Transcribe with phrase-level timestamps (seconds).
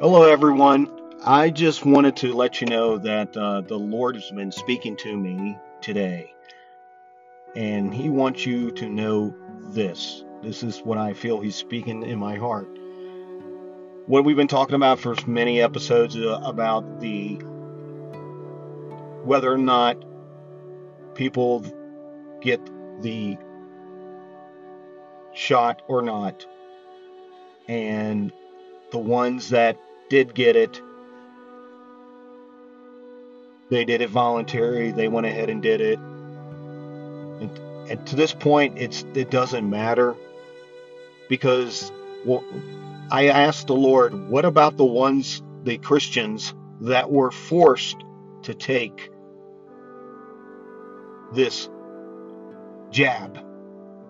[0.00, 0.88] Hello, everyone.
[1.24, 5.16] I just wanted to let you know that uh, the Lord has been speaking to
[5.16, 6.32] me today,
[7.56, 9.34] and He wants you to know
[9.70, 10.22] this.
[10.40, 12.68] This is what I feel He's speaking in my heart.
[14.06, 17.34] What we've been talking about for many episodes uh, about the
[19.24, 19.96] whether or not
[21.16, 21.64] people
[22.40, 22.60] get
[23.02, 23.36] the
[25.34, 26.46] shot or not,
[27.66, 28.30] and
[28.92, 29.76] the ones that
[30.08, 30.80] did get it,
[33.70, 34.92] they did it voluntary.
[34.92, 35.98] They went ahead and did it.
[35.98, 37.58] And,
[37.90, 40.16] and to this point, it's it doesn't matter
[41.28, 41.92] because
[42.24, 42.44] well,
[43.10, 47.96] I asked the Lord, what about the ones, the Christians that were forced
[48.42, 49.10] to take
[51.34, 51.68] this
[52.90, 53.38] jab,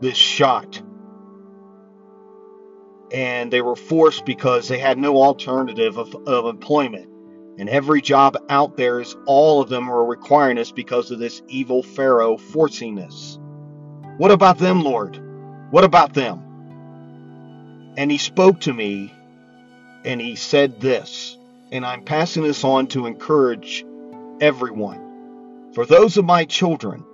[0.00, 0.82] this shot?
[3.12, 7.08] And they were forced because they had no alternative of, of employment.
[7.58, 11.42] And every job out there is all of them are requiring us because of this
[11.48, 13.38] evil Pharaoh forcing us.
[14.16, 15.20] What about them, Lord?
[15.70, 16.44] What about them?
[17.96, 19.12] And he spoke to me
[20.04, 21.36] and he said this,
[21.72, 23.84] and I'm passing this on to encourage
[24.40, 25.72] everyone.
[25.74, 27.04] For those of my children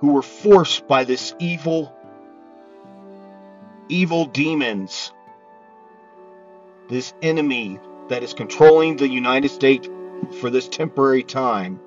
[0.00, 1.94] who were forced by this evil
[3.90, 5.12] evil demons,
[6.88, 9.88] this enemy that is controlling the United States
[10.40, 11.80] for this temporary time.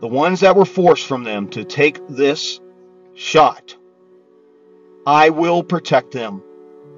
[0.00, 2.60] The ones that were forced from them to take this
[3.14, 3.76] shot,
[5.06, 6.42] I will protect them.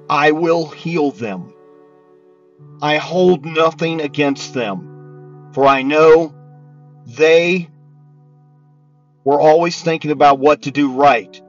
[0.09, 1.53] I will heal them.
[2.81, 6.33] I hold nothing against them, for I know
[7.05, 7.69] they
[9.29, 11.39] were always thinking about what to do right,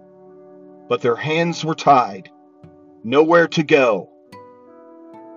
[0.86, 2.30] but their hands were tied,
[3.02, 4.10] nowhere to go,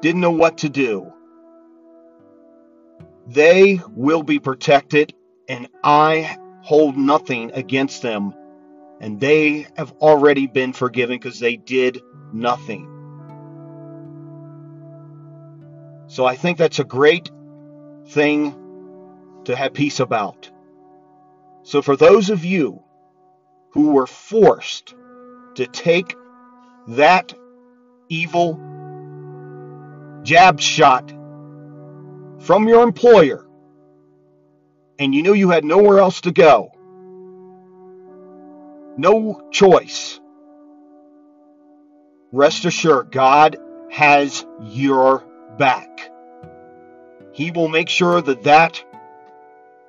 [0.01, 1.13] didn't know what to do.
[3.27, 5.13] They will be protected,
[5.47, 8.33] and I hold nothing against them,
[8.99, 12.01] and they have already been forgiven because they did
[12.33, 12.89] nothing.
[16.07, 17.31] So I think that's a great
[18.07, 18.53] thing
[19.45, 20.51] to have peace about.
[21.63, 22.81] So, for those of you
[23.71, 24.93] who were forced
[25.55, 26.15] to take
[26.89, 27.33] that
[28.09, 28.59] evil
[30.23, 31.09] jab shot
[32.39, 33.47] from your employer
[34.99, 36.71] and you knew you had nowhere else to go,
[38.97, 40.19] no choice,
[42.31, 43.57] rest assured God
[43.89, 45.23] has your
[45.57, 46.11] back.
[47.31, 48.83] He will make sure that that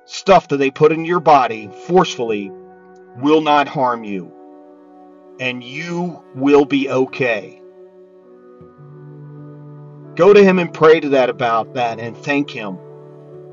[0.05, 2.51] stuff that they put in your body forcefully
[3.17, 4.31] will not harm you.
[5.39, 7.61] And you will be okay.
[10.15, 12.77] Go to him and pray to that about that and thank him.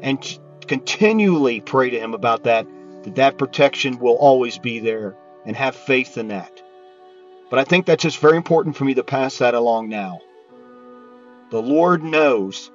[0.00, 2.66] And continually pray to him about that
[3.02, 6.62] that that protection will always be there and have faith in that.
[7.50, 10.20] But I think that's just very important for me to pass that along now.
[11.50, 12.70] The Lord knows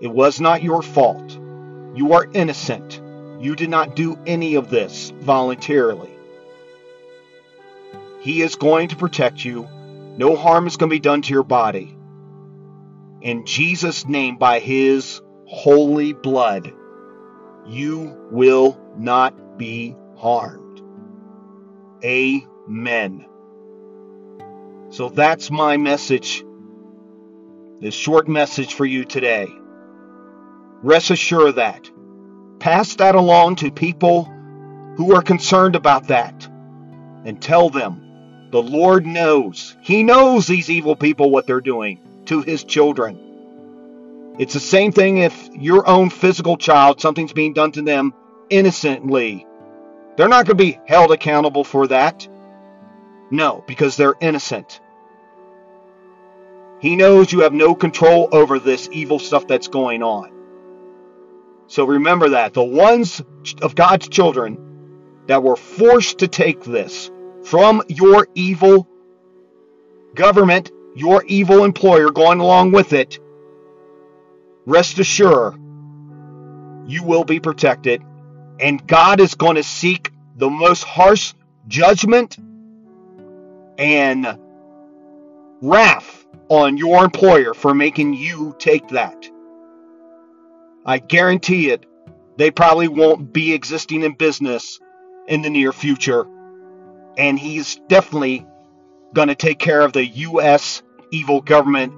[0.00, 1.38] it was not your fault.
[1.94, 3.00] You are innocent.
[3.40, 6.10] You did not do any of this voluntarily.
[8.20, 9.66] He is going to protect you.
[10.16, 11.96] No harm is going to be done to your body.
[13.22, 16.72] In Jesus' name, by His holy blood,
[17.66, 20.82] you will not be harmed.
[22.04, 23.26] Amen.
[24.90, 26.44] So that's my message,
[27.80, 29.48] this short message for you today.
[30.82, 31.90] Rest assured that.
[32.58, 34.24] Pass that along to people
[34.96, 36.48] who are concerned about that
[37.24, 39.76] and tell them the Lord knows.
[39.80, 44.34] He knows these evil people what they're doing to his children.
[44.38, 48.14] It's the same thing if your own physical child, something's being done to them
[48.48, 49.46] innocently.
[50.16, 52.26] They're not going to be held accountable for that.
[53.30, 54.80] No, because they're innocent.
[56.80, 60.39] He knows you have no control over this evil stuff that's going on.
[61.70, 62.52] So remember that.
[62.52, 63.22] The ones
[63.62, 64.58] of God's children
[65.28, 67.12] that were forced to take this
[67.44, 68.88] from your evil
[70.16, 73.20] government, your evil employer going along with it,
[74.66, 75.54] rest assured
[76.88, 78.02] you will be protected.
[78.58, 81.34] And God is going to seek the most harsh
[81.68, 82.36] judgment
[83.78, 84.26] and
[85.62, 89.30] wrath on your employer for making you take that.
[90.84, 91.86] I guarantee it,
[92.36, 94.80] they probably won't be existing in business
[95.26, 96.26] in the near future.
[97.18, 98.46] And he's definitely
[99.12, 100.82] going to take care of the U.S.
[101.10, 101.92] evil government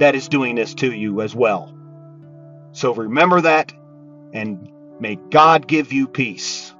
[0.00, 1.76] that is doing this to you as well.
[2.72, 3.72] So remember that
[4.32, 6.73] and may God give you peace.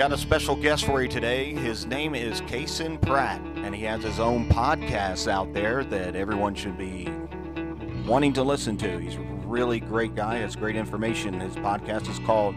[0.00, 1.52] Got a special guest for you today.
[1.52, 6.54] His name is Cason Pratt, and he has his own podcast out there that everyone
[6.54, 7.12] should be
[8.06, 8.98] wanting to listen to.
[8.98, 11.38] He's a really great guy, has great information.
[11.38, 12.54] His podcast is called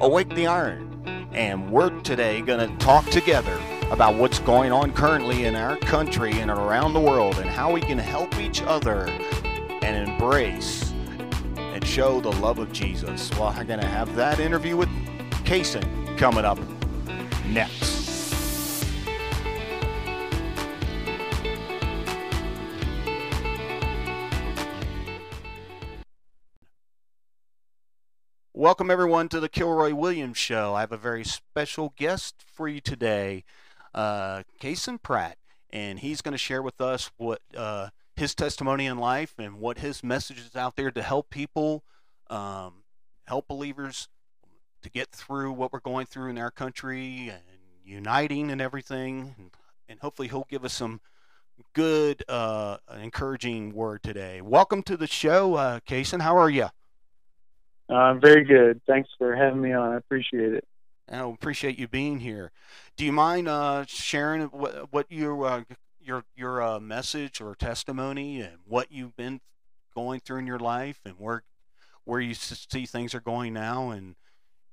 [0.00, 1.30] Awake the Iron.
[1.32, 3.56] And we're today going to talk together
[3.92, 7.82] about what's going on currently in our country and around the world and how we
[7.82, 10.92] can help each other and embrace
[11.56, 13.30] and show the love of Jesus.
[13.38, 14.88] Well, I'm going to have that interview with
[15.44, 16.58] Cason coming up
[17.48, 17.94] next.
[28.56, 30.74] Welcome, everyone, to the Kilroy Williams Show.
[30.74, 33.44] I have a very special guest for you today,
[33.92, 35.36] uh, Cason Pratt,
[35.70, 39.78] and he's going to share with us what uh, his testimony in life and what
[39.78, 41.84] his message is out there to help people,
[42.30, 42.84] um,
[43.26, 44.08] help believers
[44.84, 47.42] to get through what we're going through in our country and
[47.84, 49.34] uniting and everything.
[49.38, 49.50] And,
[49.88, 51.00] and hopefully, he'll give us some
[51.72, 54.40] good, uh, encouraging word today.
[54.42, 56.20] Welcome to the show, uh, Cason.
[56.20, 56.68] How are you?
[57.88, 58.80] Uh, very good.
[58.86, 59.92] Thanks for having me on.
[59.92, 60.64] I appreciate it.
[61.10, 62.50] I appreciate you being here.
[62.96, 65.64] Do you mind uh, sharing what, what your uh,
[66.00, 69.40] your your uh, message or testimony and what you've been
[69.94, 71.42] going through in your life and where
[72.04, 74.16] where you see things are going now and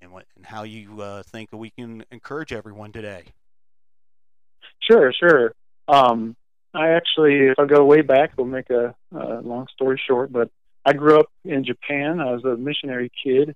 [0.02, 3.26] and what and how you uh, think we can encourage everyone today?
[4.80, 5.54] Sure, sure.
[5.88, 6.36] Um,
[6.74, 10.50] I actually, if I go way back, we'll make a, a long story short, but
[10.86, 12.20] I grew up in Japan.
[12.20, 13.56] I was a missionary kid,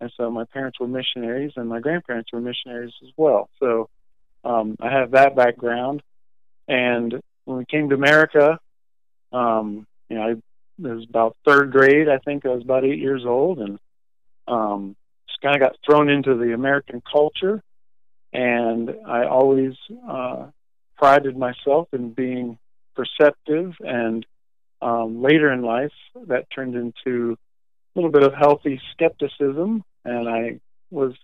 [0.00, 3.50] and so my parents were missionaries, and my grandparents were missionaries as well.
[3.60, 3.88] So
[4.44, 6.02] um, I have that background.
[6.68, 8.58] And when we came to America,
[9.32, 10.30] um, you know, I
[10.76, 12.08] it was about third grade.
[12.08, 13.78] I think I was about eight years old, and
[14.48, 14.96] um,
[15.44, 17.62] kind of got thrown into the American culture.
[18.32, 19.74] And I always
[20.08, 20.46] uh,
[20.96, 22.58] prided myself in being
[22.96, 24.26] perceptive and
[24.84, 25.92] um, later in life,
[26.26, 27.38] that turned into
[27.94, 30.60] a little bit of healthy skepticism, and I
[30.90, 31.14] was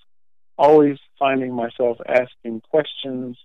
[0.56, 3.36] always finding myself asking questions,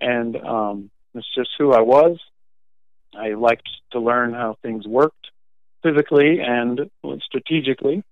[0.00, 2.18] and um, it's just who I was.
[3.16, 5.30] I liked to learn how things worked
[5.82, 6.90] physically and
[7.24, 8.04] strategically,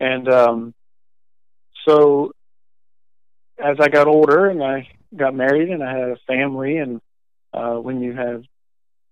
[0.00, 0.74] and um,
[1.86, 2.32] so
[3.58, 7.00] as I got older and I got married and I had a family, and
[7.52, 8.42] uh, when you have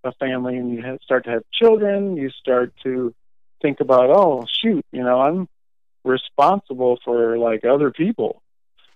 [0.04, 3.14] a family and you have, start to have children, you start to
[3.60, 5.48] think about, oh shoot, you know, I'm
[6.04, 8.42] responsible for like other people.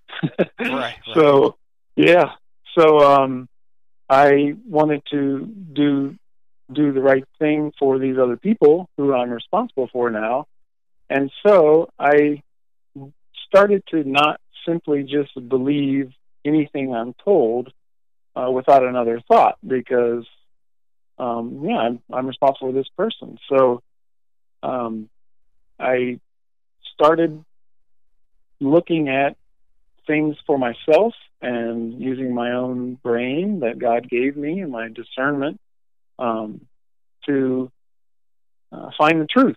[0.39, 0.97] right, right.
[1.15, 1.57] So
[1.95, 2.33] yeah,
[2.77, 3.49] so um,
[4.09, 6.17] I wanted to do
[6.73, 10.47] do the right thing for these other people who I'm responsible for now,
[11.09, 12.43] and so I
[13.47, 16.13] started to not simply just believe
[16.45, 17.73] anything I'm told
[18.35, 20.27] uh, without another thought because
[21.19, 23.39] um, yeah, I'm, I'm responsible for this person.
[23.49, 23.83] So
[24.63, 25.09] um,
[25.79, 26.21] I
[26.95, 27.45] started
[28.61, 29.37] looking at
[30.07, 35.61] things for myself and using my own brain that God gave me and my discernment
[36.19, 36.63] um,
[37.27, 37.71] to
[38.73, 39.57] uh, find the truth.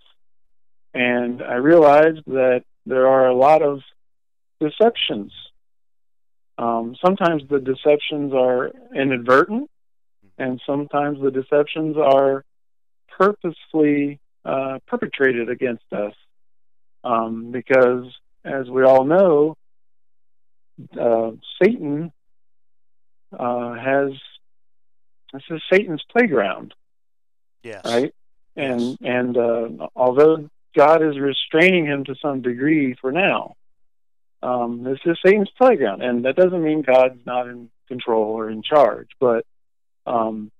[0.93, 3.81] And I realized that there are a lot of
[4.59, 5.31] deceptions.
[6.57, 9.69] Um, sometimes the deceptions are inadvertent,
[10.37, 12.43] and sometimes the deceptions are
[13.17, 16.13] purposefully uh, perpetrated against us
[17.03, 18.05] um, because,
[18.43, 19.55] as we all know,
[20.99, 21.31] uh,
[21.61, 22.11] Satan
[23.37, 24.11] uh, has
[25.33, 26.73] this is Satan's playground.
[27.63, 27.81] Yes.
[27.85, 28.13] Right.
[28.55, 33.55] And and uh, although God is restraining him to some degree for now,
[34.41, 38.61] um, this is Satan's playground, and that doesn't mean God's not in control or in
[38.63, 39.45] charge, but
[40.05, 40.51] um,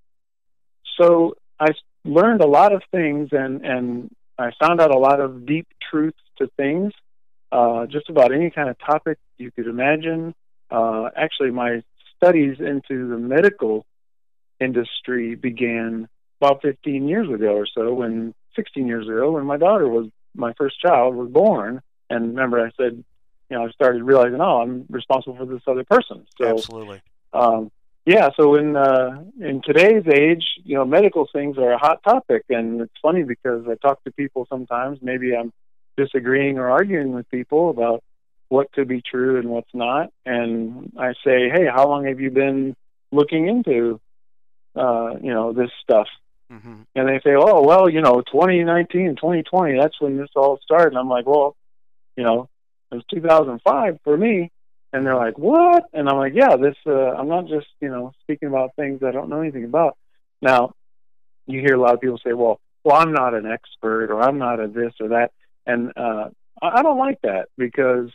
[0.99, 1.69] so I
[2.03, 6.19] learned a lot of things, and and I found out a lot of deep truths
[6.37, 6.93] to things.
[7.51, 10.35] Uh, just about any kind of topic you could imagine.
[10.69, 11.81] Uh, actually, my
[12.15, 13.85] studies into the medical
[14.59, 16.07] industry began
[16.39, 20.51] about 15 years ago or so, when 16 years ago, when my daughter was my
[20.57, 21.81] first child was born.
[22.09, 23.01] And remember, I said,
[23.49, 26.25] you know, I started realizing, oh, I'm responsible for this other person.
[26.37, 27.01] So, Absolutely.
[27.31, 27.71] Um,
[28.05, 32.43] yeah, so in uh, in today's age, you know, medical things are a hot topic,
[32.49, 34.99] and it's funny because I talk to people sometimes.
[35.01, 35.53] Maybe I'm
[35.95, 38.03] disagreeing or arguing with people about
[38.47, 40.11] what could be true and what's not.
[40.25, 42.75] And I say, hey, how long have you been
[43.11, 44.01] looking into,
[44.75, 46.07] uh, you know, this stuff?
[46.51, 46.81] Mm-hmm.
[46.95, 50.89] And they say, oh, well, you know, 2019, 2020, that's when this all started.
[50.89, 51.55] And I'm like, well,
[52.15, 52.49] you know,
[52.91, 54.51] it was 2005 for me.
[54.91, 55.83] And they're like, what?
[55.93, 59.11] And I'm like, yeah, this, uh, I'm not just, you know, speaking about things I
[59.11, 59.97] don't know anything about.
[60.41, 60.73] Now,
[61.45, 64.39] you hear a lot of people say, well, well, I'm not an expert or I'm
[64.39, 65.31] not a this or that.
[65.67, 66.29] And, uh,
[66.61, 68.09] I don't like that because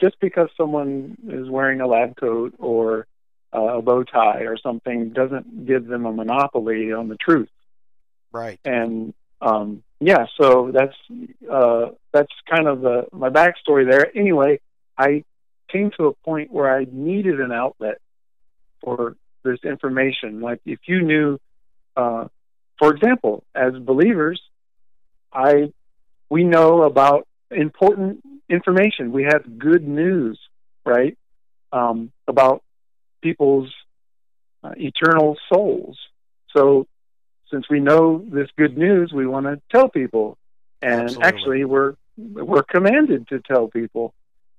[0.00, 3.06] just because someone is wearing a lab coat or
[3.54, 7.48] uh, a bow tie or something doesn't give them a monopoly on the truth.
[8.32, 8.60] Right.
[8.64, 10.96] And um, yeah, so that's
[11.50, 14.06] uh, that's kind of the my backstory there.
[14.16, 14.60] Anyway,
[14.96, 15.24] I
[15.68, 17.98] came to a point where I needed an outlet
[18.82, 20.40] for this information.
[20.40, 21.38] Like if you knew,
[21.96, 22.28] uh,
[22.78, 24.40] for example, as believers,
[25.32, 25.72] I
[26.28, 29.12] we know about important information.
[29.12, 30.38] We have good news,
[30.84, 31.16] right,
[31.72, 32.62] um, about
[33.20, 33.70] people's
[34.62, 35.98] uh, eternal souls.
[36.56, 36.86] So,
[37.50, 40.38] since we know this good news, we want to tell people,
[40.82, 41.26] and Absolutely.
[41.26, 44.14] actually, we're we're commanded to tell people.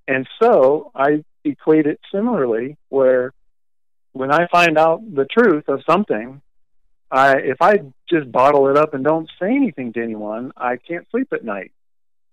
[0.08, 3.34] And so, I equate it similarly, where
[4.14, 6.42] when I find out the truth of something,
[7.10, 11.08] I if I just bottle it up and don't say anything to anyone, I can't
[11.12, 11.72] sleep at night.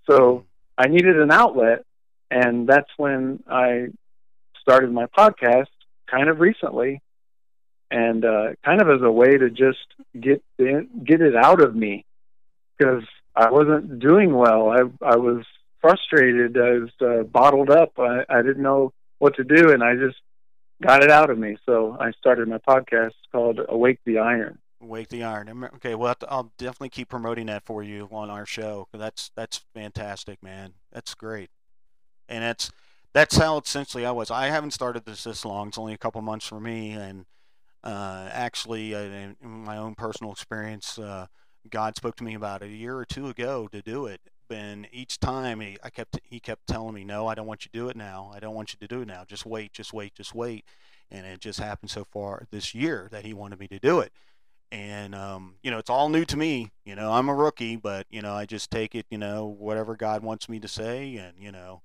[0.08, 0.44] So
[0.76, 1.84] I needed an outlet,
[2.30, 3.88] and that's when I
[4.60, 5.66] started my podcast
[6.10, 7.02] kind of recently,
[7.90, 9.78] and uh, kind of as a way to just
[10.18, 12.04] get the, get it out of me
[12.76, 14.70] because I wasn't doing well.
[14.70, 15.44] I I was
[15.80, 16.56] frustrated.
[16.56, 17.92] I was uh, bottled up.
[17.98, 20.18] I, I didn't know what to do, and I just
[20.82, 21.56] got it out of me.
[21.66, 24.58] So I started my podcast called Awake the Iron.
[24.80, 25.64] Awake the Iron.
[25.76, 28.88] Okay, well, I'll definitely keep promoting that for you on our show.
[28.92, 30.74] That's that's fantastic, man.
[30.92, 31.50] That's great,
[32.28, 32.70] and that's
[33.12, 34.30] that's how essentially I was.
[34.30, 35.68] I haven't started this this long.
[35.68, 37.26] It's only a couple months for me, and
[37.82, 41.26] uh, actually, uh, in my own personal experience, uh,
[41.70, 44.20] God spoke to me about it a year or two ago to do it.
[44.50, 47.70] And each time he, I kept he kept telling me, "No, I don't want you
[47.72, 48.30] to do it now.
[48.34, 49.24] I don't want you to do it now.
[49.26, 50.64] Just wait, just wait, just wait."
[51.10, 54.12] And it just happened so far this year that he wanted me to do it
[54.70, 58.06] and um, you know it's all new to me you know i'm a rookie but
[58.10, 61.34] you know i just take it you know whatever god wants me to say and
[61.38, 61.80] you know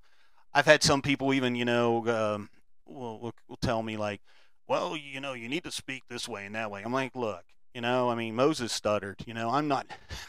[0.54, 2.48] i've had some people even you know um,
[2.86, 4.20] will, will, will tell me like
[4.68, 7.44] well you know you need to speak this way and that way i'm like look
[7.74, 9.86] you know i mean moses stuttered you know i'm not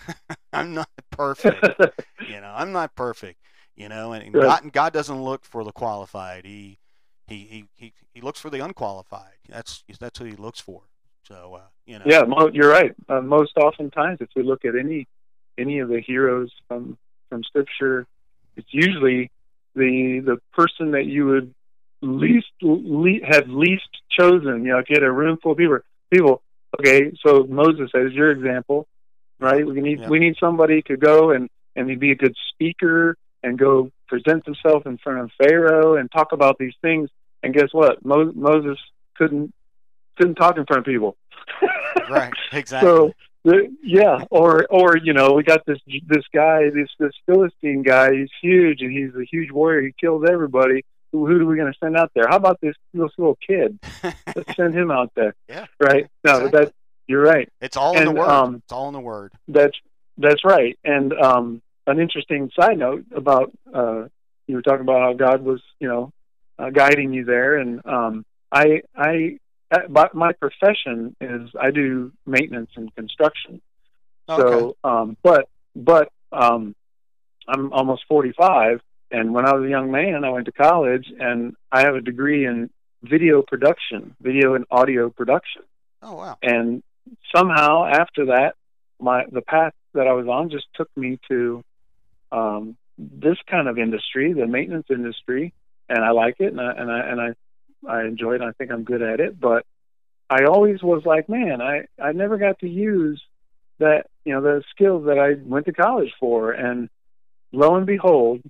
[0.54, 1.64] i'm not perfect
[2.30, 3.40] you know i'm not perfect
[3.76, 6.80] you know and, and god, god doesn't look for the qualified he
[7.28, 10.84] he, he, he, he looks for the unqualified that's that's who he looks for
[11.28, 12.06] so uh, you know.
[12.06, 12.94] Yeah, mo- you're right.
[13.10, 15.08] Uh, most oftentimes, if we look at any
[15.58, 16.98] any of the heroes from
[17.30, 18.06] from Scripture,
[18.56, 19.32] it's usually
[19.76, 21.54] the the person that you would
[22.02, 24.66] least le- have least chosen.
[24.66, 25.80] You know, get a room full of people.
[26.12, 26.42] People.
[26.80, 28.88] Okay, so Moses as your example,
[29.40, 29.66] right?
[29.66, 30.10] We need yeah.
[30.10, 34.86] we need somebody to go and and be a good speaker and go present himself
[34.86, 37.10] in front of Pharaoh and talk about these things.
[37.44, 38.04] And guess what?
[38.04, 38.78] Mo- Moses
[39.16, 39.54] couldn't
[40.18, 41.16] couldn't talk in front of people.
[42.10, 42.34] right.
[42.52, 42.90] Exactly.
[42.90, 43.14] So
[43.84, 48.14] yeah, or or you know, we got this this guy, this this Philistine guy.
[48.14, 49.82] He's huge and he's a huge warrior.
[49.82, 50.84] He kills everybody.
[51.12, 52.28] Who, who are we going to send out there?
[52.28, 53.80] How about this this little kid?
[54.36, 55.36] Let's send him out there.
[55.48, 55.66] Yeah.
[55.80, 56.08] Right.
[56.24, 56.60] No, exactly.
[56.60, 56.74] that
[57.08, 57.48] you're right.
[57.62, 58.30] It's all and, in the word.
[58.30, 59.32] Um, it's all in the word.
[59.48, 59.78] That's
[60.18, 60.78] that's right.
[60.84, 64.06] And um, an interesting side note about uh,
[64.48, 66.12] you were talking about how God was, you know,
[66.58, 69.38] uh, guiding you there, and um, I I
[69.90, 73.62] but my profession is I do maintenance and construction.
[74.30, 74.42] Okay.
[74.42, 76.76] So, um, but but um,
[77.48, 78.82] I'm almost 45,
[79.12, 82.02] and when I was a young man, I went to college, and I have a
[82.02, 82.70] degree in
[83.04, 85.64] video production, video and audio production.
[86.02, 86.38] Oh wow!
[86.42, 86.84] And
[87.36, 88.56] somehow after that,
[89.00, 91.64] my the path that I was on just took me to
[92.32, 95.54] um, this kind of industry, the maintenance industry,
[95.90, 97.36] and I like it, and I and I and I
[97.88, 98.42] I enjoy it.
[98.42, 99.66] I think I'm good at it, but
[100.30, 103.22] I always was like, man, I I never got to use
[103.80, 106.90] that you know the skills that I went to college for, and
[107.52, 108.42] lo and behold,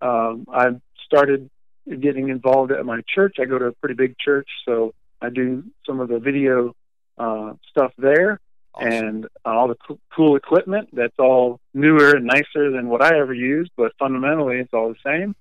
[0.00, 1.48] um, I started
[1.88, 3.36] getting involved at my church.
[3.40, 6.74] I go to a pretty big church, so I do some of the video
[7.16, 8.40] uh, stuff there,
[8.74, 8.92] awesome.
[8.92, 10.90] and all the co- cool equipment.
[10.92, 15.02] That's all newer and nicer than what I ever used, but fundamentally, it's all the
[15.04, 15.34] same.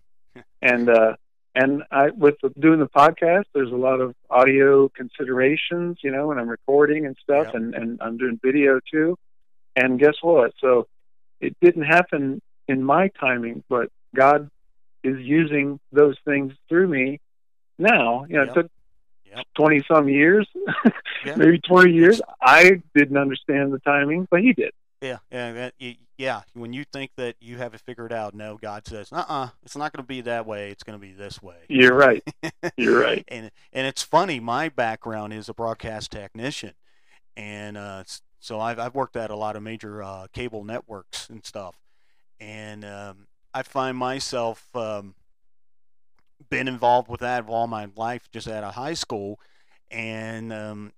[0.62, 1.16] and uh,
[1.62, 6.28] and I, with the, doing the podcast, there's a lot of audio considerations, you know,
[6.28, 7.56] when I'm recording and stuff, yep.
[7.56, 9.18] and and I'm doing video too.
[9.76, 10.54] And guess what?
[10.62, 10.88] So
[11.40, 14.50] it didn't happen in my timing, but God
[15.04, 17.20] is using those things through me
[17.80, 18.26] now.
[18.30, 18.50] You know, Yep.
[18.50, 18.72] it took
[19.36, 19.46] Yep.
[19.56, 20.48] twenty some years,
[21.26, 21.36] Yeah.
[21.36, 22.22] maybe twenty years.
[22.42, 24.72] I didn't understand the timing, but He did.
[25.02, 26.42] Yeah, yeah, yeah.
[26.54, 29.94] When you think that you have it figured out, no, God says, "Uh-uh, it's not
[29.94, 30.72] going to be that way.
[30.72, 32.24] It's going to be this way." You're right.
[32.78, 33.24] You're right.
[33.28, 34.40] and and it's funny.
[34.40, 36.74] My background is a broadcast technician,
[37.36, 38.04] and uh,
[38.40, 41.76] so I've I've worked at a lot of major uh, cable networks and stuff,
[42.40, 45.16] and um, I find myself um,
[46.50, 49.40] been involved with that all my life, just out of high school,
[49.92, 50.92] and um,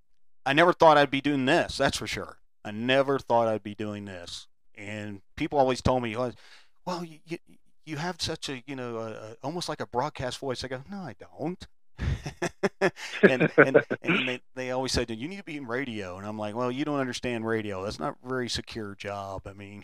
[0.45, 1.77] I never thought I'd be doing this.
[1.77, 2.38] That's for sure.
[2.69, 6.31] I never thought I'd be doing this, and people always told me, "Oh,
[6.85, 7.37] "Well, you,
[7.83, 10.83] you have such a you know a, a, almost like a broadcast voice." I go,
[10.89, 11.67] "No, I don't."
[13.23, 16.37] and and, and they, they always said, "You need to be in radio," and I'm
[16.37, 17.83] like, "Well, you don't understand radio.
[17.83, 19.47] That's not a very secure job.
[19.47, 19.81] I mean,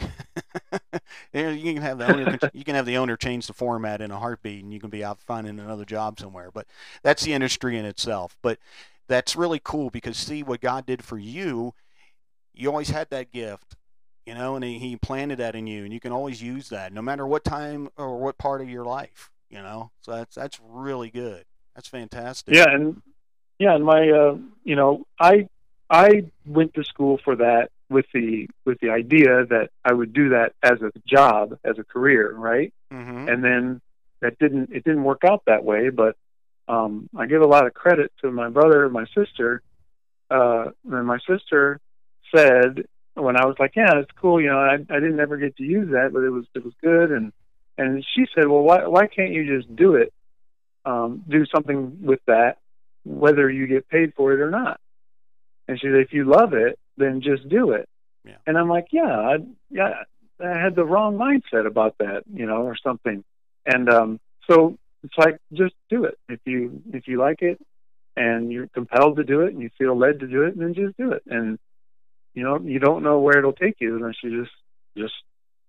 [1.34, 4.20] you can have the owner you can have the owner change the format in a
[4.20, 6.52] heartbeat, and you can be out finding another job somewhere.
[6.54, 6.68] But
[7.02, 8.38] that's the industry in itself.
[8.44, 8.60] But
[9.08, 11.74] that's really cool because see what God did for you.
[12.56, 13.76] You always had that gift,
[14.26, 16.94] you know, and he, he planted that in you, and you can always use that
[16.94, 19.92] no matter what time or what part of your life, you know.
[20.02, 21.46] So that's that's really good.
[21.76, 22.54] That's fantastic.
[22.54, 23.02] Yeah, and
[23.60, 25.48] yeah, and my uh, you know, I
[25.90, 30.30] I went to school for that with the with the idea that I would do
[30.30, 32.74] that as a job, as a career, right?
[32.92, 33.30] Mm-hmm.
[33.30, 33.82] And then
[34.22, 36.16] that didn't it didn't work out that way, but
[36.68, 39.62] um I give a lot of credit to my brother and my sister.
[40.30, 41.80] Uh and my sister
[42.34, 45.58] said when I was like, Yeah, it's cool, you know, I I didn't ever get
[45.58, 47.34] to use that, but it was it was good and
[47.78, 50.14] and she said, Well why why can't you just do it?
[50.86, 52.58] Um, do something with that,
[53.06, 54.80] whether you get paid for it or not.
[55.68, 57.90] And she said, if you love it, then just do it.
[58.24, 58.38] Yeah.
[58.46, 59.38] And I'm like, yeah, I,
[59.70, 60.04] yeah,
[60.44, 63.24] I had the wrong mindset about that, you know, or something.
[63.66, 66.18] And um, so it's like, just do it.
[66.30, 67.60] If you if you like it,
[68.16, 70.98] and you're compelled to do it, and you feel led to do it, then just
[70.98, 71.24] do it.
[71.28, 71.60] And
[72.36, 74.56] you know, you don't know where it'll take you unless you just
[74.98, 75.14] just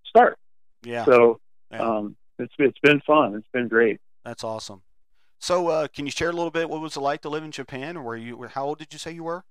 [0.04, 0.38] start.
[0.82, 3.34] Yeah, So yeah, um, it's it's been fun.
[3.34, 4.00] It's been great.
[4.24, 4.82] that's awesome.
[5.38, 7.50] So, uh, can you share a little bit what was it like to live in
[7.50, 8.42] Japan, or were you?
[8.52, 9.44] How old did you say you were?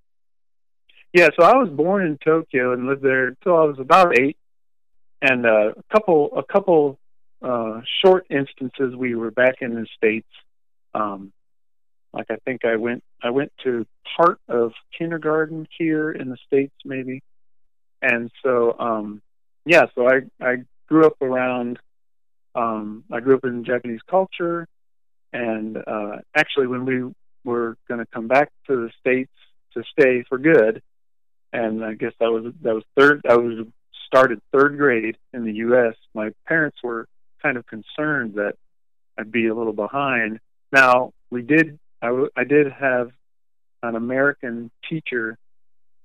[1.14, 4.38] Yeah, so I was born in Tokyo and lived there until I was about eight.
[5.22, 7.00] And uh, a couple, a couple
[7.42, 10.28] uh, short instances, we were back in the states.
[10.94, 11.32] Um,
[12.16, 13.86] like I think I went, I went to
[14.18, 17.22] part of kindergarten here in the states, maybe.
[18.02, 19.22] And so, um,
[19.66, 21.80] yeah, so I I grew up around.
[22.56, 24.66] Um, I grew up in Japanese culture,
[25.34, 27.04] and uh, actually, when we
[27.44, 29.32] were going to come back to the states
[29.74, 30.82] to stay for good,
[31.52, 33.26] and I guess that was that was third.
[33.28, 33.68] I was
[34.08, 35.96] started third grade in the U.S.
[36.14, 37.08] My parents were
[37.42, 38.54] kind of concerned that
[39.18, 40.40] I'd be a little behind.
[40.72, 41.80] Now we did.
[42.02, 43.12] I, w- I did have
[43.84, 45.38] an American teacher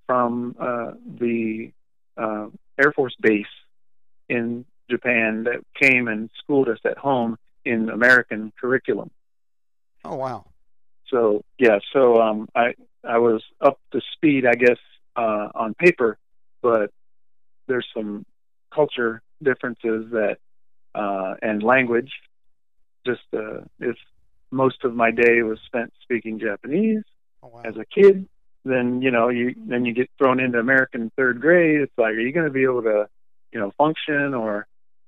[0.07, 1.73] from uh, the
[2.17, 2.49] uh,
[2.79, 3.47] Air Force base
[4.29, 9.11] in Japan that came and schooled us at home in American curriculum.
[10.05, 10.47] Oh wow.
[11.09, 12.75] So yeah, so um, I
[13.05, 14.79] I was up to speed, I guess,
[15.17, 16.19] uh, on paper,
[16.63, 16.91] but
[17.67, 18.25] there's some
[18.73, 20.39] culture differences that
[20.95, 22.13] uh, and language.
[23.07, 23.97] Just uh, if
[24.51, 27.05] most of my day was spent speaking Japanese
[27.43, 27.63] Oh wow.
[27.65, 28.29] as a kid,
[28.65, 31.81] then you know you then you get thrown into American third grade.
[31.81, 33.09] It's like, are you going to be able to,
[33.53, 34.67] you know, function or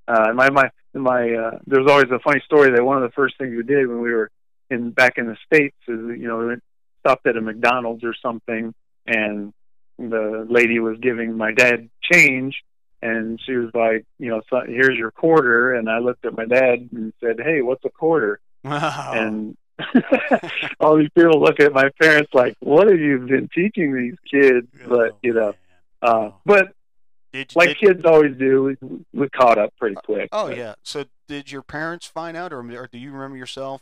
[0.08, 3.36] uh, my my my uh, there's always a funny story that one of the first
[3.38, 4.30] things we did when we were
[4.70, 6.62] in back in the states is you know we went-
[7.00, 8.72] stopped at a McDonald's or something
[9.06, 9.52] and
[9.98, 12.54] the lady was giving my dad change
[13.02, 16.44] and she was like you know so, here's your quarter and I looked at my
[16.44, 19.12] dad and said hey what's a quarter Wow.
[19.14, 19.56] and
[20.80, 24.66] all these people look at my parents like what have you been teaching these kids
[24.86, 25.54] but Oh, you know
[26.02, 26.34] uh Oh.
[26.44, 26.72] but
[27.32, 28.76] did, like did- kids always do we,
[29.12, 30.74] we caught up pretty quick Oh but- yeah.
[30.82, 33.80] So did your parents find out, or, or do you remember yourself?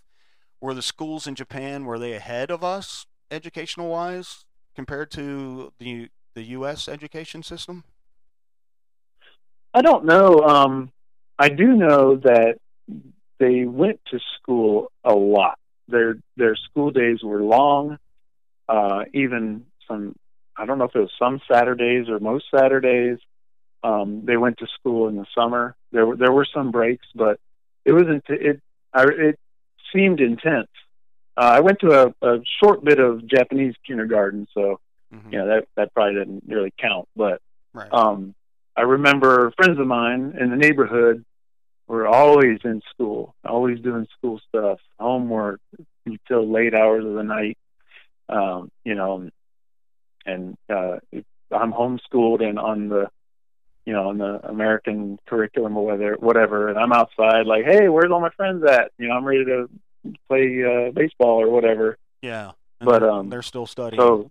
[0.60, 4.44] Were the schools in Japan were they ahead of us educational wise
[4.76, 6.88] compared to the the U.S.
[6.88, 7.82] education system?
[9.74, 10.40] I don't know.
[10.40, 10.92] Um,
[11.38, 12.58] I do know that
[13.40, 15.58] they went to school a lot.
[15.88, 17.98] Their their school days were long.
[18.68, 20.14] Uh, even some,
[20.56, 23.18] I don't know if it was some Saturdays or most Saturdays.
[23.82, 25.74] Um, they went to school in the summer.
[25.90, 27.40] There were there were some breaks, but
[27.84, 28.22] it wasn't.
[28.28, 28.60] It
[28.94, 29.38] I, it
[29.92, 30.68] seemed intense.
[31.36, 34.78] Uh, I went to a, a short bit of Japanese kindergarten, so
[35.12, 35.32] Mhm.
[35.32, 37.08] you know that that probably didn't really count.
[37.16, 37.40] But
[37.72, 37.92] Right.
[37.92, 38.34] um,
[38.76, 41.24] I remember friends of mine in the neighborhood
[41.90, 45.60] we're always in school, always doing school stuff, homework
[46.06, 47.58] until late hours of the night.
[48.28, 49.28] Um, you know,
[50.24, 50.98] and uh,
[51.50, 53.10] I'm homeschooled and on the,
[53.84, 56.68] you know, on the American curriculum or whatever, whatever.
[56.68, 58.92] And I'm outside, like, hey, where's all my friends at?
[58.96, 59.68] You know, I'm ready to
[60.28, 61.98] play uh, baseball or whatever.
[62.22, 62.52] Yeah.
[62.78, 64.00] But they're, um, they're still studying.
[64.00, 64.30] So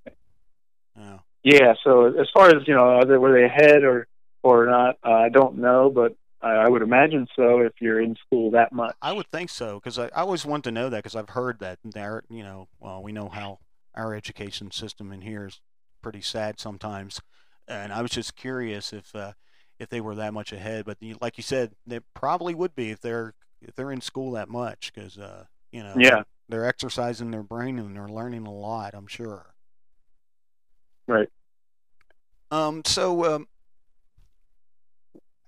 [0.98, 1.18] yeah.
[1.44, 1.74] Yeah.
[1.84, 4.08] So as far as you know, are they, were they ahead or
[4.44, 4.98] or not?
[5.04, 8.96] Uh, I don't know, but I, would imagine so if you're in school that much.
[9.02, 11.60] I would think so because I, I always want to know that because I've heard
[11.60, 13.60] that there, you know, well, we know how
[13.96, 15.60] our education system in here is
[16.02, 17.20] pretty sad sometimes,
[17.68, 19.34] and I was just curious if uh,
[19.80, 20.86] if they were that much ahead.
[20.86, 24.50] But like you said, they probably would be if they're if they're in school that
[24.50, 28.94] much because uh, you know, yeah, they're exercising their brain and they're learning a lot.
[28.94, 29.54] I'm sure.
[31.08, 31.30] Right.
[32.52, 32.84] Um.
[32.86, 33.48] So, um,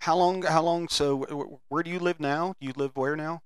[0.02, 0.42] how long?
[0.42, 0.88] How long?
[0.88, 2.56] So, where do you live now?
[2.60, 3.44] You live where now?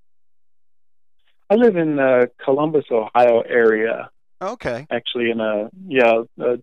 [1.50, 4.10] I live in the Columbus, Ohio area.
[4.42, 4.88] Okay.
[4.90, 6.58] Actually, in a yeah a,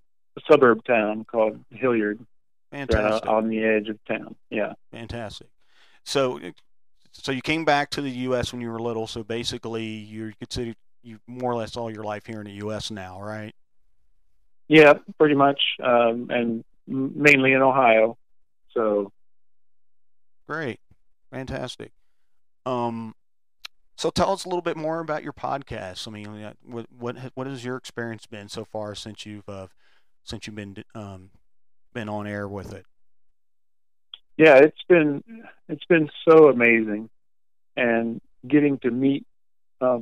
[0.50, 2.24] suburb town called Hilliard.
[2.70, 3.26] Fantastic.
[3.26, 4.34] Right on the edge of town.
[4.48, 4.72] Yeah.
[4.92, 5.48] Fantastic.
[6.04, 6.40] So,
[7.12, 8.50] so you came back to the U.S.
[8.50, 9.06] when you were little.
[9.06, 12.90] So basically, you consider you more or less all your life here in the U.S.
[12.90, 13.54] now, right?
[14.68, 18.16] Yeah, pretty much, um, and mainly in Ohio.
[18.72, 19.12] So
[20.46, 20.80] great,
[21.30, 21.92] fantastic.
[22.66, 23.14] Um,
[23.96, 26.08] so tell us a little bit more about your podcast.
[26.08, 29.68] I mean, what what what has your experience been so far since you've uh,
[30.24, 31.30] since you've been um,
[31.92, 32.86] been on air with it?
[34.36, 35.22] Yeah, it's been
[35.68, 37.10] it's been so amazing,
[37.76, 39.26] and getting to meet
[39.80, 40.00] uh,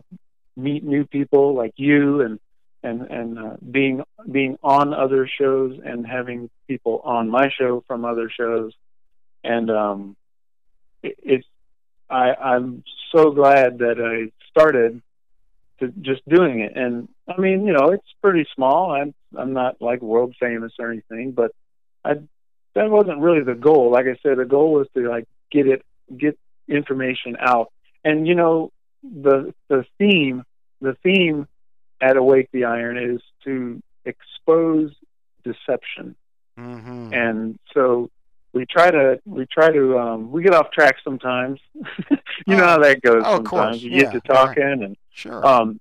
[0.56, 2.38] meet new people like you and
[2.82, 8.04] and and uh, being being on other shows and having people on my show from
[8.04, 8.72] other shows
[9.44, 10.16] and um
[11.02, 11.46] it, it's
[12.08, 12.82] i i'm
[13.14, 15.00] so glad that i started
[15.78, 19.80] to just doing it and i mean you know it's pretty small i'm i'm not
[19.80, 21.52] like world famous or anything but
[22.04, 22.14] i
[22.74, 25.84] that wasn't really the goal like i said the goal was to like get it
[26.16, 27.72] get information out
[28.04, 28.70] and you know
[29.02, 30.44] the the theme
[30.80, 31.46] the theme
[32.00, 34.92] at Awake the Iron is to expose
[35.44, 36.16] deception.
[36.58, 37.12] Mm-hmm.
[37.12, 38.10] And so
[38.52, 41.60] we try to we try to um we get off track sometimes.
[41.74, 43.82] you oh, know how that goes oh, sometimes.
[43.82, 44.78] You yeah, get to talking right.
[44.80, 45.46] and sure.
[45.46, 45.80] um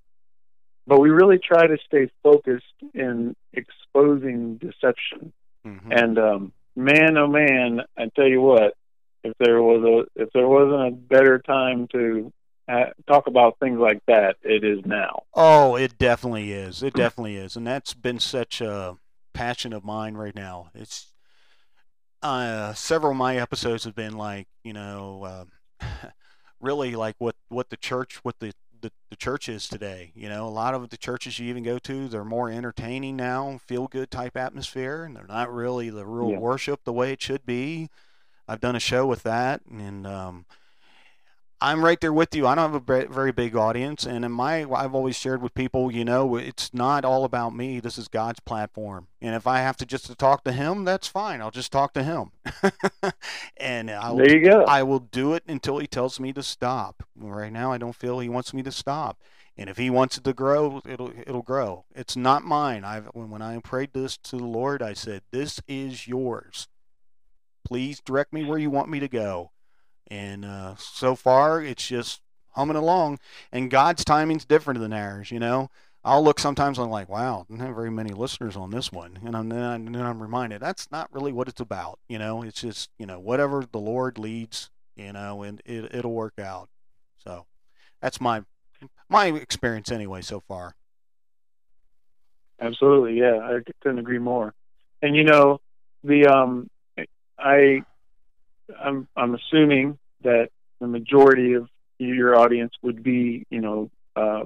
[0.87, 5.33] but we really try to stay focused in exposing deception.
[5.65, 5.91] Mm-hmm.
[5.91, 8.75] And um man oh man, I tell you what,
[9.23, 12.31] if there was a if there wasn't a better time to
[12.67, 15.23] uh, talk about things like that, it is now.
[15.33, 16.83] Oh, it definitely is.
[16.83, 18.97] It definitely is, and that's been such a
[19.33, 20.69] passion of mine right now.
[20.75, 21.07] It's
[22.21, 25.47] uh, several of my episodes have been like, you know,
[25.81, 25.85] uh,
[26.61, 30.11] really like what what the church, what the, the the church is today.
[30.15, 33.59] You know, a lot of the churches you even go to, they're more entertaining now,
[33.65, 36.35] feel good type atmosphere, and they're not really the real Yeah.
[36.35, 37.89] worship the way it should be.
[38.47, 40.45] I've done a show with that, and um,
[41.61, 42.47] I'm right there with you.
[42.47, 45.91] I don't have a very big audience, and in my I've always shared with people,
[45.91, 47.81] you know, it's not all about me.
[47.81, 51.07] This is God's platform, and if I have to just to talk to Him, that's
[51.07, 51.41] fine.
[51.41, 52.31] I'll just talk to Him,
[53.57, 54.63] and I will, There you go.
[54.63, 57.03] I will do it until He tells me to stop.
[57.17, 59.19] Right now, I don't feel He wants me to stop,
[59.57, 61.83] and if He wants it to grow, it'll it'll grow.
[61.93, 62.85] It's not mine.
[62.85, 66.69] I've when when I prayed this to the Lord, I said, "This is yours.
[67.65, 69.51] Please direct me where you want me to go."
[70.09, 73.19] And uh, so far, it's just humming along.
[73.51, 75.69] And God's timing's different than ours, you know.
[76.03, 76.79] I'll look sometimes.
[76.79, 79.85] I'm like, wow, don't have very many listeners on this one, and I'm, then, I'm,
[79.91, 81.99] then I'm reminded that's not really what it's about.
[82.07, 86.13] You know, it's just you know whatever the Lord leads, you know, and it, it'll
[86.13, 86.69] work out.
[87.21, 87.45] So
[88.01, 88.43] that's my
[89.09, 90.75] my experience anyway so far.
[92.61, 94.53] Absolutely, yeah, I couldn't agree more.
[95.01, 95.59] And you know,
[96.03, 96.69] the um,
[97.37, 97.83] I,
[98.77, 104.43] I'm I'm assuming that the majority of your audience would be, you know, uh,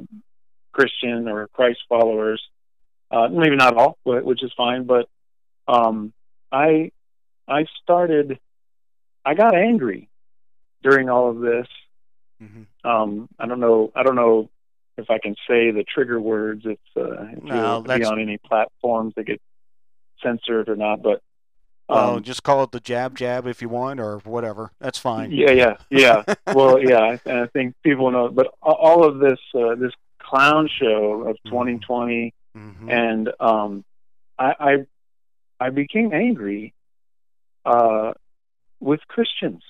[0.72, 2.42] Christian or Christ followers.
[3.12, 4.86] Uh, maybe not all, but, which is fine.
[4.86, 5.08] But
[5.68, 6.14] um,
[6.52, 6.92] I
[7.48, 8.40] I started.
[9.26, 10.10] I got angry
[10.82, 11.68] during all of this.
[12.42, 12.88] Mm-hmm.
[12.88, 13.92] Um, I don't know.
[13.96, 14.50] I don't know
[14.98, 16.64] if I can say the trigger words.
[16.66, 19.42] If, uh, if No, be on any platforms that get
[20.22, 21.22] censored or not, but
[21.90, 24.72] Oh, um, just call it the jab jab if you want, or whatever.
[24.80, 25.32] That's fine.
[25.32, 26.24] yeah, yeah, yeah.
[26.54, 28.30] well, yeah, and I think people know.
[28.30, 31.50] But all of this, uh, this clown show of Mhm.
[31.82, 33.84] 2020, hmm and um,
[34.40, 34.86] I, I,
[35.60, 36.74] I became angry
[37.66, 38.14] uh,
[38.80, 39.64] with Christians.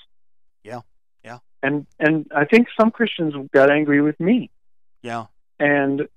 [0.63, 0.81] Yeah,
[1.25, 1.39] yeah.
[1.63, 4.49] and and I think some Christians got angry with me.
[5.01, 5.25] Yeah.
[5.59, 6.07] And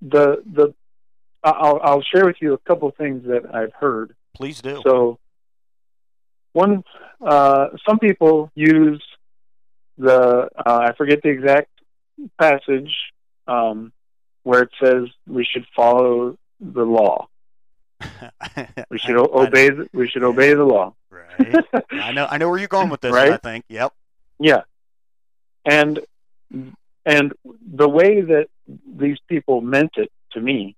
[0.00, 0.74] the the
[1.42, 4.14] I'll I'll share with you a couple of things that I've heard.
[4.34, 4.80] Please do.
[4.84, 5.18] So
[6.54, 6.82] one
[7.20, 9.02] uh, some people use
[9.98, 11.68] the uh, I forget the exact
[12.38, 12.94] passage
[13.46, 13.92] um,
[14.42, 17.28] where it says we should follow the law.
[18.90, 19.70] We should obey.
[19.70, 20.94] The, we should obey the law.
[21.10, 21.64] Right.
[21.90, 22.26] I know.
[22.30, 23.12] I know where you're going with this.
[23.12, 23.32] Right?
[23.32, 23.64] I think.
[23.68, 23.92] Yep.
[24.38, 24.62] Yeah,
[25.64, 26.00] and
[27.04, 27.32] and
[27.74, 28.48] the way that
[28.96, 30.76] these people meant it to me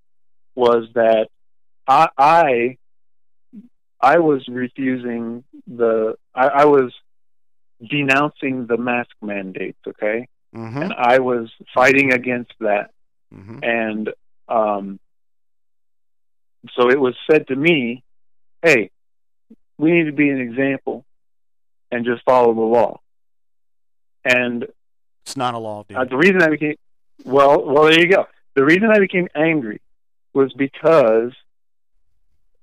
[0.54, 1.28] was that
[1.86, 2.76] I I,
[4.00, 6.92] I was refusing the I, I was
[7.80, 9.78] denouncing the mask mandates.
[9.86, 10.82] Okay, Mm-hmm.
[10.82, 12.90] and I was fighting against that.
[13.34, 13.58] mm-hmm.
[13.62, 14.10] and
[14.48, 14.98] um,
[16.74, 18.02] so it was said to me,
[18.62, 18.90] "Hey,
[19.78, 21.04] we need to be an example
[21.90, 23.00] and just follow the law."
[24.24, 24.66] And
[25.24, 25.96] It's not a law, dude.
[25.98, 26.76] uh, the reason I became
[27.24, 28.26] well, well, there you go.
[28.54, 29.80] The reason I became angry
[30.32, 31.32] was because,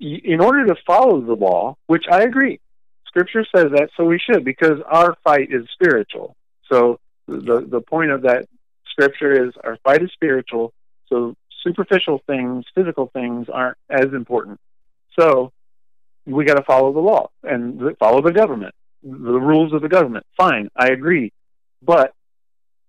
[0.04, 2.60] in order to follow the law, which I agree,
[3.08, 6.36] Scripture says that, so we should, because our fight is spiritual.
[6.72, 8.48] So the the point of that
[8.89, 10.74] Scripture is our fight is spiritual.
[11.08, 14.60] So superficial things, physical things, aren't as important.
[15.20, 15.52] So
[16.26, 20.26] we got to follow the law and follow the government, the rules of the government.
[20.38, 21.32] Fine, I agree,
[21.82, 22.13] but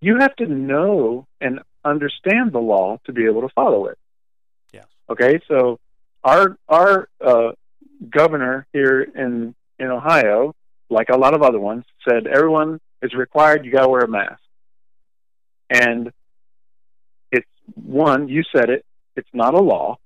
[0.00, 3.98] you have to know and understand the law to be able to follow it.
[4.72, 4.86] Yes.
[5.08, 5.78] Okay, so
[6.24, 7.52] our our uh,
[8.10, 10.54] governor here in in Ohio,
[10.90, 13.64] like a lot of other ones, said everyone is required.
[13.64, 14.40] You got to wear a mask,
[15.70, 16.10] and
[17.30, 18.28] it's one.
[18.28, 18.84] You said it.
[19.16, 19.98] It's not a law.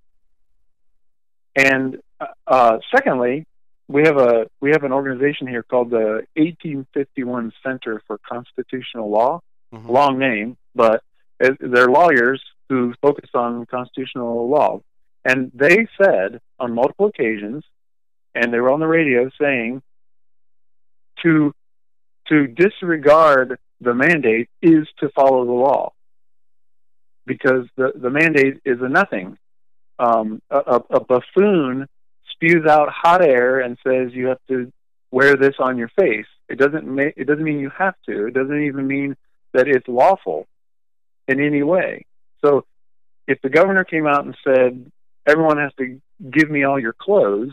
[1.57, 1.99] And
[2.47, 3.47] uh, secondly,
[3.89, 9.41] we have a we have an organization here called the 1851 Center for Constitutional Law
[9.73, 9.87] Mhm.
[9.89, 11.03] long name, but
[11.39, 14.81] they're lawyers who focus on constitutional law.
[15.29, 17.63] And they said on multiple occasions,
[18.35, 19.83] and they were on the radio saying,
[21.23, 21.53] to
[22.29, 25.93] to disregard the mandate is to follow the law,
[27.27, 29.37] because the the mandate is a nothing.
[29.99, 31.89] Um, a, a, buffoon
[32.31, 34.73] spews out hot air and says you have to
[35.11, 36.29] wear this on your face.
[36.49, 38.29] It doesn't ma- it doesn't mean you have to.
[38.29, 39.17] It doesn't even mean
[39.53, 40.47] that it's lawful
[41.27, 42.07] in any way.
[42.43, 42.65] So
[43.27, 44.91] if the governor came out and said
[45.29, 47.53] everyone has to give me all your clothes,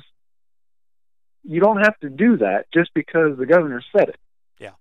[1.44, 4.20] you don't have to do that just because the governor said it.
[4.60, 4.72] Yeah.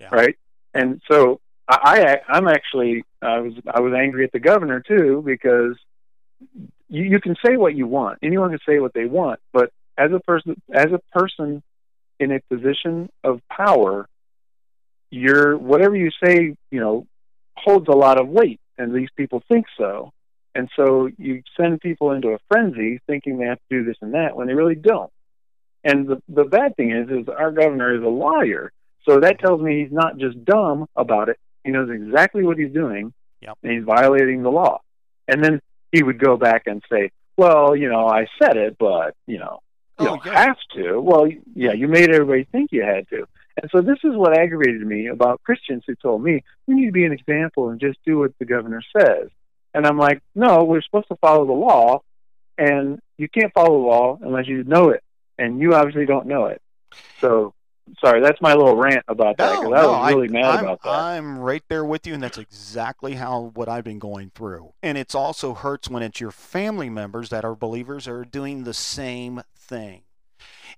[0.00, 0.08] Yeah.
[0.12, 0.36] Right?
[0.74, 5.22] And so I, I I'm actually I was I was angry at the governor too
[5.24, 5.76] because
[6.88, 8.18] you, you can say what you want.
[8.22, 11.62] Anyone can say what they want, but as a person as a person
[12.18, 14.08] in a position of power,
[15.10, 17.06] your whatever you say, you know,
[17.56, 20.12] holds a lot of weight, and these people think so.
[20.54, 24.14] And so you send people into a frenzy thinking they have to do this and
[24.14, 25.10] that when they really don't.
[25.84, 28.70] And the the bad thing is, is our governor is a liar.
[29.08, 31.38] So that tells me he's not just dumb about it.
[31.64, 33.58] He knows exactly what he's doing, Yep.
[33.62, 34.80] and he's violating the law.
[35.26, 35.60] And then
[35.90, 39.58] he would go back and say, "Well, you know, I said it, but you know,
[39.98, 40.44] you Oh, don't yeah.
[40.46, 43.26] have to." Well, yeah, you made everybody think you had to.
[43.60, 46.92] And so this is what aggravated me about Christians who told me we need to
[46.92, 49.28] be an example and just do what the governor says.
[49.74, 52.02] And I'm like, no, we're supposed to follow the law,
[52.58, 55.02] and you can't follow the law unless you know it,
[55.38, 56.60] and you obviously don't know it.
[57.20, 57.54] So,
[58.04, 60.64] sorry, that's my little rant about that No, because I no, was really mad I'm,
[60.64, 60.90] about that.
[60.90, 64.74] I'm right there with you, and that's exactly how what I've been going through.
[64.82, 68.74] And it's also hurts when it's your family members that are believers are doing the
[68.74, 70.02] same thing.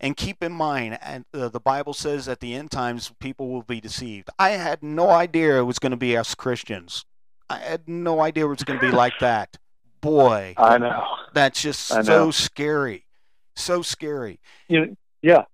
[0.01, 3.63] And keep in mind, and uh, the Bible says at the end times people will
[3.63, 4.29] be deceived.
[4.39, 7.05] I had no idea it was going to be us Christians.
[7.55, 9.57] I had no idea it was going to be like that.
[10.01, 11.03] Boy, I know.
[11.33, 13.07] that's just I so scary.
[13.57, 14.41] So scary.
[14.69, 15.45] you know, yeah.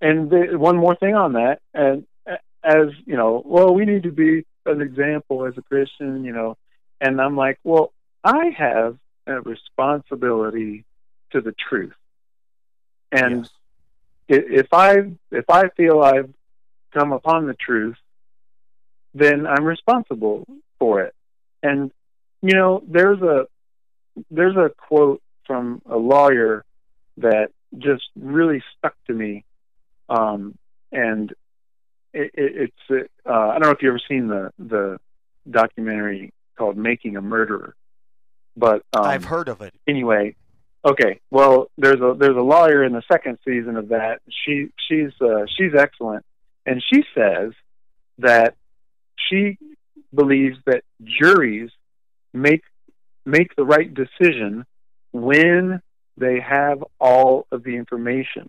[0.00, 2.06] And the, one more thing on that, and
[2.64, 6.56] as you know, well, we need to be an example as a Christian, you know.
[7.00, 7.92] And I'm like, well,
[8.24, 10.84] I have a responsibility
[11.32, 11.94] to the truth,
[13.12, 13.48] and
[14.28, 14.40] Yes.
[14.46, 14.96] if I
[15.30, 16.32] if I feel I've
[16.94, 17.96] come upon the truth,
[19.14, 20.46] then I'm responsible
[20.78, 21.14] for it.
[21.62, 21.90] And
[22.42, 23.46] you know, there's a
[24.30, 26.64] there's a quote from a lawyer
[27.18, 29.44] that just really stuck to me,
[30.08, 30.56] um,
[30.92, 31.32] and
[32.12, 34.98] it, it, it's uh, I don't know if you've ever seen the the
[35.50, 37.74] documentary called "Making a Murderer,"
[38.56, 39.74] but um, I've heard of it.
[39.86, 40.34] anyway
[40.84, 45.10] okay well there's a there's a lawyer in the second season of that she she's
[45.20, 46.24] uh, she's excellent
[46.66, 47.52] and she says
[48.18, 48.54] that
[49.16, 49.58] she
[50.14, 51.70] believes that juries
[52.32, 52.62] make
[53.24, 54.64] make the right decision
[55.12, 55.80] when
[56.16, 58.48] they have all of the information.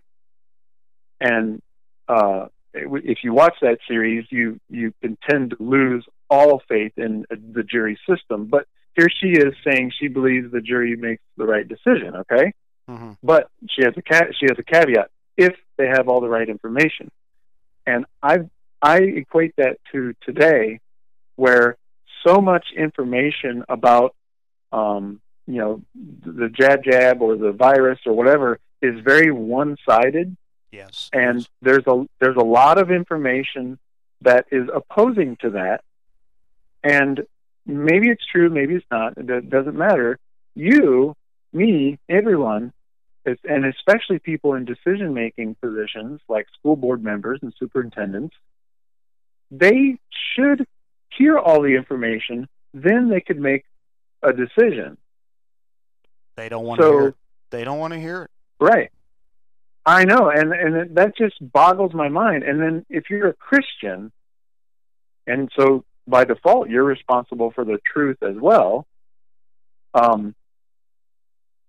[1.20, 1.60] And
[2.08, 7.24] uh, if you watch that series, you you can tend to lose all faith in
[7.30, 8.46] the jury system.
[8.46, 12.16] But here she is saying she believes the jury makes the right decision.
[12.16, 12.52] Okay,
[12.88, 13.12] mm-hmm.
[13.22, 16.48] but she has a ca- she has a caveat if they have all the right
[16.48, 17.10] information.
[17.86, 18.38] And I
[18.82, 20.80] I equate that to today,
[21.40, 21.78] where
[22.26, 24.14] so much information about
[24.72, 30.36] um, you know the jab jab or the virus or whatever is very one sided.
[30.70, 31.08] Yes.
[31.12, 33.78] And there's a there's a lot of information
[34.20, 35.80] that is opposing to that.
[36.84, 37.22] And
[37.64, 39.16] maybe it's true, maybe it's not.
[39.16, 40.18] It doesn't matter.
[40.54, 41.14] You,
[41.54, 42.72] me, everyone,
[43.24, 48.36] and especially people in decision making positions like school board members and superintendents,
[49.50, 49.98] they
[50.34, 50.66] should
[51.16, 53.64] hear all the information, then they could make
[54.22, 54.96] a decision.
[56.36, 57.14] They don't want so, to hear it.
[57.50, 58.30] They don't want to hear it.
[58.60, 58.90] Right.
[59.84, 62.42] I know, and and that just boggles my mind.
[62.42, 64.12] And then if you're a Christian,
[65.26, 68.86] and so by default you're responsible for the truth as well.
[69.94, 70.34] Um,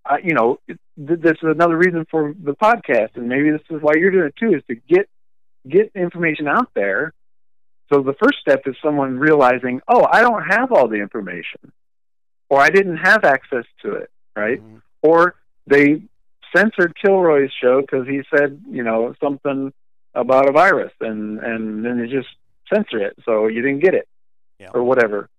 [0.05, 0.59] I, you know,
[0.97, 4.35] this is another reason for the podcast, and maybe this is why you're doing it
[4.35, 5.07] too, is to get
[5.67, 7.13] get information out there.
[7.91, 11.71] So the first step is someone realizing, oh, I don't have all the information,
[12.49, 14.61] or I didn't have access to it, right?
[14.61, 14.77] Mm-hmm.
[15.01, 15.35] Or
[15.67, 16.03] they
[16.55, 19.73] censored Kilroy's show because he said, you know, something
[20.13, 22.29] about a virus, and and then they just
[22.73, 24.07] censor it, so you didn't get it,
[24.59, 24.69] yeah.
[24.73, 25.29] or whatever.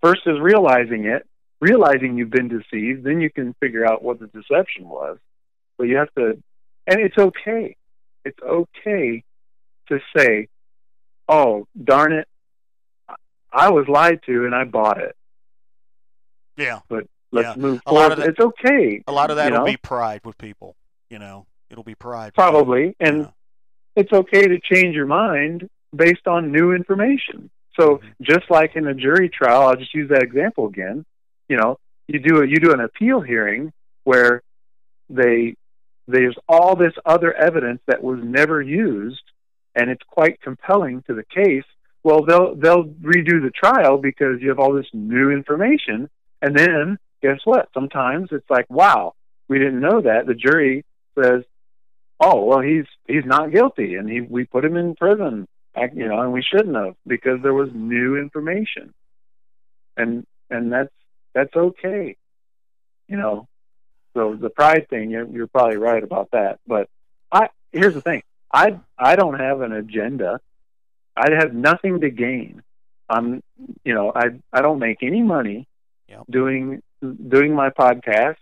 [0.00, 1.26] First is realizing it,
[1.60, 5.18] realizing you've been deceived, then you can figure out what the deception was.
[5.76, 6.40] But you have to,
[6.86, 7.76] and it's okay.
[8.24, 9.24] It's okay
[9.88, 10.48] to say,
[11.30, 12.28] "Oh, darn it,
[13.52, 15.14] I was lied to, and I bought it."
[16.56, 16.80] Yeah.
[16.88, 17.62] But let's yeah.
[17.62, 18.18] move forward.
[18.18, 19.02] That, it's okay.
[19.06, 19.64] A lot of that will know?
[19.64, 20.76] be pride with people.
[21.08, 22.34] You know, it'll be pride.
[22.34, 23.34] Probably, and you know.
[23.96, 27.50] it's okay to change your mind based on new information.
[27.78, 28.08] So mm-hmm.
[28.22, 31.04] just like in a jury trial, I'll just use that example again.
[31.48, 33.72] You know, you do a, you do an appeal hearing
[34.04, 34.42] where
[35.08, 35.54] they
[36.06, 39.22] there's all this other evidence that was never used,
[39.74, 41.64] and it's quite compelling to the case.
[42.02, 46.08] Well, they'll they'll redo the trial because you have all this new information,
[46.40, 47.68] and then guess what?
[47.74, 49.14] Sometimes it's like, wow,
[49.48, 50.26] we didn't know that.
[50.26, 50.84] The jury
[51.18, 51.42] says,
[52.20, 55.46] oh, well, he's he's not guilty, and he we put him in prison,
[55.94, 58.94] you know, and we shouldn't have because there was new information,
[59.96, 60.94] and and that's
[61.34, 62.16] that's okay,
[63.08, 63.46] you know.
[64.14, 66.58] So the pride thing, you're, you're probably right about that.
[66.66, 66.88] But
[67.30, 70.40] I here's the thing, I I don't have an agenda.
[71.16, 72.62] I have nothing to gain.
[73.08, 73.42] I'm,
[73.84, 75.66] you know, I I don't make any money
[76.08, 76.24] yep.
[76.30, 78.36] doing doing my podcast.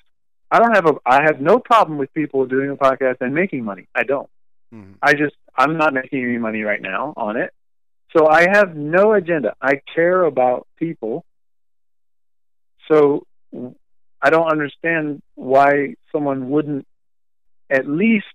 [0.50, 3.64] I don't have a I have no problem with people doing a podcast and making
[3.64, 3.86] money.
[3.94, 4.28] I don't.
[4.74, 4.92] Mm-hmm.
[5.02, 7.52] I just I'm not making any money right now on it.
[8.16, 9.54] So I have no agenda.
[9.60, 11.24] I care about people.
[12.90, 16.86] So I don't understand why someone wouldn't
[17.70, 18.26] at least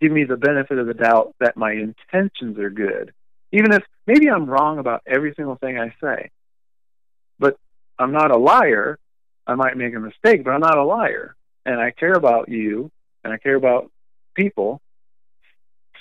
[0.00, 3.12] give me the benefit of the doubt that my intentions are good.
[3.52, 6.30] Even if maybe I'm wrong about every single thing I say.
[7.38, 7.56] But
[7.98, 8.98] I'm not a liar
[9.48, 11.34] I might make a mistake, but I'm not a liar.
[11.64, 12.90] And I care about you
[13.24, 13.90] and I care about
[14.34, 14.80] people.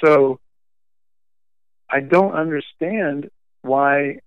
[0.04, 0.40] So
[1.90, 3.32] I don't understand
[3.62, 4.20] why,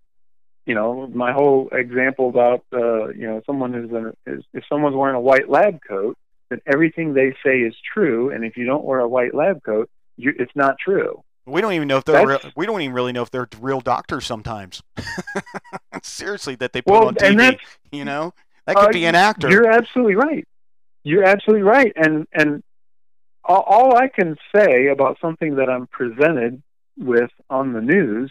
[0.64, 4.96] you know, my whole example about, uh, you know, someone is, a, is if someone's
[4.96, 6.16] wearing a white lab coat,
[6.50, 8.30] then everything they say is true.
[8.30, 11.22] And if you don't wear a white lab coat, you, it's not true.
[11.46, 13.80] We don't even know if they're real, we don't even really know if they're real
[13.80, 14.82] doctors sometimes.
[16.02, 17.58] Seriously, that they put well, on TV,
[17.90, 18.34] you know.
[18.66, 19.50] That could uh, be an actor.
[19.50, 20.46] You're absolutely right.
[21.02, 21.92] You're absolutely right.
[21.96, 22.62] And and
[23.44, 26.62] all, all I can say about something that I'm presented
[26.96, 28.30] with on the news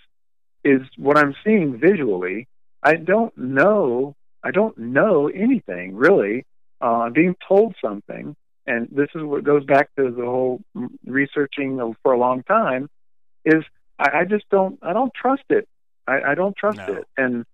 [0.64, 2.48] is what I'm seeing visually.
[2.84, 4.16] I don't know.
[4.44, 6.46] I don't know anything really.
[6.82, 10.62] Uh, being told something, and this is what goes back to the whole
[11.06, 12.90] researching for a long time.
[13.46, 13.64] Is
[13.98, 14.80] I, I just don't.
[14.82, 15.68] I don't trust it.
[16.08, 16.86] I, I don't trust no.
[16.86, 17.46] it, and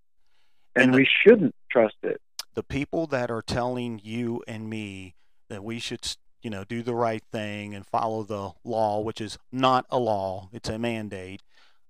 [0.75, 2.21] and, and the, we shouldn't trust it
[2.55, 5.13] the people that are telling you and me
[5.49, 9.37] that we should you know do the right thing and follow the law which is
[9.51, 11.43] not a law it's a mandate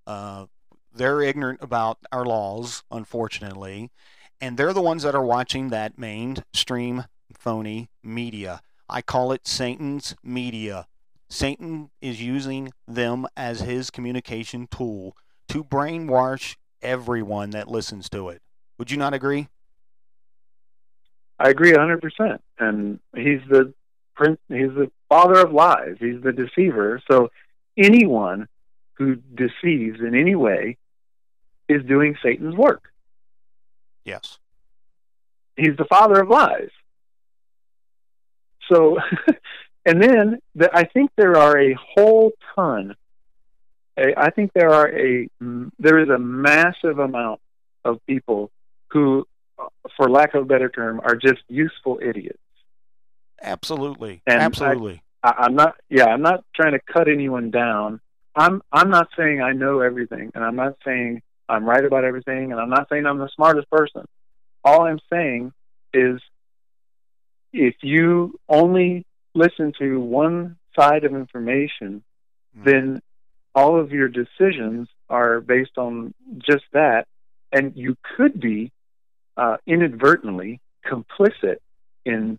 [0.06, 0.46] uh,
[0.94, 3.90] they're ignorant about our laws unfortunately
[4.42, 7.06] and they're the ones that are watching that mainstream
[7.46, 10.86] phony media i call it satan's media
[11.30, 15.16] satan is using them as his communication tool
[15.48, 18.42] to brainwash everyone that listens to it.
[18.78, 19.48] Would you not agree?
[21.40, 22.40] I agree 100%.
[22.60, 23.74] And he's the
[24.16, 25.96] prince, he's the father of lies.
[26.00, 27.02] He's the deceiver.
[27.10, 27.30] So
[27.78, 28.48] anyone
[28.94, 30.78] who deceives in any way
[31.68, 32.92] is doing Satan's work.
[34.06, 34.38] Yes.
[35.58, 36.70] He's the father of lies.
[38.72, 38.98] So,
[39.86, 42.96] and then the, I think there are a whole ton.
[43.98, 45.30] I think there are a
[45.80, 47.40] there is a massive amount
[47.86, 48.52] of people
[48.90, 49.26] who,
[49.58, 52.38] uh, for lack of a better term, are just useful idiots.
[53.42, 55.02] Absolutely, and absolutely.
[55.24, 55.76] I, I'm not.
[55.90, 58.02] Yeah, I'm not trying to cut anyone down.
[58.36, 58.62] I'm.
[58.72, 62.60] I'm not saying I know everything, and I'm not saying I'm right about everything, and
[62.60, 64.06] I'm not saying I'm the smartest person.
[64.66, 65.54] All I'm saying
[65.94, 66.20] is
[67.56, 72.04] if you only listen to one side of information,
[72.58, 72.70] mm-hmm.
[72.70, 73.02] then
[73.54, 77.08] all of your decisions are based on just that,
[77.52, 78.72] and you could be
[79.38, 81.58] uh, inadvertently complicit
[82.06, 82.38] in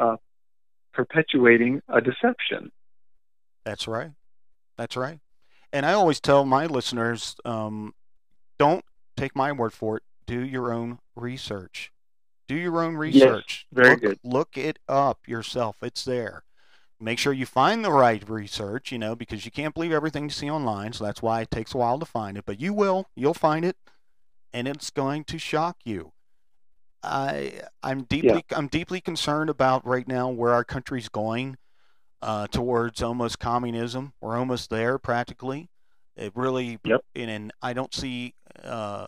[0.00, 0.16] uh,
[0.92, 2.72] perpetuating a deception.
[3.64, 4.10] That's right.
[4.76, 5.20] That's right.
[5.72, 7.94] And I always tell my listeners um,
[8.58, 8.84] don't
[9.16, 11.92] take my word for it, do your own research.
[12.48, 13.66] Do your own research.
[13.72, 14.18] Yes, very look, good.
[14.22, 15.76] Look it up yourself.
[15.82, 16.44] It's there.
[17.00, 20.30] Make sure you find the right research, you know, because you can't believe everything you
[20.30, 20.92] see online.
[20.92, 22.44] So that's why it takes a while to find it.
[22.46, 23.06] But you will.
[23.14, 23.76] You'll find it,
[24.52, 26.12] and it's going to shock you.
[27.02, 28.56] I I'm deeply yeah.
[28.58, 31.56] I'm deeply concerned about right now where our country's going
[32.22, 34.12] uh, towards almost communism.
[34.20, 35.70] We're almost there practically.
[36.16, 37.02] It really yep.
[37.14, 39.06] and, I don't see uh,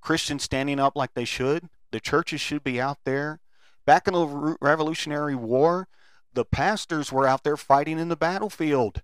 [0.00, 1.68] Christians standing up like they should.
[1.94, 3.38] The churches should be out there.
[3.86, 5.86] Back in the Revolutionary War,
[6.32, 9.00] the pastors were out there fighting in the battlefield.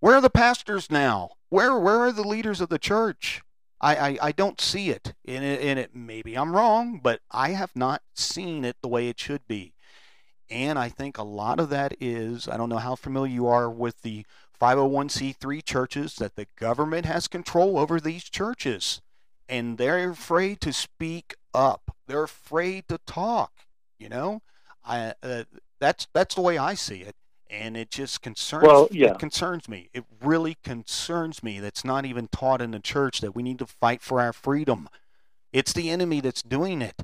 [0.00, 1.30] Where are the pastors now?
[1.48, 3.40] Where where are the leaders of the church?
[3.80, 5.14] I, I, I don't see it.
[5.24, 5.96] In it, in it.
[5.96, 9.72] Maybe I'm wrong, but I have not seen it the way it should be.
[10.50, 13.70] And I think a lot of that is I don't know how familiar you are
[13.70, 14.26] with the
[14.60, 19.00] 501c3 churches that the government has control over these churches
[19.48, 21.95] and they're afraid to speak up.
[22.06, 23.52] They're afraid to talk.
[23.98, 24.42] You know,
[24.84, 25.44] I uh,
[25.80, 27.16] that's that's the way I see it,
[27.48, 28.64] and it just concerns.
[28.64, 29.12] Well, yeah.
[29.12, 29.88] it concerns me.
[29.94, 31.60] It really concerns me.
[31.60, 34.88] That's not even taught in the church that we need to fight for our freedom.
[35.52, 37.02] It's the enemy that's doing it,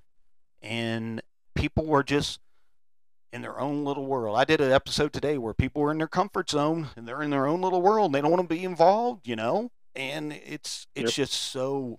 [0.61, 1.23] and
[1.55, 2.41] people are just
[3.33, 4.37] in their own little world.
[4.37, 7.31] I did an episode today where people were in their comfort zone and they're in
[7.31, 8.07] their own little world.
[8.07, 9.71] And they don't want to be involved, you know.
[9.97, 11.29] And it's it's yep.
[11.29, 11.99] just so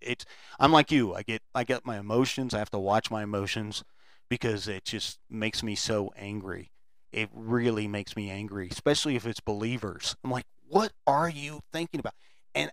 [0.00, 0.24] it's
[0.58, 1.14] I'm like you.
[1.14, 2.54] I get I get my emotions.
[2.54, 3.84] I have to watch my emotions
[4.28, 6.70] because it just makes me so angry.
[7.12, 10.16] It really makes me angry, especially if it's believers.
[10.22, 12.14] I'm like, what are you thinking about?
[12.54, 12.70] And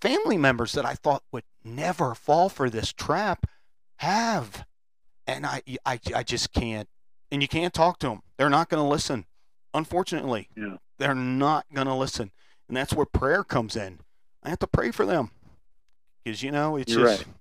[0.00, 3.46] family members that I thought would never fall for this trap
[3.96, 4.64] have.
[5.26, 6.88] And I, I, I just can't.
[7.30, 8.20] And you can't talk to them.
[8.38, 9.26] They're not going to listen.
[9.72, 10.76] Unfortunately, yeah.
[10.98, 12.30] they're not going to listen.
[12.68, 14.00] And that's where prayer comes in.
[14.42, 15.30] I have to pray for them
[16.24, 17.26] because you know it's You're just.
[17.26, 17.34] Right.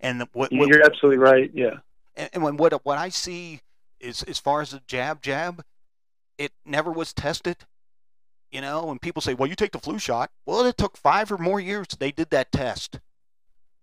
[0.00, 1.50] And what, what, you're absolutely right.
[1.54, 1.78] Yeah.
[2.16, 3.60] And, and when what what I see
[4.00, 5.62] is as far as the jab jab,
[6.38, 7.58] it never was tested.
[8.50, 11.30] You know, when people say, "Well, you take the flu shot," well, it took five
[11.30, 12.98] or more years they did that test.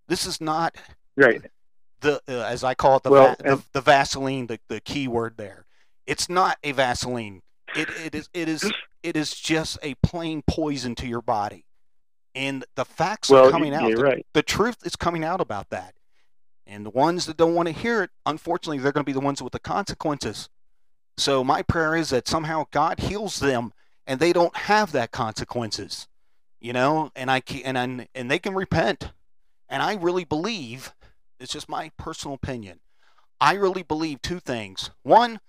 [0.08, 0.76] This is not
[1.16, 1.42] right.
[2.02, 5.08] The uh, as I call it the, well, va- the, the Vaseline, the the key
[5.08, 5.66] word there.
[6.06, 7.44] It's not a Vaseline.
[7.76, 8.70] It it is it is
[9.04, 11.67] it is just a plain poison to your body
[12.38, 13.90] and the facts well, are coming out.
[13.90, 14.26] The, right.
[14.34, 15.96] the truth is coming out about that.
[16.68, 19.20] And the ones that don't want to hear it, unfortunately, they're going to be the
[19.20, 20.50] ones with the consequences.
[21.18, 23.74] So my prayer is that somehow God heals them
[24.06, 26.08] and they don't have that consequences.
[26.60, 29.12] You know, and I can, and I, and they can repent.
[29.70, 30.94] And I really believe,
[31.40, 32.80] it's just my personal opinion.
[33.42, 34.92] I really believe two things.
[35.04, 35.40] One,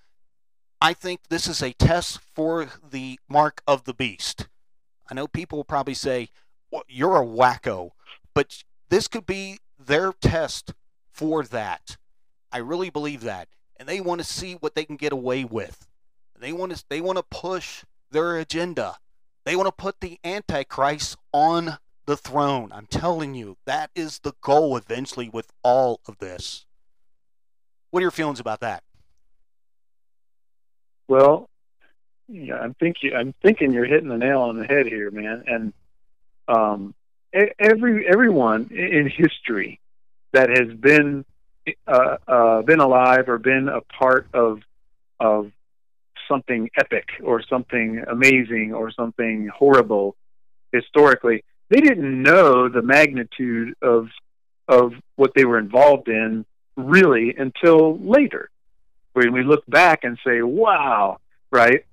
[0.81, 4.49] I think this is a test for the mark of the beast.
[5.11, 6.29] I know people will probably say,
[6.89, 7.91] you're a wacko.
[8.35, 10.75] But this could be their test
[11.11, 11.97] for that.
[12.53, 13.49] I really believe that.
[13.77, 15.87] And they want to see what they can get away with.
[16.39, 18.97] They want to they want to push their agenda.
[19.45, 22.71] They want to put the antichrist on the throne.
[22.73, 26.65] I'm telling you, that is the goal eventually with all of this.
[27.91, 28.83] What are your feelings about that?
[31.09, 31.49] Well,
[32.29, 35.45] yeah, I'm thinking I'm thinking you're hitting the nail on the head here, man.
[35.47, 35.73] And
[36.49, 36.95] um,
[37.59, 39.81] every everyone in history
[40.33, 41.25] that has been
[41.87, 44.61] uh, uh, been alive or been a part of
[45.21, 45.51] of
[46.27, 50.15] something epic or something amazing or something horrible
[50.73, 54.09] historically they didn't know the magnitude of
[54.69, 56.45] of what they were involved in
[56.77, 58.51] really until later.
[59.15, 61.19] When we look back and say, "Wow!"
[61.51, 61.85] Right?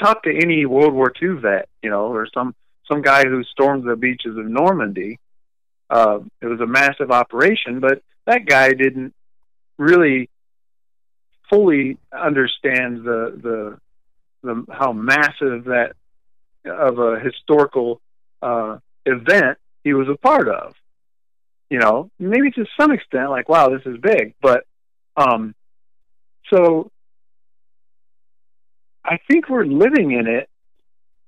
[0.00, 2.54] Talk to any World War II vet, you know, or some
[2.88, 5.18] some guy who stormed the beaches of Normandy.
[5.90, 9.14] Uh, it was a massive operation, but that guy didn't
[9.78, 10.28] really
[11.50, 13.78] fully understand the the,
[14.42, 15.92] the how massive that
[16.64, 18.00] of a historical
[18.42, 20.74] uh, event he was a part of.
[21.70, 24.64] You know, maybe to some extent, like, wow, this is big, but
[25.16, 25.54] um,
[26.52, 26.90] so
[29.04, 30.48] I think we're living in it.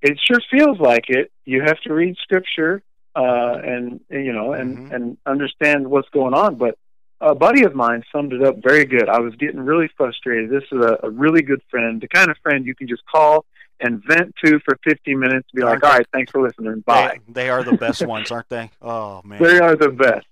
[0.02, 1.30] It sure feels like it.
[1.44, 2.82] You have to read scripture
[3.14, 4.94] uh, and you know and mm-hmm.
[4.94, 6.56] and understand what's going on.
[6.56, 6.78] But
[7.20, 9.08] a buddy of mine summed it up very good.
[9.08, 10.50] I was getting really frustrated.
[10.50, 13.46] This is a, a really good friend, the kind of friend you can just call
[13.80, 15.48] and vent to for 15 minutes.
[15.54, 16.80] Be like, all right, thanks for listening.
[16.80, 17.20] Bye.
[17.26, 18.70] They, they are the best ones, aren't they?
[18.82, 20.26] Oh man, they are the best.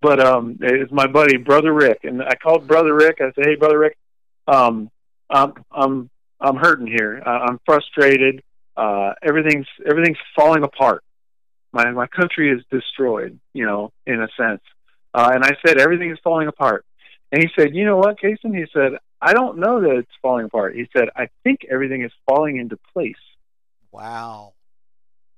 [0.00, 3.20] But um, it's my buddy, brother Rick, and I called brother Rick.
[3.20, 3.96] I said, hey, brother Rick,
[4.46, 4.90] um,
[5.30, 6.10] I'm I'm
[6.40, 7.22] I'm hurting here.
[7.24, 8.42] I'm frustrated.
[8.76, 11.04] Uh, everything's everything's falling apart.
[11.72, 13.38] My my country is destroyed.
[13.52, 14.62] You know, in a sense.
[15.14, 16.84] Uh, and I said everything is falling apart.
[17.30, 18.56] And he said, you know what, Cason?
[18.56, 20.74] He said, I don't know that it's falling apart.
[20.74, 23.14] He said, I think everything is falling into place.
[23.90, 24.54] Wow.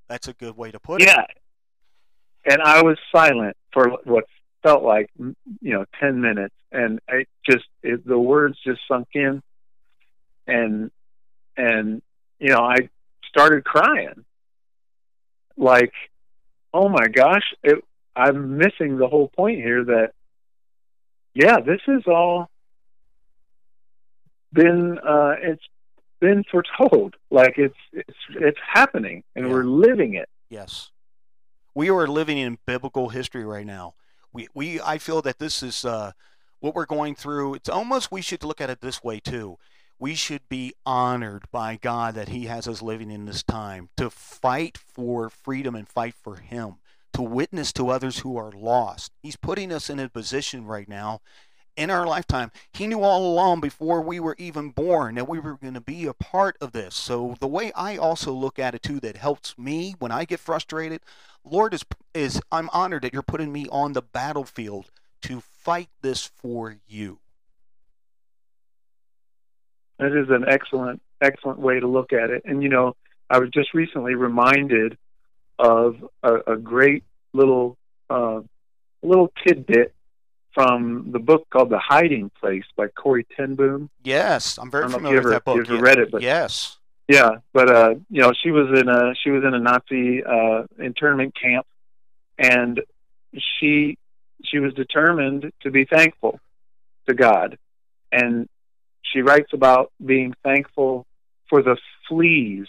[0.08, 1.06] That's a good way to put it.
[1.06, 1.24] Yeah.
[2.44, 4.24] And I was silent for what
[4.62, 6.54] felt like, you know, 10 minutes.
[6.72, 9.42] And I just, it, the words just sunk in.
[10.46, 10.90] And,
[11.56, 12.02] and,
[12.38, 12.88] you know, I
[13.36, 14.24] started crying.
[15.56, 15.92] Like,
[16.72, 17.82] oh my gosh, it,
[18.14, 20.12] I'm missing the whole point here that,
[21.34, 22.48] yeah, this is all
[24.52, 25.62] been uh, it's
[26.20, 27.14] been foretold.
[27.30, 29.52] Like it's it's it's happening, and yeah.
[29.52, 30.28] we're living it.
[30.48, 30.90] Yes,
[31.74, 33.94] we are living in biblical history right now.
[34.32, 36.12] We we I feel that this is uh,
[36.60, 37.54] what we're going through.
[37.54, 39.58] It's almost we should look at it this way too.
[39.98, 44.10] We should be honored by God that He has us living in this time to
[44.10, 46.76] fight for freedom and fight for Him,
[47.14, 49.12] to witness to others who are lost.
[49.22, 51.20] He's putting us in a position right now
[51.76, 52.50] in our lifetime.
[52.72, 56.06] He knew all along before we were even born that we were going to be
[56.06, 56.94] a part of this.
[56.94, 60.40] So the way I also look at it too that helps me when I get
[60.40, 61.00] frustrated,
[61.44, 61.84] Lord is
[62.14, 64.90] is I'm honored that you're putting me on the battlefield
[65.22, 67.18] to fight this for you.
[69.98, 72.42] That is an excellent excellent way to look at it.
[72.44, 72.94] And you know,
[73.30, 74.98] I was just recently reminded
[75.58, 77.76] of a, a great little
[78.10, 78.40] uh,
[79.02, 79.94] little tidbit
[80.52, 83.90] from the book called The Hiding Place by Corrie ten Boom.
[84.04, 85.56] Yes, I'm very familiar ever, with that book.
[85.56, 86.10] You ever read it?
[86.10, 86.78] But yes.
[87.08, 90.64] Yeah, but uh, you know, she was in a she was in a Nazi uh,
[90.78, 91.66] internment camp,
[92.38, 92.80] and
[93.32, 93.96] she
[94.44, 96.40] she was determined to be thankful
[97.06, 97.58] to God,
[98.10, 98.48] and
[99.12, 101.06] she writes about being thankful
[101.48, 101.76] for the
[102.08, 102.66] fleas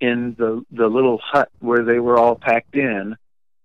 [0.00, 3.16] in the the little hut where they were all packed in,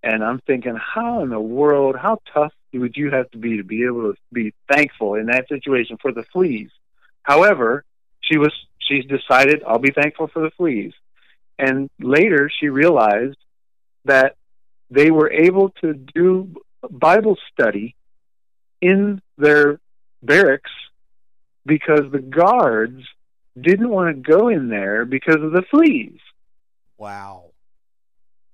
[0.04, 3.64] and I'm thinking, how in the world, how tough would you have to be to
[3.64, 6.70] be able to be thankful in that situation for the fleas?
[7.24, 7.84] However,
[8.22, 10.94] she was she's decided I'll be thankful for the fleas.
[11.58, 13.38] And later she realized
[14.06, 14.36] that
[14.90, 16.56] they were able to do
[16.90, 17.96] Bible study
[18.82, 19.80] in their
[20.24, 20.72] barracks
[21.66, 23.04] because the guards
[23.60, 26.20] didn't want to go in there because of the fleas.
[26.98, 27.52] Wow.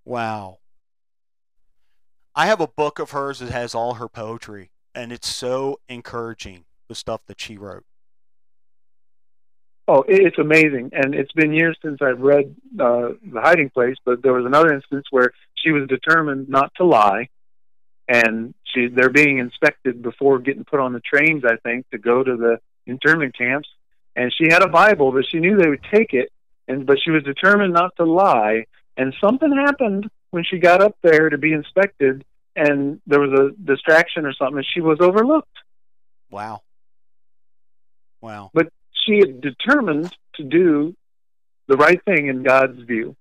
[0.04, 0.60] Wow.
[2.36, 6.66] I have a book of hers that has all her poetry, and it's so encouraging
[6.88, 7.86] the stuff that she wrote.
[9.88, 13.96] Oh, it's amazing, and it's been years since I've read uh, The Hiding Place.
[14.04, 17.30] But there was another instance where she was determined not to lie,
[18.08, 21.44] and she they're being inspected before getting put on the trains.
[21.46, 23.70] I think to go to the internment camps,
[24.16, 26.32] and she had a Bible, but she knew they would take it,
[26.68, 28.66] and but she was determined not to lie.
[28.98, 32.24] And something happened when she got up there to be inspected
[32.56, 35.48] and there was a distraction or something and she was overlooked.
[36.32, 36.62] Wow.
[38.22, 38.52] Wow.
[38.54, 38.68] But
[39.06, 40.96] she had determined to do
[41.68, 43.16] the right thing in God's view.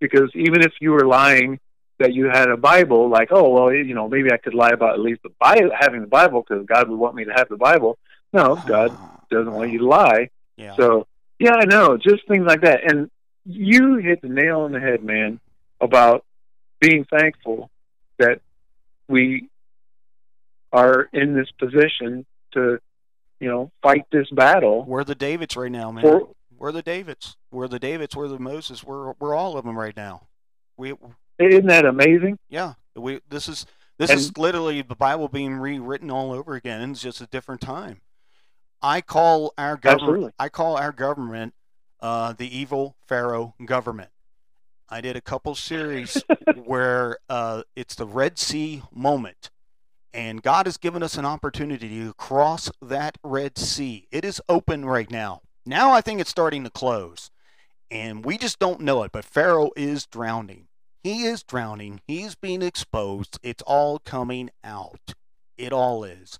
[0.00, 1.60] Because even if you were lying
[1.98, 4.94] that you had a Bible, like, oh, well, you know, maybe I could lie about
[4.94, 7.56] at least the Bible, having the Bible because God would want me to have the
[7.56, 7.98] Bible.
[8.32, 8.96] No, God
[9.30, 10.30] doesn't want you to lie.
[10.56, 10.74] Yeah.
[10.76, 11.06] So,
[11.38, 12.80] yeah, I know, just things like that.
[12.90, 13.10] And
[13.44, 15.40] you hit the nail on the head, man
[15.80, 16.24] about
[16.80, 17.70] being thankful
[18.18, 18.40] that
[19.08, 19.48] we
[20.72, 22.78] are in this position to,
[23.40, 24.84] you know, fight this battle.
[24.84, 26.02] We're the Davids right now, man.
[26.02, 27.36] For, we're the Davids.
[27.50, 28.14] We're the Davids.
[28.16, 28.84] We're the Moses.
[28.84, 30.28] We're we're all of them right now.
[30.76, 30.94] We
[31.38, 32.38] Isn't that amazing?
[32.48, 33.66] Yeah, we this is
[33.98, 36.90] this And- is literally the Bible being rewritten all over again.
[36.92, 38.00] It's just a different time.
[38.82, 40.02] I call our government.
[40.02, 40.32] Absolutely.
[40.38, 41.54] I call our government
[42.00, 44.10] uh, the evil Pharaoh government.
[44.88, 46.22] I did a couple series
[46.64, 49.50] where uh, it's the Red Sea moment,
[50.12, 54.06] and God has given us an opportunity to cross that Red Sea.
[54.10, 55.40] It is open right now.
[55.64, 57.30] Now I think it's starting to close,
[57.90, 59.12] and we just don't know it.
[59.12, 60.66] But Pharaoh is drowning.
[61.02, 62.00] He is drowning.
[62.06, 63.38] He's being exposed.
[63.42, 65.14] It's all coming out.
[65.56, 66.38] It all is.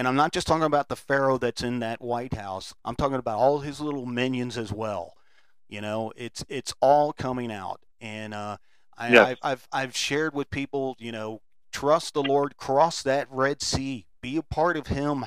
[0.00, 2.72] And I'm not just talking about the Pharaoh that's in that White House.
[2.86, 5.12] I'm talking about all his little minions as well.
[5.68, 7.82] You know, it's it's all coming out.
[8.00, 8.56] And uh,
[8.96, 9.26] I, Yes.
[9.26, 14.06] I've, I've I've shared with people, you know, trust the Lord, cross that Red Sea,
[14.22, 15.26] be a part of Him.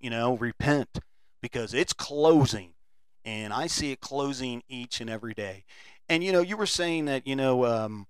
[0.00, 0.98] You know, repent
[1.42, 2.72] because it's closing,
[3.22, 5.66] and I see it closing each and every day.
[6.08, 8.06] And you know, you were saying that you know, um,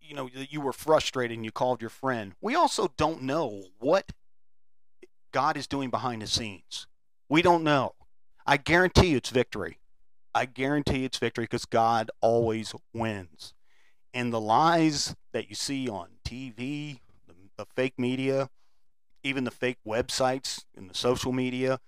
[0.00, 2.32] you know, that you were frustrated and you called your friend.
[2.40, 4.12] We also don't know what
[5.32, 6.86] God is doing behind the scenes.
[7.28, 7.94] We don't know.
[8.46, 9.78] I guarantee you it's victory.
[10.34, 13.54] I guarantee it's victory because God always wins.
[14.14, 18.48] And the lies that you see on TV, the, the fake media,
[19.22, 21.80] even the fake websites and the social media,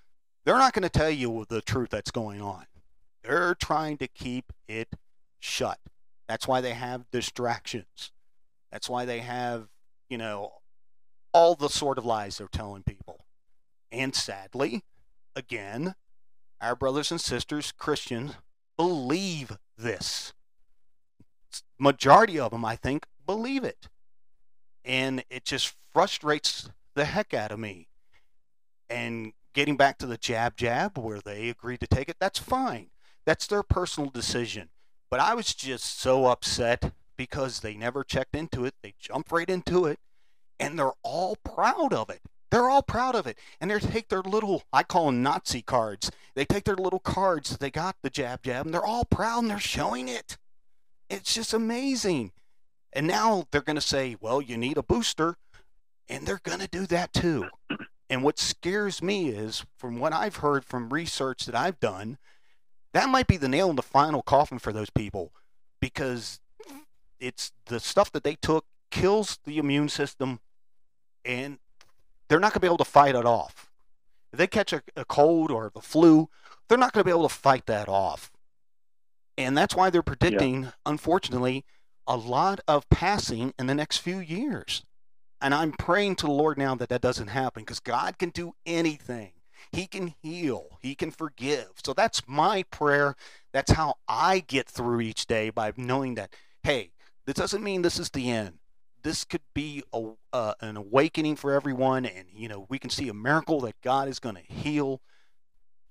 [0.45, 2.67] they're not going to tell you the truth that's going on.
[3.23, 4.89] They're trying to keep it
[5.39, 5.79] shut.
[6.29, 8.13] That's why they have distractions.
[8.71, 9.67] That's why they have,
[10.09, 10.53] you know,
[11.33, 13.10] all the sort of lies they're telling people.
[13.93, 14.85] And sadly,
[15.35, 15.95] again,
[16.61, 18.35] our brothers and sisters, Christians,
[18.77, 20.33] believe this.
[21.79, 23.89] Majority of them, I think, believe it.
[24.85, 27.89] And it just frustrates the heck out of me.
[28.89, 32.91] And getting back to the jab jab where they agreed to take it, that's fine.
[33.25, 34.71] That's their personal decision.
[35.11, 38.75] But I was just so upset because they never checked into it.
[38.83, 39.99] They jumped right into it.
[40.59, 42.21] And they're all proud of it.
[42.51, 43.39] They're all proud of it.
[43.61, 46.11] And they take their little, I call them Nazi cards.
[46.35, 49.41] They take their little cards that they got the jab jab, and they're all proud
[49.41, 50.37] and they're showing it.
[51.09, 52.33] It's just amazing.
[52.93, 55.37] And now they're going to say, well, you need a booster.
[56.09, 57.47] And they're going to do that too.
[58.09, 62.19] And what scares me is, from what I've heard from research that I've done,
[62.93, 65.33] that might be the nail in the final coffin for those people
[65.81, 66.41] because
[67.21, 70.41] it's the stuff that they took kills the immune system
[71.25, 71.59] and
[72.31, 73.69] they're not going to be able to fight it off.
[74.33, 76.31] If they catch a, a cold or the flu,
[76.69, 78.31] they're not going to be able to fight that off.
[79.37, 81.65] And that's why they're predicting, unfortunately,
[82.07, 84.85] a lot of passing in the next few years.
[85.41, 88.53] And I'm praying to the Lord now that that doesn't happen because God can do
[88.65, 89.33] anything.
[89.73, 91.73] He can heal, He can forgive.
[91.85, 93.17] So that's my prayer.
[93.53, 96.93] That's how I get through each day by knowing that, hey,
[97.27, 98.60] this doesn't mean this is the end.
[99.03, 103.09] This could be a, uh, an awakening for everyone, and you know we can see
[103.09, 105.01] a miracle that God is going to heal.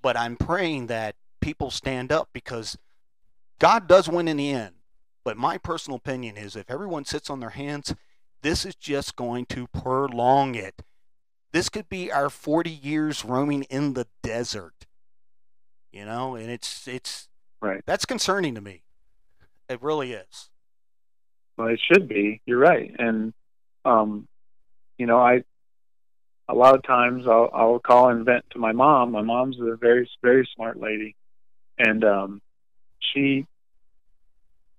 [0.01, 2.77] But I'm praying that people stand up because
[3.59, 4.75] God does win in the end.
[5.23, 7.93] But my personal opinion is if everyone sits on their hands,
[8.41, 10.81] this is just going to prolong it.
[11.51, 14.85] This could be our 40 years roaming in the desert.
[15.91, 17.27] You know, and it's it's
[17.61, 17.83] Right.
[17.85, 18.83] that's concerning to me.
[19.67, 20.48] It really is.
[21.59, 22.39] Well, it should be.
[22.45, 22.89] You're right.
[22.97, 23.33] And,
[23.83, 24.29] um,
[24.97, 25.43] you know, I,
[26.47, 29.11] a lot of times I'll, I'll call and vent to my mom.
[29.11, 31.17] My mom's a very, very smart lady.
[31.77, 32.41] And, um,
[32.99, 33.45] she,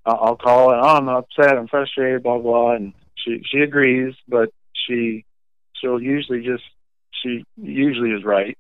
[0.06, 2.72] I'll call and, oh, I'm upset, I'm frustrated, blah, blah.
[2.76, 5.26] And she, she agrees, but she,
[5.74, 6.64] she'll usually just,
[7.22, 8.56] she usually is right.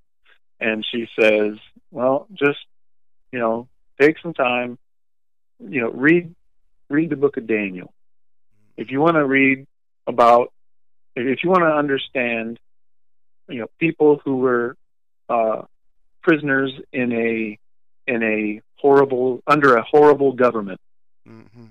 [0.60, 1.54] And she says,
[1.90, 2.58] well, just,
[3.32, 3.66] you know,
[3.98, 4.76] take some time,
[5.58, 6.34] you know, read,
[6.90, 7.94] read the book of Daniel
[8.80, 9.66] if you want to read
[10.06, 10.52] about,
[11.14, 12.58] if you want to understand,
[13.48, 14.76] you know, people who were
[15.28, 15.62] uh,
[16.22, 17.58] prisoners in a
[18.10, 20.80] in a horrible under a horrible government,
[21.28, 21.66] Mm-hmm.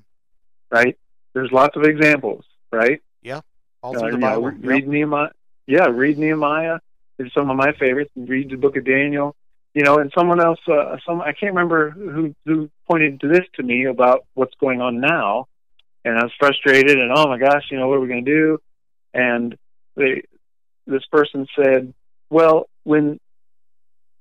[0.72, 0.96] right?
[1.34, 3.02] There's lots of examples, right?
[3.22, 3.42] Yeah,
[3.84, 4.52] all Uh, through the you know, Bible.
[4.52, 4.70] Yep.
[4.72, 5.30] read Nehemiah.
[5.68, 6.80] Yeah, read Nehemiah.
[7.18, 8.12] It's some of my favorites.
[8.16, 9.36] Read the book of Daniel.
[9.74, 13.46] You know, and someone else, uh, some I can't remember who who pointed to this
[13.56, 15.48] to me about what's going on now,
[16.06, 18.32] and I was frustrated and oh my gosh, you know what are we going to
[18.32, 18.62] do?
[19.14, 19.58] And
[19.96, 20.24] they,
[20.86, 21.94] this person said,
[22.30, 23.20] well, when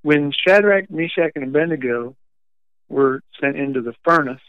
[0.02, 2.14] when Shadrach, Meshach, and Abednego
[2.88, 4.40] were sent into the furnace,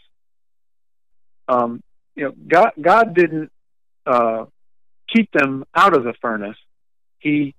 [1.48, 1.82] um,
[2.14, 3.50] you know, God God didn't
[4.06, 4.46] uh,
[5.08, 6.56] keep them out of the furnace.
[7.18, 7.54] He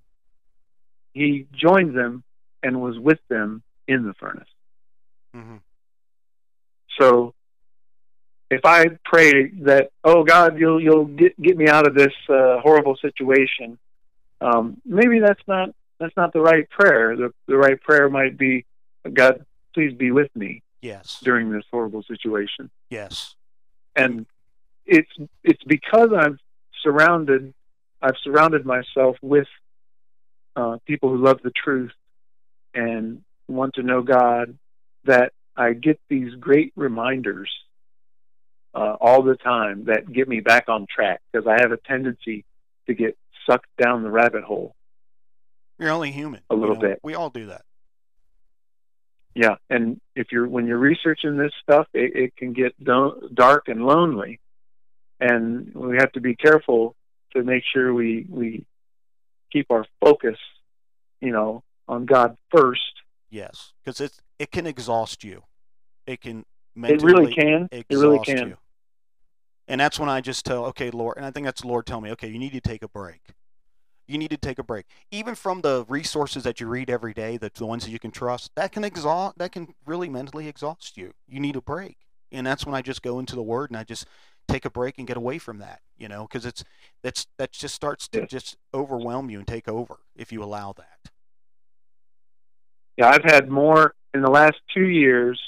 [1.13, 2.23] he joined them
[2.63, 4.47] and was with them in the furnace.
[5.35, 5.59] Mhm.
[6.99, 7.33] So
[8.51, 12.59] if I pray that, oh God, you'll you'll get get me out of this uh,
[12.59, 13.79] horrible situation,
[14.41, 17.15] um, maybe that's not that's not the right prayer.
[17.15, 18.65] The the right prayer might be,
[19.13, 21.19] God, please be with me Yes.
[21.23, 22.69] during this horrible situation.
[22.89, 23.35] Yes.
[23.95, 24.25] And
[24.85, 25.11] it's
[25.43, 26.37] it's because I've
[26.83, 27.53] surrounded
[28.01, 29.47] I've surrounded myself with
[30.55, 31.93] uh, people who love the truth
[32.73, 34.57] and want to know God
[35.05, 37.49] that I get these great reminders
[38.73, 42.45] uh, all the time that get me back on track because I have a tendency
[42.87, 44.75] to get sucked down the rabbit hole.
[45.77, 46.41] You're only human.
[46.49, 46.89] A little you know?
[46.89, 46.99] bit.
[47.03, 47.63] We all do that.
[49.33, 53.85] Yeah, and if you're when you're researching this stuff, it, it can get dark and
[53.85, 54.41] lonely,
[55.21, 56.95] and we have to be careful
[57.33, 58.65] to make sure we we
[59.51, 60.37] keep our focus,
[61.21, 62.81] you know, on God first.
[63.29, 65.43] Yes, because it it can exhaust you.
[66.05, 66.45] It can
[66.75, 67.67] It really can.
[67.71, 68.49] It really can.
[68.49, 68.57] you.
[69.67, 72.03] And that's when I just tell, okay, Lord, and I think that's the Lord telling
[72.03, 73.21] me, okay, you need to take a break.
[74.07, 77.37] You need to take a break, even from the resources that you read every day,
[77.37, 78.51] that the ones that you can trust.
[78.55, 79.37] That can exhaust.
[79.37, 81.13] That can really mentally exhaust you.
[81.29, 81.95] You need a break,
[82.29, 84.05] and that's when I just go into the Word and I just
[84.49, 85.79] take a break and get away from that.
[85.97, 86.65] You know, because it's
[87.01, 88.25] that's that just starts to Yeah.
[88.25, 91.11] just overwhelm you and take over if you allow that.
[92.97, 95.39] Yeah, I've had more in the last two years.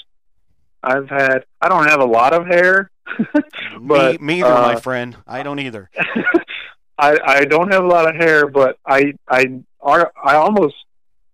[0.83, 1.45] I've had.
[1.61, 2.91] I don't have a lot of hair,
[3.81, 5.15] but me, me either, my uh, friend.
[5.25, 5.89] I don't either.
[6.97, 10.75] I I don't have a lot of hair, but I I are I almost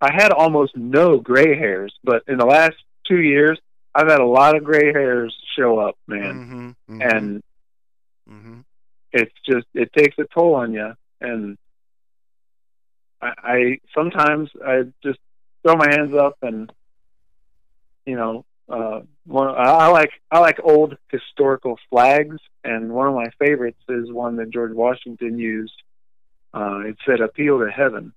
[0.02, 2.76] I had almost no gray hairs, but in the last
[3.08, 3.60] two years,
[3.94, 7.44] I've had a lot of gray hairs show up, man, Mm-hmm, and
[8.28, 8.60] hmm
[9.12, 11.58] it's just it takes a toll on you, and
[13.22, 15.20] I, I sometimes I just
[15.64, 16.72] throw my hands up and
[18.06, 23.28] you know uh one I like I like old historical flags and one of my
[23.40, 25.74] favorites is one that George Washington used.
[26.54, 28.14] Uh it said appeal to heaven.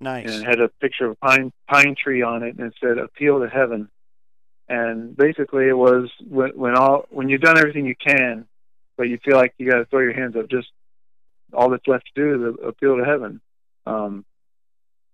[0.00, 0.26] Nice.
[0.26, 2.98] and it had a picture of a pine pine tree on it and it said
[2.98, 3.88] appeal to heaven.
[4.68, 8.46] And basically it was when when all when you've done everything you can
[8.96, 10.68] but you feel like you got to throw your hands up just
[11.52, 13.40] all that's left to do is appeal to heaven.
[13.86, 14.24] Um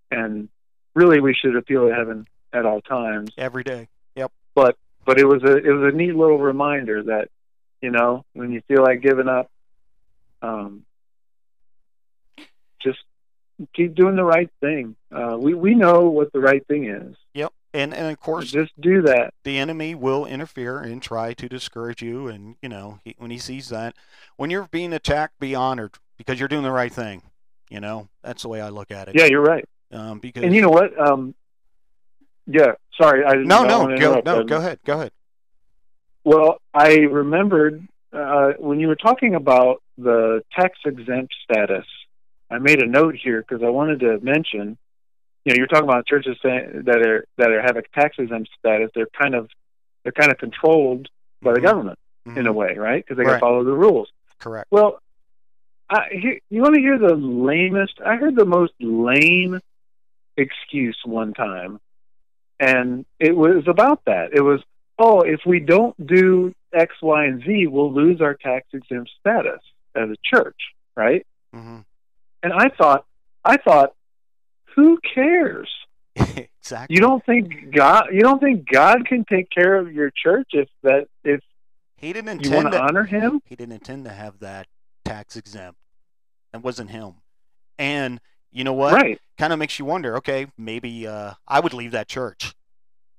[0.09, 0.49] and
[0.95, 3.31] really we should appeal to heaven at all times.
[3.37, 3.89] Every day.
[4.57, 7.29] But but it was a it was a neat little reminder that
[7.79, 9.51] you know when you feel like giving up
[10.41, 10.83] um
[12.81, 12.97] just
[13.75, 17.53] keep doing the right thing uh we we know what the right thing is Yep.
[17.73, 22.01] And and of course, just do that the enemy will interfere and try to discourage
[22.01, 22.27] you.
[22.27, 23.93] And you know, he, when he sees that,
[24.37, 27.21] when you're being attacked, be honored because you're doing the right thing.
[27.69, 29.15] You know, that's the way I look at it.
[29.15, 31.35] yeah you're right Um, because and you know what um
[32.47, 35.11] yeah sorry i no, no, go, no, go ahead, go ahead.
[36.23, 41.85] Well, I remembered uh, when you were talking about the tax exempt status.
[42.49, 44.77] I made a note here because I wanted to mention.
[45.45, 48.89] You know, you're talking about churches that are that are have a tax exempt status.
[48.93, 49.49] They're kind of
[50.03, 51.07] they're kind of controlled
[51.41, 51.63] by the Mhm.
[51.63, 52.55] government in a Mhm.
[52.55, 53.03] way, right?
[53.03, 54.09] Because they got to follow the rules.
[54.39, 54.67] Correct.
[54.71, 54.99] Well,
[55.89, 58.01] I, he- you want to hear the lamest?
[58.05, 59.59] I heard the most lame
[60.35, 61.79] excuse one time,
[62.59, 64.29] and it was about that.
[64.33, 64.61] It was,
[64.99, 69.59] oh, if we don't do X, Y, and Z, we'll lose our tax exempt status
[69.95, 70.57] as a church,
[70.95, 71.25] right?
[71.53, 71.79] hmm
[72.43, 73.05] And I thought,
[73.43, 73.93] I thought,
[74.75, 75.69] who cares?
[76.15, 76.95] exactly.
[76.95, 78.07] You don't think God?
[78.11, 81.41] You don't think God can take care of your church if that if
[81.97, 82.83] He didn't you want intend to to.
[82.83, 83.41] honor Him?
[83.45, 84.67] He didn't intend to have that
[85.05, 85.79] tax exempt.
[86.53, 87.15] That wasn't him.
[87.77, 88.19] And
[88.57, 88.93] you know what?
[88.93, 89.19] Right.
[89.37, 92.53] kind of makes you wonder okay maybe uh, i would leave that church.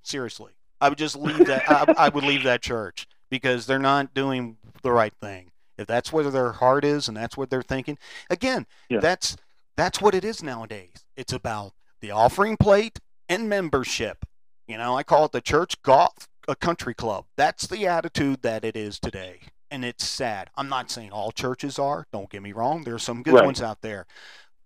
[0.03, 0.53] Seriously.
[0.81, 4.57] I would just leave that I, I would leave that church because they're not doing
[4.83, 5.51] the right thing.
[5.77, 7.99] If that's where their heart is and that's what they're thinking
[8.31, 9.01] again Yeah.
[9.01, 9.37] that's
[9.77, 11.05] that's what it is nowadays.
[11.17, 14.25] It's about the offering plate and membership.
[14.67, 17.27] You know i call it the church golf a country club.
[17.37, 19.41] That's the attitude that it is today.
[19.71, 20.49] And it's sad.
[20.57, 22.07] I'm not saying all churches are.
[22.11, 22.85] Don't get me wrong.
[22.85, 23.45] There are some good Right.
[23.45, 24.07] ones out there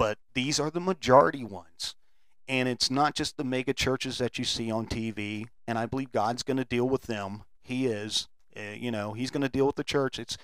[0.02, 1.94] but these are the majority ones.
[2.48, 5.46] And it's not just the mega churches that you see on TV.
[5.68, 7.44] And I believe God's going to deal with them.
[7.62, 8.26] He is.
[8.56, 10.18] Uh, you know, He's going to deal with the church.
[10.18, 10.36] It's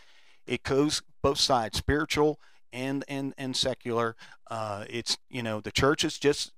[0.46, 2.38] it goes both sides, spiritual
[2.72, 4.14] and and and secular.
[4.48, 6.52] Uh, it's you know the church has just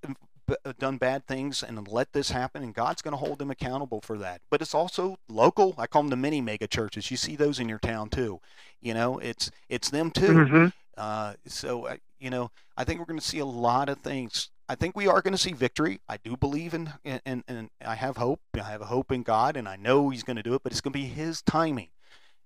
[0.78, 4.18] done bad things and let this happen, and God's going to hold them accountable for
[4.18, 4.42] that.
[4.50, 5.74] But it's also local.
[5.78, 7.10] I call them the mini mega churches.
[7.10, 8.40] You see those in your town too.
[8.82, 10.34] You know, it's it's them too.
[10.34, 10.66] Mm-hmm.
[11.00, 14.50] Uh, so, uh, you know, I think we're going to see a lot of things.
[14.68, 16.00] I think we are going to see victory.
[16.06, 18.40] I do believe in, and, and I have hope.
[18.54, 20.72] I have a hope in God, and I know He's going to do it, but
[20.72, 21.88] it's going to be His timing.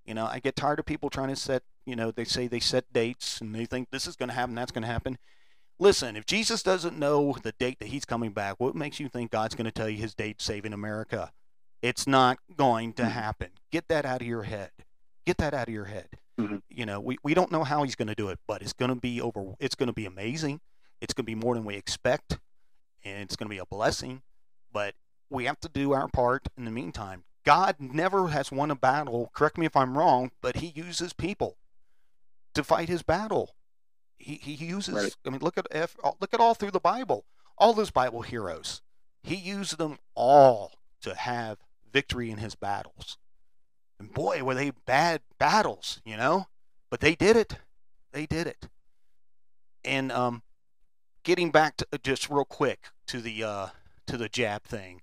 [0.07, 2.61] You know, I get tired of people trying to set, you know, they say they
[2.61, 5.19] set dates and they think this is going to happen, that's going to happen.
[5.81, 9.33] Listen, if Jesus doesn't know the date that he's coming back, what makes you think
[9.33, 11.33] God's going to tell you his date saving America?
[11.83, 13.11] It's not going to mm-hmm.
[13.11, 13.49] happen.
[13.73, 14.71] Get that out of your head.
[15.27, 16.09] Get that out of your head.
[16.41, 16.57] Mm-hmm.
[16.69, 18.89] You know, we, we don't know how he's going to do it, but it's going
[18.89, 19.55] to be over.
[19.61, 20.61] It's going to be amazing.
[21.01, 22.39] It's going to be more than we expect,
[23.05, 24.23] and it's going to be a blessing.
[24.73, 24.95] But
[25.31, 27.25] we have to do our part in the meantime.
[27.45, 29.31] God never has won a battle.
[29.35, 31.57] Correct me if I'm wrong, but He uses people
[32.55, 33.55] to fight His battle.
[34.17, 34.95] He, he uses.
[34.95, 35.17] Right.
[35.27, 37.27] I mean, look at F, look at all through the Bible.
[37.59, 38.81] All those Bible heroes.
[39.23, 40.73] He used them all
[41.03, 41.59] to have
[41.93, 43.19] victory in His battles.
[44.05, 46.49] And boy, were they bad battles, you know.
[46.91, 47.57] But they did it.
[48.13, 48.69] They did it.
[49.83, 50.43] And um,
[51.23, 53.67] getting back to just real quick to the uh,
[54.07, 55.01] to the jab thing,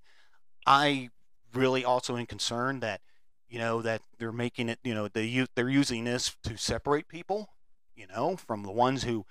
[0.66, 1.10] I
[1.52, 3.00] really also am concerned that
[3.48, 7.50] you know that they're making it you know they they're using this to separate people
[7.94, 9.26] you know from the ones who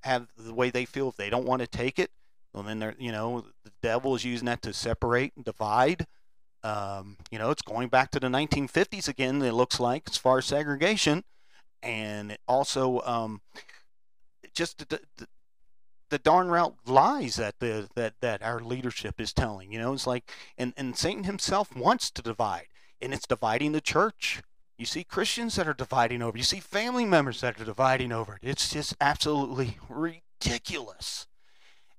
[0.00, 2.10] have the way they feel if they don't want to take it
[2.54, 6.06] well then they're you know the devil is using that to separate and divide
[6.66, 10.38] um, you know it's going back to the 1950s again it looks like as far
[10.38, 11.24] as segregation
[11.82, 13.40] and also um,
[14.54, 15.28] just the, the,
[16.08, 19.72] the darn route lies that the that that our leadership is telling.
[19.72, 22.66] You know, it's like and and Satan himself wants to divide,
[23.00, 24.42] and it's dividing the church.
[24.78, 26.36] You see Christians that are dividing over.
[26.36, 28.40] You see family members that are dividing over it.
[28.42, 31.26] It's just absolutely ridiculous.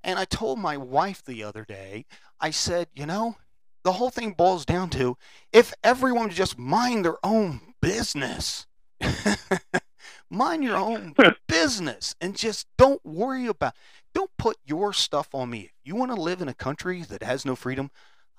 [0.03, 2.05] And I told my wife the other day,
[2.39, 3.37] I said, you know,
[3.83, 5.17] the whole thing boils down to
[5.53, 8.65] if everyone just mind their own business.
[10.29, 11.13] mind your own
[11.47, 13.73] business and just don't worry about
[14.13, 15.59] don't put your stuff on me.
[15.59, 17.91] If you want to live in a country that has no freedom,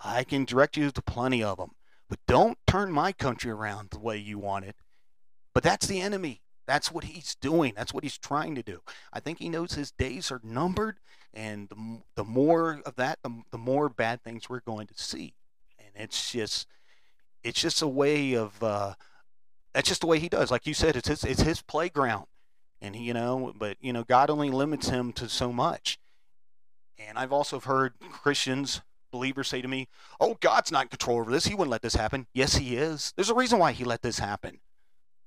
[0.03, 1.71] I can direct you to plenty of them.
[2.09, 4.77] But don't turn my country around the way you want it.
[5.55, 6.43] But that's the enemy.
[6.67, 7.73] That's what he's doing.
[7.77, 8.81] That's what he's trying to do.
[9.13, 10.99] I think he knows his days are numbered,
[11.35, 15.35] and the, the more of that, the, the more bad things we're going to see.
[15.79, 16.67] And it's just,
[17.43, 18.95] it's just a way of, uh,
[19.73, 20.51] that's just the way he does.
[20.51, 22.27] Like you said, it's his, it's his playground
[22.81, 25.99] and he, you know, but you know, God only limits him to so much.
[26.99, 29.89] And I've also heard Christians, believers say to me,
[30.21, 31.47] "Oh, God's not in control over this.
[31.47, 33.13] He wouldn't let this happen." Yes, he is.
[33.17, 34.61] There's a reason why he let this happen.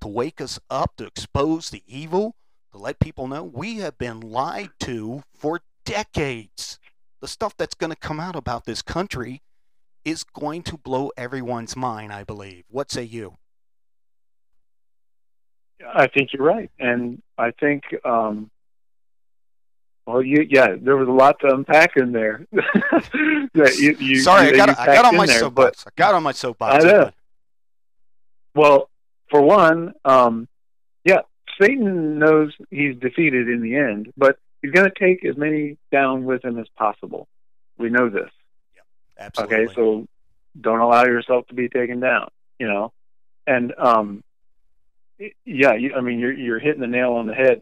[0.02, 2.36] To wake us up, to expose the evil,
[2.72, 6.80] to let people know we have been lied to for decades.
[7.22, 9.42] The stuff that's going to come out about this country
[10.04, 12.64] is going to blow everyone's mind, I believe.
[12.70, 13.38] What say you?
[15.94, 18.52] I think you're right, and I think, um,
[20.06, 22.46] well, you yeah, there was a lot to unpack in there.
[22.52, 25.86] that you, you, Sorry, I got I got on my there, soapbox.
[25.88, 26.86] I got on my soapbox.
[26.86, 27.12] I know.
[28.54, 28.90] Well,
[29.30, 30.48] for one, um,
[31.04, 31.22] yeah,
[31.60, 36.26] Satan knows he's defeated in the end, but he's going to take as many down
[36.26, 37.28] with him as possible.
[37.78, 38.30] We know this.
[38.76, 38.82] Yeah,
[39.26, 39.56] absolutely.
[39.56, 40.08] Okay, so
[40.60, 42.30] don't allow yourself to be taken down.
[42.60, 42.94] You know,
[43.48, 44.24] and um,
[45.46, 47.62] yeah, you, I mean, you're you're hitting the nail on the head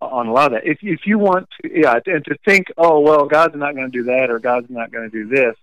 [0.00, 0.68] on a lot of that.
[0.68, 3.96] If if you want to, yeah, and to think, oh well, God's not going to
[3.96, 5.54] do that, or God's not going to do this,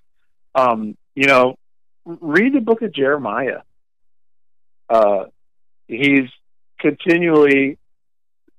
[0.55, 1.57] um, you know,
[2.05, 3.61] read the book of Jeremiah.
[4.89, 5.25] Uh,
[5.87, 6.29] he's
[6.79, 7.77] continually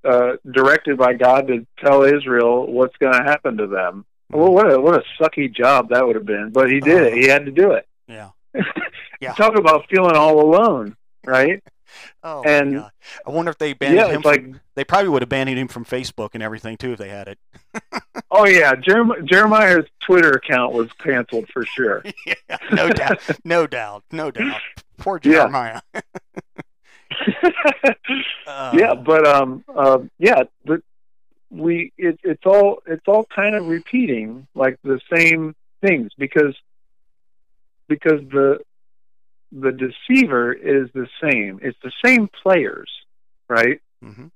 [0.04, 4.04] uh, directed by God to tell Israel what's going to happen to them.
[4.30, 7.14] Well, what a what a sucky job that would have been, but he did it.
[7.14, 7.86] He had to do it.
[8.06, 8.30] Yeah.
[9.20, 9.32] yeah.
[9.34, 10.96] Talk about feeling all alone,
[11.26, 11.62] right?
[12.22, 12.84] Oh, and
[13.26, 14.22] I wonder if they banned yeah, him.
[14.22, 14.44] From, like,
[14.76, 17.38] they probably would have banned him from Facebook and everything too if they had it.
[18.30, 22.04] oh yeah, Jeremiah, Jeremiah's Twitter account was canceled for sure.
[22.26, 22.34] yeah,
[22.72, 24.60] no doubt, no doubt, no doubt.
[24.98, 25.80] Poor Jeremiah.
[25.92, 26.00] Yeah,
[28.46, 30.82] uh, yeah but um, uh, yeah, but
[31.50, 36.54] we it, it's all it's all kind of repeating like the same things because
[37.88, 38.60] because the
[39.52, 41.58] the deceiver is the same.
[41.62, 42.90] It's the same players,
[43.48, 43.80] right?
[44.04, 44.26] Mm-hmm.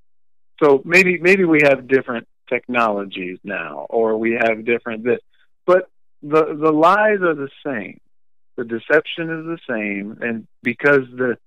[0.63, 5.21] So maybe maybe we have different technologies now, or we have different this,
[5.67, 5.89] but
[6.23, 8.01] the the lies are the same.
[8.57, 11.39] The deception is the same, and because the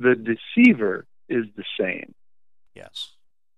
[0.00, 2.14] the deceiver is the same.
[2.74, 3.12] Yes.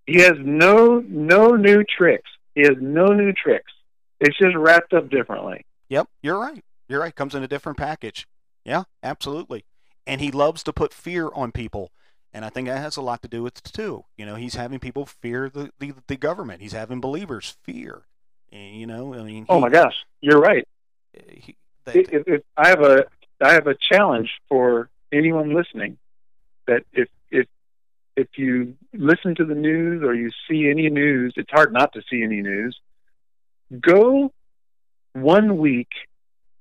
[0.06, 2.30] He has no no new tricks.
[2.54, 3.72] He has no new tricks.
[4.20, 5.64] It's just wrapped up differently.
[5.88, 6.62] Yep, you're right.
[6.88, 7.14] You're right.
[7.14, 8.26] Comes in a different package.
[8.64, 9.64] Yeah, absolutely.
[10.06, 11.90] And he loves to put fear on people.
[12.32, 14.04] And I think that has a lot to do with it too.
[14.16, 16.62] You know, he's having people fear the, the, the government.
[16.62, 18.02] He's having believers fear.
[18.50, 19.46] And, you know, I mean.
[19.48, 20.66] Oh my gosh, you're right.
[21.16, 23.04] Eh, he, if, if I have a
[23.40, 25.98] I have a challenge for anyone listening.
[26.66, 27.46] That if if
[28.16, 32.02] if you listen to the news or you see any news, it's hard not to
[32.10, 32.78] see any news.
[33.80, 34.32] Go
[35.14, 35.90] one week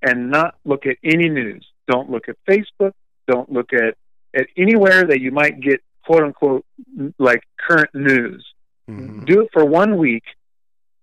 [0.02, 1.66] and not look at any news.
[1.88, 2.94] Don't look at Facebook.
[3.28, 3.96] Don't look at
[4.34, 6.66] at anywhere that you might get quote unquote
[7.20, 8.46] like current news.
[8.90, 9.26] Mm-hmm.
[9.26, 10.24] Do it for one week.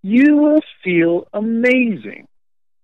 [0.03, 2.29] You will feel amazing.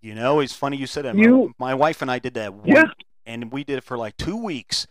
[0.01, 1.17] You know, it's funny you said that.
[1.17, 2.85] You, my, my wife and I did that one, yeah.
[3.25, 4.87] and we did it for like two weeks.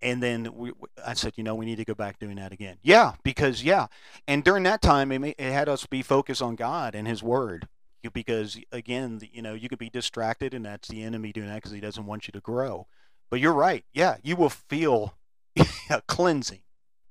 [0.00, 0.72] And then we,
[1.04, 2.76] I said, you know, we need to go back doing that again.
[2.82, 3.88] Yeah, because yeah,
[4.26, 7.66] and during that time, it, it had us be focused on God and His Word,
[8.12, 11.72] because again, you know, you could be distracted, and that's the enemy doing that because
[11.72, 12.86] he doesn't want you to grow.
[13.30, 13.84] But you're right.
[13.92, 15.14] Yeah, you will feel
[16.06, 16.60] cleansing,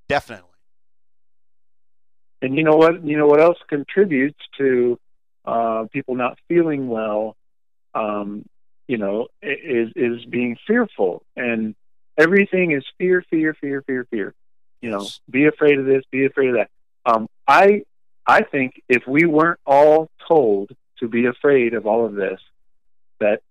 [0.08, 0.50] definitely.
[2.42, 3.04] And you know what?
[3.04, 5.00] You know what else contributes to
[5.46, 7.36] uh, people not feeling well?
[7.94, 8.46] Um,
[8.88, 11.76] you know, is is being fearful, and
[12.18, 14.34] everything is fear, fear, fear, fear, fear.
[14.82, 15.20] You know, yes.
[15.30, 16.70] be afraid of this, be afraid of that.
[17.06, 17.84] Um, I
[18.26, 22.40] I think if we weren't all told to be afraid of all of this,
[23.20, 23.42] that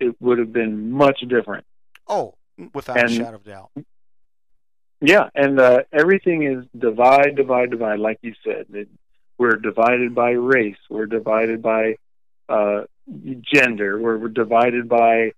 [0.00, 1.64] it would have been much different.
[2.08, 2.34] Oh,
[2.74, 3.70] without and, a shadow of doubt.
[5.00, 7.98] Yeah, and uh, everything is divide, divide, divide.
[7.98, 8.88] Like you said, it,
[9.38, 10.76] we're divided by race.
[10.88, 11.96] We're divided by
[12.48, 12.82] uh,
[13.42, 13.98] gender.
[13.98, 15.32] We're, we're divided by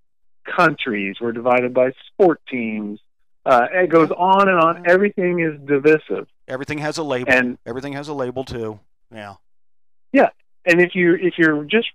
[0.45, 1.17] countries.
[1.21, 3.01] We're divided by sport teams.
[3.47, 4.89] Uh, it goes on and on.
[4.89, 6.27] Everything is divisive.
[6.49, 7.33] Everything has a label.
[7.33, 8.81] And everything has a label too.
[9.13, 9.35] Yeah.
[10.13, 10.29] Yeah,
[10.65, 11.89] and if you if you're just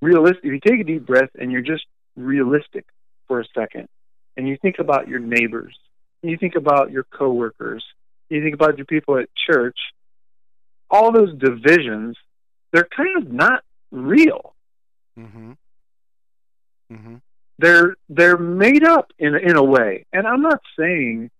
[0.00, 1.84] realistic, if you take a deep breath and you're just
[2.16, 2.84] realistic
[3.28, 3.88] for a second,
[4.36, 5.76] and you think about your neighbors
[6.22, 7.84] you think about your coworkers,
[8.28, 9.78] you think about your people at church,
[10.90, 12.16] all those divisions,
[12.72, 14.54] they're kind of not real.
[15.18, 15.52] Mm-hmm.
[16.92, 17.16] Mm-hmm.
[17.62, 21.30] They're they're made up in in a way, and I'm not saying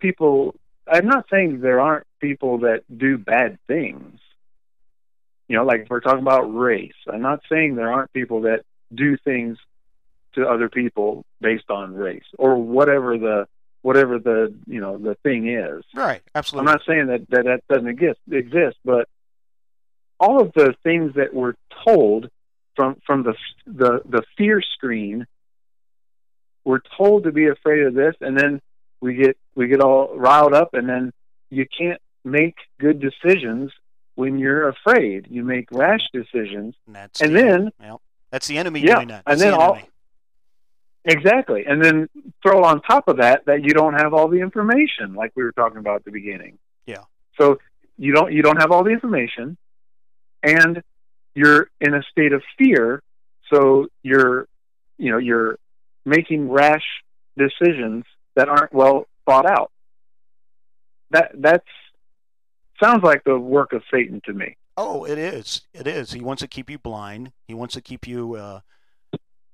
[0.00, 0.56] people.
[0.90, 4.18] I'm not saying there aren't people that do bad things.
[5.46, 6.98] You know, like we're talking about race.
[7.06, 9.56] I'm not saying there aren't people that do things
[10.34, 13.46] to other people based on race or whatever the
[13.82, 15.84] whatever the you know the thing is.
[15.94, 16.22] Right.
[16.34, 16.68] Absolutely.
[16.68, 19.08] I'm not saying that that, that doesn't exist exist, but
[20.18, 21.54] all of the things that we're
[21.84, 22.30] told
[22.74, 23.34] from from the
[23.66, 25.24] the the fear screen,
[26.68, 28.60] we're told to be afraid of this, and then
[29.00, 31.14] we get we get all riled up, and then
[31.48, 33.72] you can't make good decisions
[34.16, 35.28] when you're afraid.
[35.30, 39.08] You make rash decisions, and, that's and the, then well, that's the enemy yeah, doing
[39.08, 39.22] that.
[39.24, 39.78] That's and then the all
[41.06, 41.64] Exactly.
[41.66, 42.06] And then
[42.42, 45.52] throw on top of that that you don't have all the information like we were
[45.52, 46.58] talking about at the beginning.
[46.84, 47.04] Yeah.
[47.40, 47.60] So
[47.96, 49.56] you don't you don't have all the information
[50.42, 50.82] and
[51.34, 53.02] you're in a state of fear
[53.50, 54.48] so you're
[54.98, 55.58] you know you're
[56.08, 56.84] making rash
[57.36, 58.04] decisions
[58.34, 59.70] that aren't well thought out.
[61.10, 61.66] That that's
[62.82, 64.56] sounds like the work of Satan to me.
[64.76, 65.62] Oh, it is.
[65.72, 66.12] It is.
[66.12, 67.32] He wants to keep you blind.
[67.46, 68.60] He wants to keep you uh,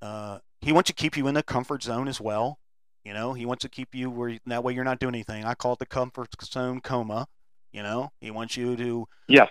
[0.01, 2.59] uh, he wants to keep you in the comfort zone as well.
[3.03, 5.45] You know, he wants to keep you where that way you're not doing anything.
[5.45, 7.27] I call it the comfort zone coma.
[7.71, 9.47] You know, he wants you to yeah.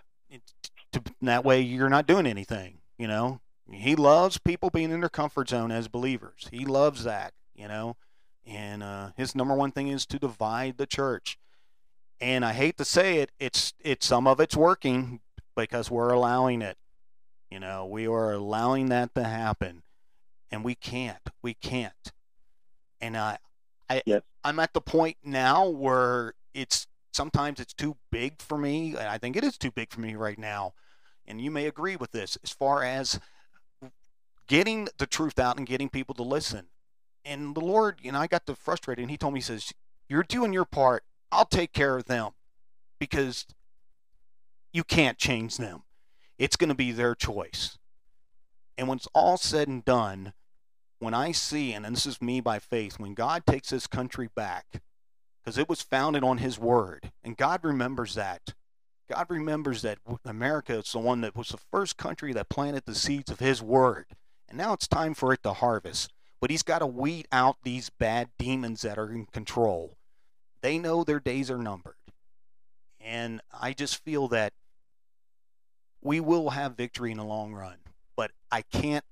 [0.92, 2.78] To, that way you're not doing anything.
[2.98, 3.40] You know,
[3.70, 6.48] he loves people being in their comfort zone as believers.
[6.50, 7.32] He loves that.
[7.54, 7.96] You know,
[8.44, 11.38] and uh, his number one thing is to divide the church.
[12.20, 15.20] And I hate to say it, it's it's some of it's working
[15.56, 16.76] because we're allowing it.
[17.50, 19.82] You know, we are allowing that to happen
[20.50, 21.30] and we can't.
[21.42, 22.12] We can't.
[23.00, 23.38] And I,
[23.90, 24.24] I, yep.
[24.42, 28.96] I'm at the point now where it's sometimes it's too big for me.
[28.96, 30.74] I think it is too big for me right now,
[31.26, 33.20] and you may agree with this as far as
[34.46, 36.66] getting the truth out and getting people to listen.
[37.24, 39.72] And the Lord, you know, I got the frustrated, and He told me, He says,
[40.08, 41.04] "You're doing your part.
[41.32, 42.32] I'll take care of them,
[42.98, 43.46] because
[44.72, 45.84] you can't change them.
[46.38, 47.78] It's going to be their choice."
[48.76, 50.34] And when it's all said and done,
[50.98, 54.82] when I see, and this is me by faith, when God takes this country back,
[55.42, 58.54] because it was founded on His Word, and God remembers that.
[59.08, 62.94] God remembers that America is the one that was the first country that planted the
[62.94, 64.06] seeds of His Word.
[64.48, 66.12] And now it's time for it to harvest.
[66.40, 69.96] But He's got to weed out these bad demons that are in control.
[70.60, 71.96] They know their days are numbered.
[73.00, 74.52] And I just feel that
[76.02, 77.76] we will have victory in the long run.
[78.16, 79.04] But I can't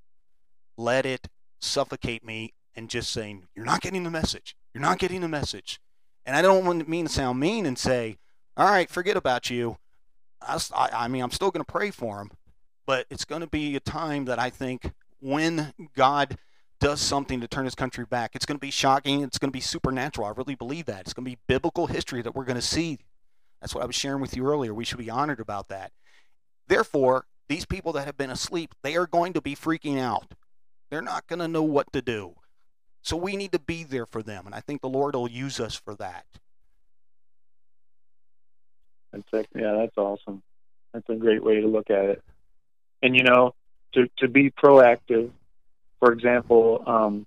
[0.76, 1.28] let it
[1.60, 4.56] suffocate me and just saying, You're not getting the message.
[4.72, 5.80] You're not getting the message.
[6.24, 8.18] And I don't want to mean to sound mean and say,
[8.56, 9.78] All right, forget about you.
[10.40, 12.30] I, I mean, I'm still going to pray for him,
[12.86, 14.92] but it's going to be a time that I think
[15.22, 16.36] when God
[16.80, 18.32] does something to turn his country back.
[18.34, 19.22] It's going to be shocking.
[19.22, 20.26] It's going to be supernatural.
[20.26, 21.02] I really believe that.
[21.02, 22.98] It's going to be biblical history that we're going to see.
[23.60, 24.74] That's what I was sharing with you earlier.
[24.74, 25.92] We should be honored about that.
[26.66, 30.34] Therefore, these people that have been asleep, they are going to be freaking out.
[30.90, 32.34] They're not going to know what to do.
[33.00, 34.46] So we need to be there for them.
[34.46, 36.26] And I think the Lord will use us for that.
[39.12, 40.42] That's, yeah, that's awesome.
[40.92, 42.22] That's a great way to look at it.
[43.02, 43.54] And, you know,
[43.94, 45.30] to, to be proactive,
[45.98, 47.26] for example, um,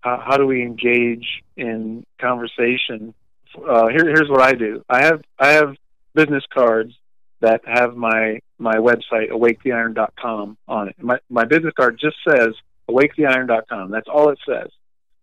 [0.00, 3.14] how, how do we engage in conversation?
[3.56, 4.84] Uh, here, here's what I do.
[4.88, 5.76] I have I have
[6.14, 6.94] business cards
[7.40, 10.96] that have my my website awaketheiron.com on it.
[10.98, 12.54] My my business card just says
[12.88, 13.90] awaketheiron.com.
[13.90, 14.70] That's all it says.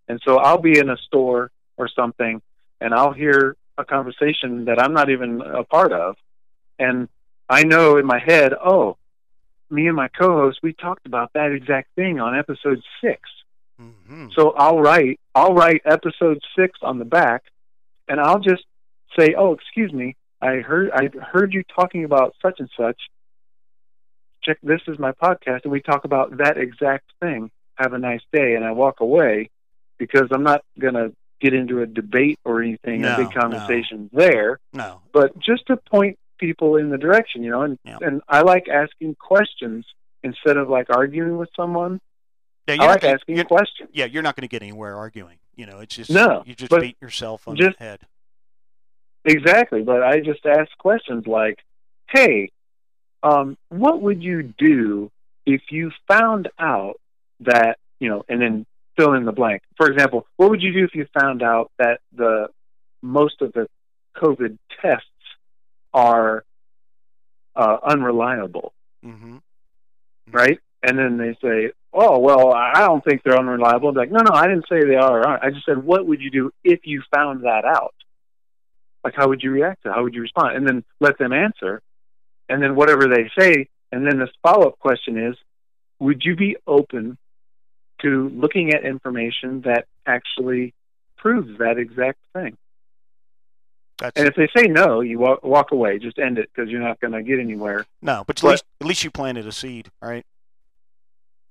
[0.07, 2.41] And so I'll be in a store or something,
[2.79, 6.15] and I'll hear a conversation that I'm not even a part of,
[6.79, 7.07] and
[7.49, 8.97] I know in my head, oh,
[9.69, 13.19] me and my co-host, we talked about that exact thing on episode 6
[13.81, 14.27] Mm-hmm.
[14.35, 17.43] So I'll write, I'll write episode six on the back,
[18.07, 18.63] and I'll just
[19.17, 22.99] say, oh, excuse me, I heard, I heard you talking about such and such.
[24.43, 27.51] Check, this is my podcast, and we talk about that exact thing.
[27.75, 29.49] Have a nice day, and I walk away
[29.99, 34.59] because I'm not gonna get into a debate or anything, No, a big conversation there
[34.73, 35.01] No.
[35.11, 37.97] but just to point people in the direction, you know, and Yeah.
[38.01, 39.85] and I like asking questions
[40.23, 41.99] instead of like arguing with someone.
[42.67, 43.89] Yeah, I you're like not, asking questions.
[43.93, 45.37] yeah, you're not going to get anywhere arguing.
[45.55, 47.99] You know, it's just No, you just beat yourself on just- the head.
[49.25, 51.59] Exactly, but I just ask questions like,
[52.09, 52.49] "Hey,
[53.23, 55.11] um, what would you do
[55.45, 56.99] if you found out
[57.41, 58.65] that you know?" And then
[58.97, 59.63] fill in the blank.
[59.75, 62.47] For example, what would you do if you found out that the
[63.01, 63.67] most of the
[64.15, 65.07] COVID tests
[65.93, 66.43] are
[67.55, 68.73] uh, unreliable?
[69.05, 69.37] Mm-hmm.
[70.31, 70.59] right?
[70.83, 74.33] And then they say, "Oh, well, I don't think they're unreliable." I'm like, no, no,
[74.33, 75.27] I didn't say they are.
[75.27, 77.93] I just said, what would you do if you found that out?
[79.03, 79.89] Like, how would you react to?
[79.89, 79.93] it?
[79.93, 80.57] How would you respond?
[80.57, 81.81] And then let them answer,
[82.49, 85.35] and then whatever they say, and then the follow-up question is,
[85.99, 87.17] would you be open
[88.01, 90.73] to looking at information that actually
[91.17, 92.57] proves that exact thing?
[93.99, 95.97] That's And if they say no, you walk, walk away.
[95.97, 97.85] Just end it because you're not going to get anywhere.
[98.01, 100.25] no, but at least at least you planted a seed, right?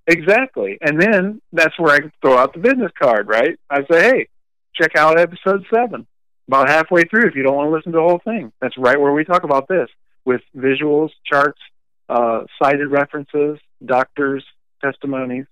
[0.06, 0.78] Exactly.
[0.80, 3.58] And then that's where I throw out the business card, right?
[3.68, 4.28] I say, hey,
[4.74, 6.06] check out episode seven.
[6.48, 9.00] About halfway through, if you don't want to listen to the whole thing, that's right
[9.00, 9.88] where we talk about this
[10.24, 11.60] with visuals, charts,
[12.08, 14.44] uh, cited references, doctors'
[14.80, 15.46] testimonies,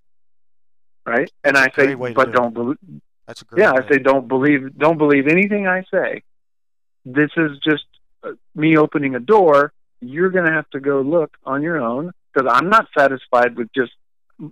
[1.05, 1.29] right?
[1.43, 2.79] And I say, Great way to but do don't believe.
[3.27, 3.63] That's a great.
[3.63, 3.87] Yeah, I way.
[3.91, 4.79] say, don't believe.
[4.79, 6.23] Don't believe anything I say.
[7.05, 7.85] This is just
[8.23, 9.73] uh, me opening a door.
[10.01, 13.69] You're going to have to go look on your own because I'm not satisfied with
[13.75, 13.93] just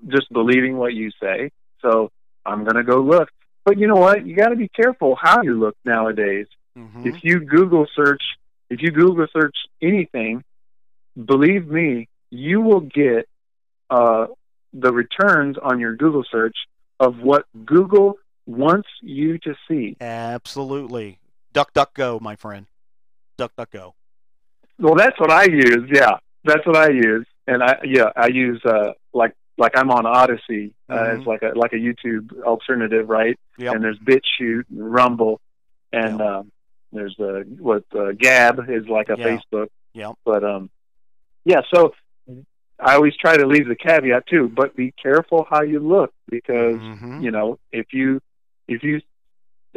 [0.09, 1.51] just believing what you say.
[1.81, 2.11] So
[2.47, 3.29] I'm going to go look.
[3.65, 4.27] But you know what?
[4.27, 6.47] You got to be careful how you look nowadays.
[6.77, 7.07] Mhm.
[7.07, 8.23] If you Google search,
[8.71, 10.43] if you Google search anything,
[11.23, 13.29] believe me, you will get
[13.91, 14.27] uh,
[14.73, 16.57] the returns on your Google search
[16.99, 19.97] of what Google wants you to see.
[20.01, 21.19] Absolutely.
[21.53, 22.67] Duck, duck, go, my friend.
[23.37, 23.95] Duck, duck, go.
[24.79, 25.89] Well, that's what I use.
[25.93, 27.27] Yeah, that's what I use.
[27.47, 31.21] And I yeah, I use uh, like like I'm on Odysee uh, Mhm.
[31.21, 33.39] as like a like a YouTube alternative, right?
[33.59, 33.75] Yep.
[33.75, 35.41] And there's BitChute and Rumble,
[35.93, 36.29] and Yep.
[36.29, 36.53] um,
[36.93, 39.25] there's uh, what uh, Gab is like a Yeah.
[39.27, 39.69] Facebook.
[39.93, 40.13] Yeah.
[40.25, 40.71] But um,
[41.45, 41.61] yeah.
[41.75, 41.93] So
[42.81, 46.77] I always try to leave the caveat too, but be careful how you look because
[46.81, 47.23] Mhm.
[47.23, 48.21] you know if you
[48.69, 49.01] if you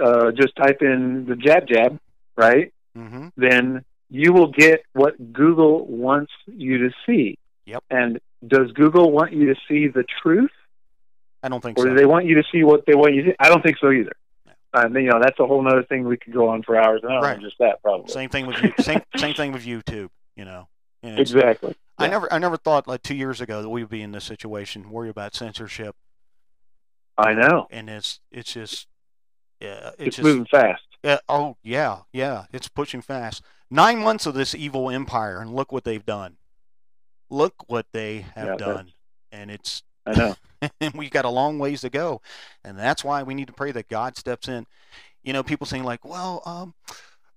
[0.01, 1.99] uh, just type in the jab jab,
[2.35, 2.71] right?
[2.97, 3.31] Mhm.
[3.35, 7.37] then you will get what Google wants you to see.
[7.65, 7.83] Yep.
[7.89, 10.51] And does Google want you to see the truth,
[11.43, 11.89] I don't think or so.
[11.89, 13.29] do they want you to see what they want you to?
[13.31, 13.35] see?
[13.39, 14.13] I don't think so either.
[14.73, 17.11] Uh, you know, that's a whole other thing we could go on for hours and
[17.11, 17.23] hours.
[17.23, 17.39] Right.
[17.41, 18.11] Just that, probably.
[18.11, 18.73] Same thing with you.
[18.79, 20.09] Same same thing with YouTube.
[20.35, 20.67] You know.
[21.03, 21.75] And Exactly.
[21.97, 22.11] I Yeah.
[22.11, 24.89] never I never thought like two years ago that we would be in this situation,
[24.89, 25.95] worry about censorship,
[27.17, 27.67] I know.
[27.71, 28.87] and it's it's just
[29.59, 30.83] yeah, it's, It's just moving fast.
[31.03, 33.43] Yeah, oh yeah, yeah, it's pushing fast.
[33.71, 36.37] Nine months of this evil empire, and look what they've done.
[37.29, 38.93] Look what they have Yeah, done,
[39.31, 40.35] and it's I know.
[40.81, 42.21] and we've got a long ways to go,
[42.63, 44.65] and that's why we need to pray that God steps in.
[45.23, 46.73] You know, people saying like, well, um,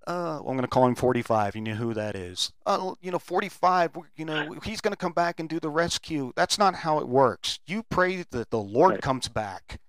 [0.06, 1.56] uh, I'm going to call him 45.
[1.56, 2.52] You know who that is?
[2.66, 3.90] Uh, you know, 45.
[4.16, 6.32] You know, he's going to come back and do the rescue.
[6.36, 7.60] That's not how it works.
[7.66, 9.02] You pray that the Lord Right.
[9.02, 9.80] comes back.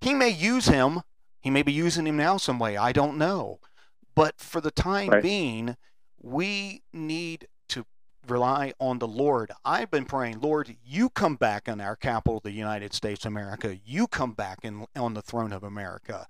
[0.00, 1.02] He may use him.
[1.44, 2.78] He may be using him now some way.
[2.78, 3.60] I don't know.
[4.16, 5.22] But for the time Right.
[5.22, 5.76] being,
[6.22, 7.86] we need to
[8.28, 9.52] rely on the Lord.
[9.64, 13.78] I've been praying, Lord, you come back in our capital, the United States of America.
[13.86, 16.26] You come back in, on the throne of America.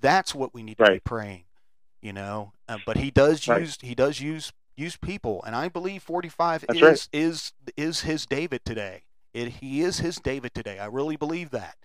[0.00, 0.86] That's what we need to Right.
[0.86, 1.46] be praying,
[2.02, 2.52] you know.
[2.68, 3.64] Uh, but he does Right.
[3.64, 8.26] use he does use use people, and I believe 45 That's is is is his
[8.26, 9.04] David today.
[9.34, 10.78] It, he is his David today.
[10.78, 11.76] I really believe that.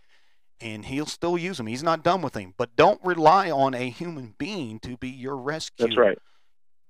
[0.62, 1.68] And he'll still use him.
[1.68, 2.54] He's not done with him.
[2.58, 5.88] But don't rely on a human being to be your rescue.
[5.88, 6.18] That's right.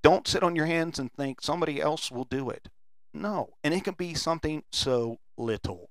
[0.04, 2.70] Don't sit on your hands and think somebody else will do it.
[3.14, 3.50] No.
[3.64, 5.90] And it can be something so little.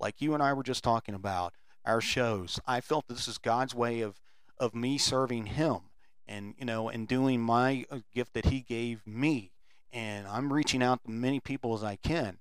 [0.00, 2.58] Like you and I were just talking about our shows.
[2.66, 4.20] I felt that this is God's way of
[4.58, 5.78] of me serving him
[6.26, 9.50] and you know and doing my uh, gift that he gave me
[9.92, 12.38] and I'm reaching out to many people as I can.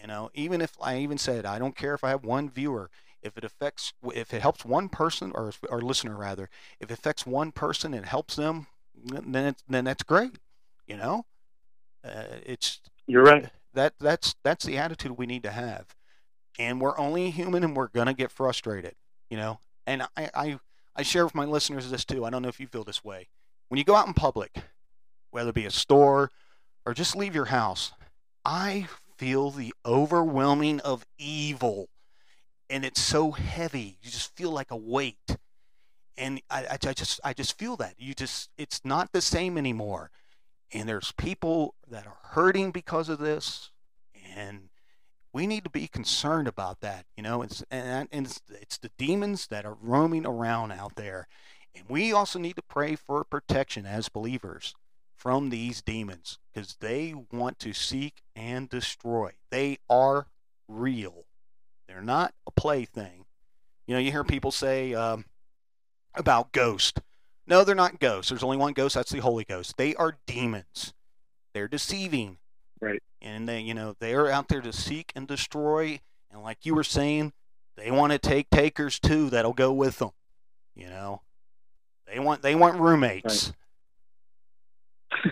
[0.00, 2.90] You know, even if I even said I don't care if I have one viewer,
[3.22, 6.48] if it affects if it helps one person or or listener rather,
[6.80, 10.38] if it affects one person and helps them, then then that's great.
[10.86, 11.26] You know,
[12.04, 13.50] uh, it's You're right.
[13.74, 15.94] that that's that's the attitude we need to have
[16.58, 18.94] and we're only human and we're gonna get frustrated
[19.30, 20.58] you know and I, I
[20.96, 23.28] i share with my listeners this too i don't know if you feel this way
[23.68, 24.56] when you go out in public
[25.30, 26.30] whether it be a store
[26.86, 27.92] or just leave your house
[28.44, 28.86] i
[29.16, 31.88] feel the overwhelming of evil
[32.68, 35.36] and it's so heavy you just feel like a weight.
[36.18, 37.94] And I, I, I just i just feel that.
[37.98, 40.10] You just it's not the same anymore.
[40.72, 43.70] And there's people that are hurting because of this
[44.36, 44.68] and
[45.32, 47.42] we need to be concerned about that you know?
[47.42, 51.28] It's and, and it's, it's the demons that are roaming around out there.
[51.74, 54.74] And we also need to pray for protection as believers
[55.14, 59.32] from these demons because they want to seek and destroy.
[59.50, 60.28] They are
[60.68, 61.26] real
[61.96, 63.24] they're not a plaything
[63.86, 65.24] you know you hear people say um,
[66.14, 67.00] about ghost
[67.46, 68.30] no they're not ghosts.
[68.30, 68.94] There's only one ghost.
[68.94, 69.76] That's the holy ghost.
[69.76, 70.92] They are demons.
[71.54, 72.38] They're deceiving.
[72.78, 73.02] Right.
[73.22, 76.00] and they you know they are out there to seek and destroy.
[76.30, 77.32] And like you were saying
[77.76, 80.10] they want to take takers too that'll go with them.
[80.74, 81.22] You know?
[82.06, 83.52] They want they want roommates.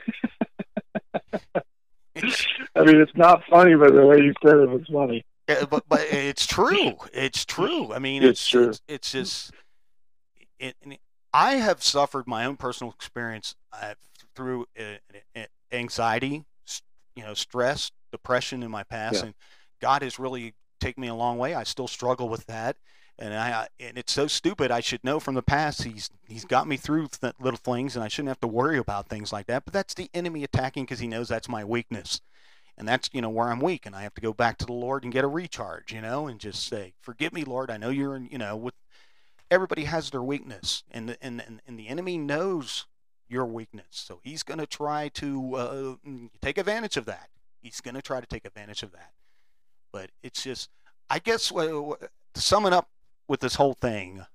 [2.76, 5.24] I mean, it's not funny, but the way you said it was funny.
[5.48, 6.94] Yeah, but but it's true.
[7.12, 7.92] It's true.
[7.92, 8.68] I mean, It's it's true.
[8.68, 9.52] It's, it's just
[10.58, 10.98] it, and
[11.32, 13.94] I have suffered my own personal experience uh,
[14.36, 14.98] through uh,
[15.36, 16.44] uh, anxiety,
[17.16, 19.26] you know, stress, depression in my past, Yeah.
[19.26, 19.34] and
[19.80, 21.54] God has really taken me a long way.
[21.54, 22.76] I still struggle with that,
[23.18, 24.70] and I and it's so stupid.
[24.70, 25.82] I should know from the past.
[25.82, 29.08] He's he's got me through th- little things, and I shouldn't have to worry about
[29.08, 29.64] things like that.
[29.64, 32.20] But that's the enemy attacking because he knows that's my weakness
[32.76, 34.72] and that's you know where I'm weak, and I have to go back to the
[34.72, 37.70] Lord and get a recharge, you know, and just say, "Forgive me, Lord.
[37.70, 38.74] I know you're in." You know, with
[39.50, 42.86] everybody has their weakness, and the, and, and and the enemy knows
[43.28, 45.94] your weakness, so he's going to try to uh,
[46.42, 47.30] take advantage of that.
[47.60, 49.12] He's going to try to take advantage of that.
[49.92, 50.68] But it's just,
[51.08, 51.94] I guess, uh,
[52.34, 52.90] to sum it up
[53.26, 54.26] with this whole thing,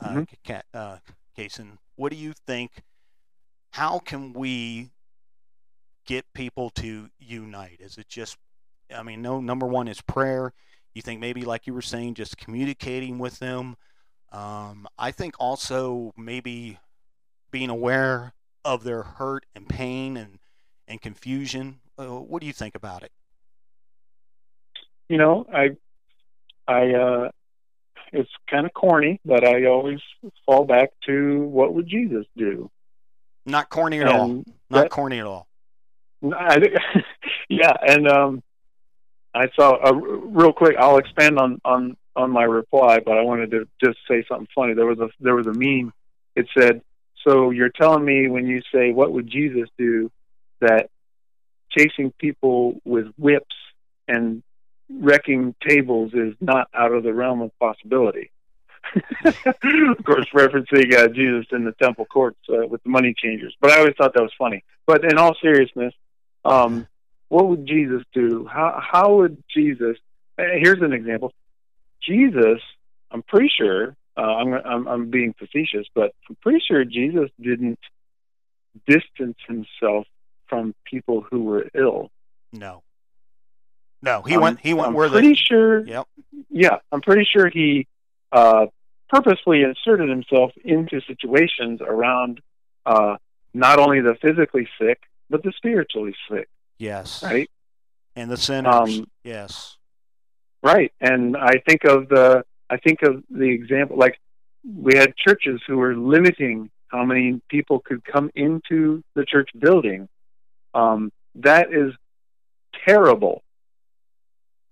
[0.00, 0.26] uh, Mhm.
[0.44, 0.98] Ca- uh,
[1.96, 2.82] what do you think?
[3.70, 4.90] How can we
[6.06, 7.78] get people to unite?
[7.80, 8.36] Is it just,
[8.94, 10.52] I mean, no, number one is prayer.
[10.94, 13.76] You think maybe, like you were saying, just communicating with them.
[14.30, 16.78] Um, I think also maybe
[17.50, 18.34] being aware
[18.64, 20.38] of their hurt and pain and,
[20.88, 21.80] and confusion.
[21.98, 23.12] Uh, what do you think about it?
[25.08, 25.70] You know, I,
[26.66, 27.30] I, uh,
[28.12, 30.00] it's kind of corny, but I always
[30.46, 32.70] fall back to what would Jesus do?
[33.44, 34.28] Not corny at all.
[34.28, 35.48] Not that- corny at all.
[36.24, 36.74] I, think-
[37.48, 38.42] yeah, and um,
[39.34, 40.76] I saw uh, real quick.
[40.78, 44.74] I'll expand on on on my reply, but I wanted to just say something funny.
[44.74, 45.92] There was a there was a meme.
[46.36, 46.82] It said,
[47.26, 50.10] "So you're telling me when you say what would Jesus do,
[50.60, 50.90] that
[51.70, 53.54] chasing people with whips
[54.06, 54.42] and
[54.90, 58.30] wrecking tables is not out of the realm of possibility."
[59.24, 63.54] of course, referencing uh, Jesus in the temple courts uh, with the money changers.
[63.60, 64.64] But I always thought that was funny.
[64.86, 65.94] But in all seriousness,
[66.44, 66.86] um,
[67.28, 68.46] what would Jesus do?
[68.46, 69.96] How how would Jesus?
[70.38, 71.32] uh, Here's an example.
[72.02, 72.60] Jesus,
[73.10, 73.96] I'm pretty sure.
[74.16, 77.78] Uh, I'm, I'm I'm being facetious, but I'm pretty sure Jesus didn't
[78.86, 80.06] distance himself
[80.48, 82.10] from people who were ill.
[82.52, 82.82] No.
[84.02, 84.60] No, he I'm- went.
[84.60, 85.34] He went I'm where pretty the.
[85.36, 85.86] sure.
[85.86, 86.08] Yep.
[86.50, 87.86] Yeah, I'm pretty sure he
[88.32, 88.66] uh,
[89.08, 92.40] purposely inserted himself into situations around
[92.84, 93.16] uh,
[93.54, 95.00] not only the physically sick
[95.30, 96.48] but the spiritually sick.
[96.78, 97.22] Yes.
[97.22, 97.50] Right.
[98.16, 98.74] And the sinners.
[98.74, 99.76] Um, yes.
[100.62, 100.92] Right.
[101.00, 104.18] And I think of the I think of the example like
[104.64, 110.08] we had churches who were limiting how many people could come into the church building.
[110.74, 111.94] Um, That is
[112.86, 113.42] terrible.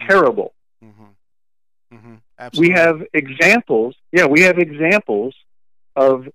[0.07, 0.53] Terrible.
[0.85, 1.97] Mm-hmm.
[1.97, 2.15] Mm-hmm.
[2.39, 2.75] Absolutely.
[2.75, 3.95] We have examples.
[4.13, 5.35] Yeah, we have examples
[5.97, 6.29] of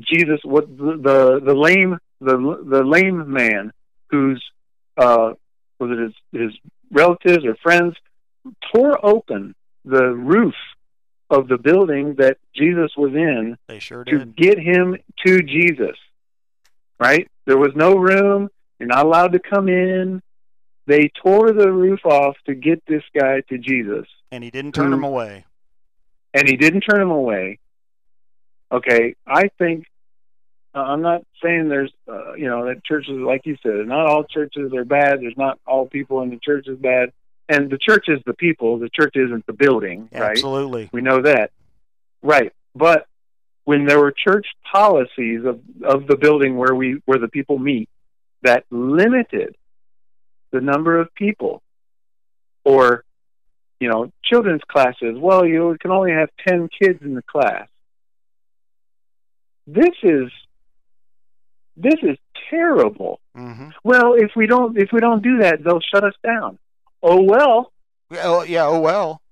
[0.00, 0.40] Jesus.
[0.44, 2.36] What the the, the lame the
[2.68, 3.72] the lame man
[4.10, 4.42] whose
[4.96, 5.32] uh,
[5.78, 6.58] was it his his
[6.90, 7.94] relatives or friends
[8.74, 9.54] tore open
[9.84, 10.54] the roof
[11.30, 14.36] of the building that Jesus was in they sure to did.
[14.36, 14.96] get him
[15.26, 15.96] to Jesus.
[16.98, 17.28] Right?
[17.46, 18.48] There was no room.
[18.78, 20.20] You're not allowed to come in.
[20.86, 24.92] They tore the roof off to get this guy to Jesus, And he didn't turn
[24.92, 25.44] him away.
[26.34, 27.58] and he didn't turn him away.
[28.72, 29.84] Okay, I think
[30.74, 34.24] uh, I'm not saying there's, uh, you know, that churches, like you said, not all
[34.24, 35.20] churches are bad.
[35.20, 37.12] There's not all people in the church is bad,
[37.48, 38.78] and the church is the people.
[38.78, 40.32] The church isn't the building, right?
[40.32, 40.90] Absolutely.
[40.92, 41.50] We know that.
[42.22, 42.52] Right.
[42.74, 43.06] But
[43.64, 47.88] when there were church policies of, of the building where we where the people meet
[48.42, 49.56] that limited
[50.52, 51.62] the number of people
[52.64, 53.04] or
[53.80, 57.68] you know, children's classes, well, you can only have 10 kids in the class.
[59.66, 60.30] This is
[61.80, 62.16] this is
[62.50, 63.20] terrible.
[63.36, 63.70] Mm-hmm.
[63.84, 66.58] Well, if we don't if we don't do that, they'll shut us down.
[67.02, 67.72] Oh well,
[68.10, 68.66] Yeah, oh, yeah.
[68.66, 69.22] Oh well.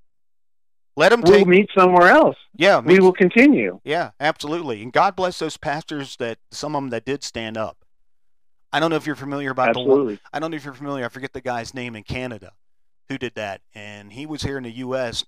[0.99, 2.37] Let him we'll meet somewhere else.
[2.55, 2.81] yeah.
[2.81, 3.81] We will continue.
[3.85, 4.83] Yeah, absolutely.
[4.83, 7.85] And God bless those pastors that some of them that did stand up.
[8.73, 9.81] I don't know if you're familiar about the.
[9.81, 10.19] Absolutely.
[10.33, 11.05] I don't know if you're familiar.
[11.05, 12.53] I forget the guy's name in Canada
[13.11, 15.25] who did that, and he was here in the U.S.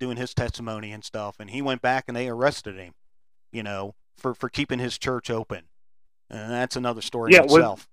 [0.00, 2.92] doing his testimony and stuff, and he went back and they arrested him,
[3.52, 5.62] you know, for for keeping his church open,
[6.32, 7.88] and that's another story Yeah, in was- itself.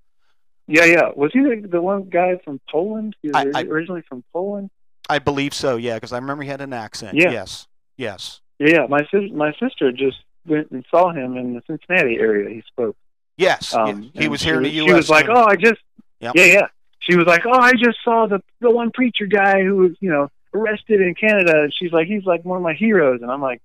[0.72, 1.10] Yeah, yeah.
[1.16, 3.16] Was he the, the one guy from Poland?
[3.24, 4.70] He was I- I- originally from Poland.
[5.10, 5.78] I believe so.
[5.78, 7.18] Yeah, because I remember he had an accent.
[7.18, 7.32] Yeah.
[7.32, 7.68] Yes.
[7.98, 8.42] Yes.
[8.60, 8.86] Yeah, yeah.
[8.88, 12.50] My sis- my sister just went and saw him in the Cincinnati area.
[12.50, 12.96] He spoke.
[13.38, 13.74] Yes.
[13.74, 14.12] Um.
[14.14, 14.88] He was here in the U.S.
[14.90, 15.82] She was like, "Oh, I just."
[16.20, 16.34] Yep.
[16.36, 16.68] Yeah, yeah.
[17.00, 20.12] She was like, "Oh, I just saw the the one preacher guy who was, you
[20.12, 23.42] know, arrested in Canada." And she's like, "He's like one of my heroes." And I'm
[23.42, 23.62] like,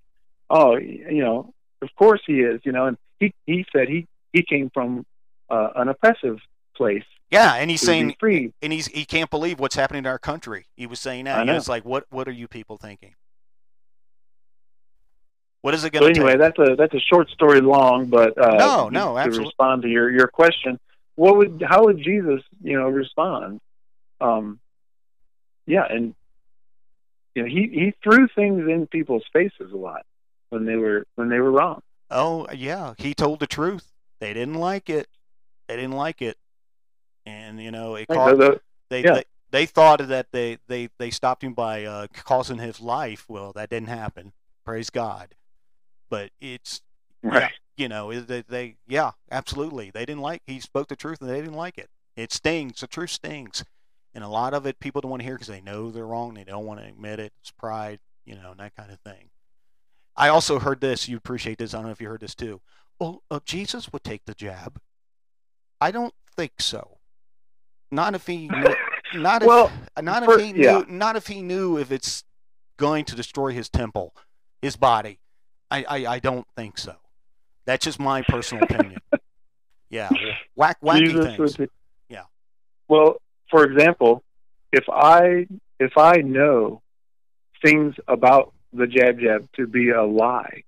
[0.48, 1.52] "Oh, you know,
[1.82, 5.06] of course he is." You know, and he he said he he came from
[5.48, 6.38] uh, an oppressive
[6.76, 8.52] place Yeah, and he's saying free.
[8.60, 10.66] and he's he can't believe what's happening to our country.
[10.76, 11.38] He was saying that.
[11.38, 11.58] I know, know.
[11.58, 13.14] it's like what what are you people thinking?
[15.62, 16.40] What is it going to anyway, take?
[16.40, 19.44] that's a that's a short story long, but uh, No, to- no, to absolutely.
[19.46, 20.78] respond to your your question,
[21.14, 23.60] what would how would Jesus you know respond?
[24.20, 24.60] Um,
[25.66, 26.14] yeah, and
[27.34, 30.02] you know he he threw things in people's faces a lot
[30.50, 31.80] when they were when they were wrong.
[32.10, 33.90] Oh yeah, he told the truth.
[34.24, 35.06] They didn't like it.
[35.68, 36.38] They didn't like it,
[37.26, 39.14] and you know it Like, caused, the- the- they, yeah.
[39.16, 43.26] they they thought that they they they stopped him by uh, causing his life.
[43.28, 44.32] Well, that didn't happen.
[44.64, 45.34] Praise God.
[46.08, 46.80] But it's
[47.22, 47.42] right.
[47.42, 51.28] yeah, you know they, they yeah absolutely they didn't like he spoke the truth and
[51.28, 51.90] they didn't like it.
[52.16, 52.80] It stings.
[52.80, 53.62] The truth stings,
[54.14, 56.32] and a lot of it people don't want to hear because they know they're wrong.
[56.32, 57.34] They don't want to admit it.
[57.42, 59.28] It's pride, you know, and that kind of thing.
[60.16, 61.10] I also heard this.
[61.10, 61.74] You appreciate this.
[61.74, 62.62] I don't know if you heard this too.
[63.00, 64.80] Well, uh, Jesus would take the jab.
[65.80, 66.98] I don't think so.
[67.90, 68.74] Not if he, knew,
[69.14, 70.82] not if, Well, not for- if he knew, yeah.
[70.88, 72.24] not if he knew if it's
[72.76, 74.14] going to destroy his temple,
[74.62, 75.18] his body.
[75.70, 76.94] I, I, I don't think so.
[77.66, 79.00] That's just my personal opinion.
[79.90, 80.10] yeah,
[80.56, 81.58] whack, wacky Jesus things.
[81.58, 81.70] would-
[82.08, 82.24] Yeah.
[82.88, 83.16] Well,
[83.50, 84.22] for example,
[84.72, 85.46] if I
[85.80, 86.82] if I know
[87.64, 90.64] things about the jab jab to be a lie,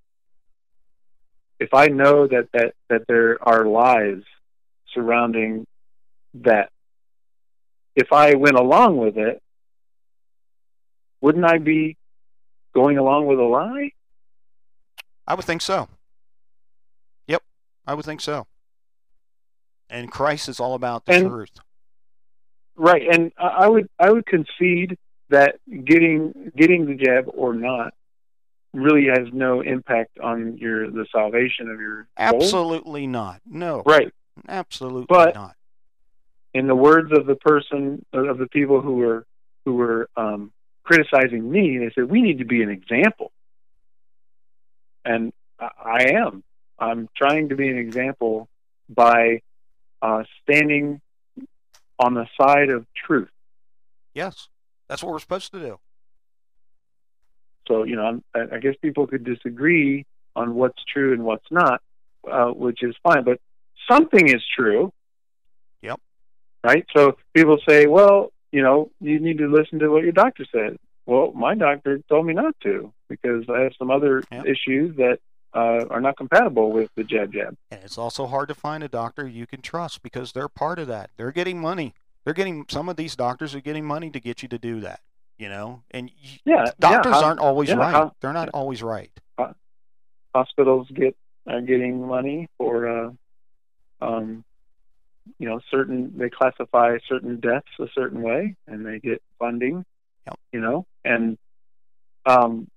[1.59, 4.21] if I know that that that there are lies
[4.93, 5.65] surrounding
[6.35, 6.69] that,
[7.95, 9.41] if I went along with it,
[11.21, 11.97] wouldn't I be
[12.75, 13.91] going along with a lie?
[15.25, 15.89] I would think so.
[17.27, 17.41] Yep,
[17.85, 18.47] I would think so.
[19.89, 21.59] And Christ is all about the And- truth.
[22.79, 24.97] Right, and I I would I would concede
[25.29, 27.93] that getting getting the jab or not
[28.73, 32.29] really has no impact on your the salvation of your soul.
[32.43, 33.41] Absolutely not.
[33.45, 34.11] No, Right.
[34.47, 35.55] absolutely But- not.
[36.53, 39.25] In the words of the person of the people who were
[39.65, 40.51] who were um,
[40.83, 43.31] criticizing me, they said we need to be an example,
[45.05, 46.43] and I, I am.
[46.79, 48.47] I'm trying to be an example
[48.89, 49.41] by
[50.01, 51.01] uh, standing
[51.99, 53.29] on the side of truth.
[54.13, 54.47] Yes,
[54.87, 55.79] that's what we're supposed to do.
[57.67, 61.49] So you know, I'm- I, I guess people could disagree on what's true and what's
[61.51, 61.81] not,
[62.29, 63.23] uh, which is fine.
[63.23, 63.39] But
[63.89, 64.91] something is true.
[65.81, 65.99] Yep.
[66.63, 66.85] Right.
[66.95, 70.77] So people say, well, you know, you need to listen to what your doctor said.
[71.05, 74.45] Well, my doctor told me not to because I have some other Yep.
[74.45, 75.19] issues that
[75.53, 77.55] uh, are not compatible with the jab jab.
[77.71, 80.87] And it's also hard to find a doctor you can trust because they're part of
[80.87, 81.09] that.
[81.17, 81.93] They're getting money.
[82.25, 84.99] They're getting some of these doctors are getting money to get you to do that.
[85.37, 88.11] You know, and you, Yeah, doctors yeah, aren't always yeah, right.
[88.21, 89.11] They're not always right.
[90.33, 91.15] hospitals get
[91.47, 93.11] are getting money for uh,
[94.01, 94.43] um,
[95.39, 99.85] you know certain they classify certain deaths a certain way and they get funding
[100.25, 100.39] Yep.
[100.51, 101.37] you know and
[102.25, 102.67] um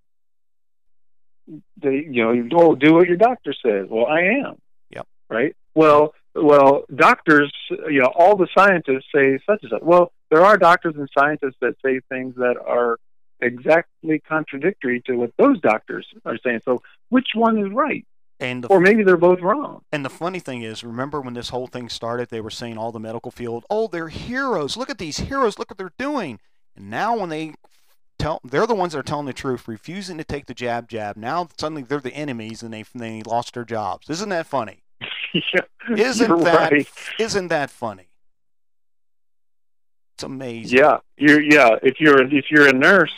[1.82, 4.56] they you know you oh, do what your doctor says well i am
[4.90, 5.06] Yep.
[5.28, 10.44] right well well doctors you know all the scientists say such and such well there
[10.44, 12.98] are doctors and scientists that say things that are
[13.40, 18.04] exactly contradictory to what those doctors are saying so which one is right
[18.38, 21.48] And the or maybe they're both wrong And the funny thing is, remember when this
[21.48, 24.76] whole thing started, they were saying all the medical field, oh, they're heroes.
[24.76, 25.58] Look at these heroes.
[25.58, 26.38] Look what they're doing.
[26.76, 27.54] And now when they
[28.18, 31.16] tell, they're the ones that are telling the truth, refusing to take the jab, jab.
[31.16, 34.08] Now suddenly they're the enemies and they they lost their jobs.
[34.10, 34.82] Isn't that funny?
[35.34, 35.62] yeah,
[35.96, 36.88] Isn't that right.
[37.18, 38.09] not that funny?
[40.20, 40.78] It's amazing.
[40.78, 41.76] Yeah, you're yeah.
[41.82, 43.12] If you're if you're a nurse,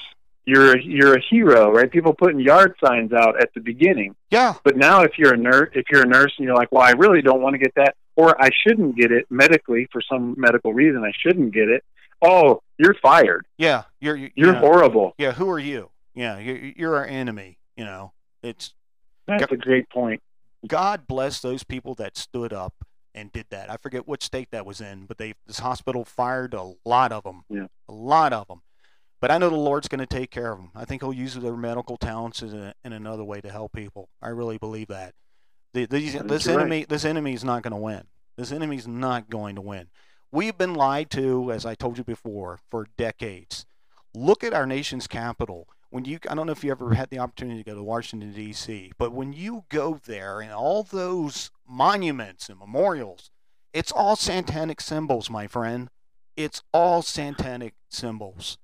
[0.46, 1.90] you're you're a hero, right?
[1.90, 4.54] People putting yard signs out at the beginning, Yeah.
[4.62, 6.92] but now if you're a nurse, if you're a nurse and you're like, well, I
[6.92, 10.72] really don't want to get that, or I shouldn't get it medically for some medical
[10.72, 11.82] reason, I shouldn't get it.
[12.22, 13.46] Oh, you're fired.
[13.58, 13.82] Yeah.
[14.00, 15.14] You're you You're know, horrible.
[15.18, 15.32] Yeah.
[15.32, 15.90] Who are you?
[16.14, 16.38] Yeah.
[16.38, 17.58] You're, you're our enemy.
[17.76, 18.12] You know.
[18.44, 18.74] It's
[19.26, 20.22] That's a great point.
[20.68, 22.74] God bless those people that stood up
[23.14, 23.70] and did that.
[23.70, 27.24] I forget what state that was in, but they this hospital fired a lot of
[27.24, 27.44] them.
[27.48, 27.66] Yeah.
[27.88, 28.62] A lot of them.
[29.20, 30.70] But I know the Lord's going to take care of them.
[30.74, 34.08] I think He'll use their medical talents in, a, in another way to help people.
[34.20, 35.14] I really believe that.
[35.74, 36.58] The, these, this right.
[36.58, 38.02] enemy, this enemy is not going to win.
[38.36, 39.88] This enemy is not going to win.
[40.32, 43.64] We've been lied to, as I told you before, for decades.
[44.14, 45.68] Look at our nation's capital.
[45.92, 48.32] When you, I don't know if you ever had the opportunity to go to Washington
[48.32, 53.30] D.C., but when you go there and all those monuments and memorials,
[53.74, 55.90] it's all satanic symbols, my friend.
[56.36, 58.58] It's all satanic symbols.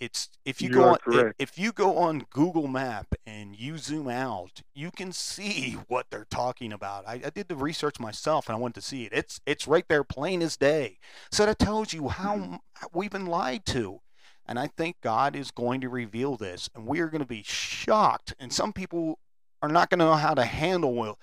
[0.00, 1.36] It's if you, You go on if, correct.
[1.38, 6.26] if you go on Google Map and you zoom out, you can see what they're
[6.30, 7.06] talking about.
[7.06, 9.12] I, I did the research myself and I wanted to see it.
[9.12, 10.98] It's it's right there, plain as day.
[11.30, 12.54] So that tells you how Mm-hmm.
[12.92, 14.00] we've been lied to.
[14.46, 17.42] And I think God is going to reveal this, and we are going to be
[17.42, 18.34] shocked.
[18.38, 19.18] And some people
[19.62, 21.18] are not going to know how to handle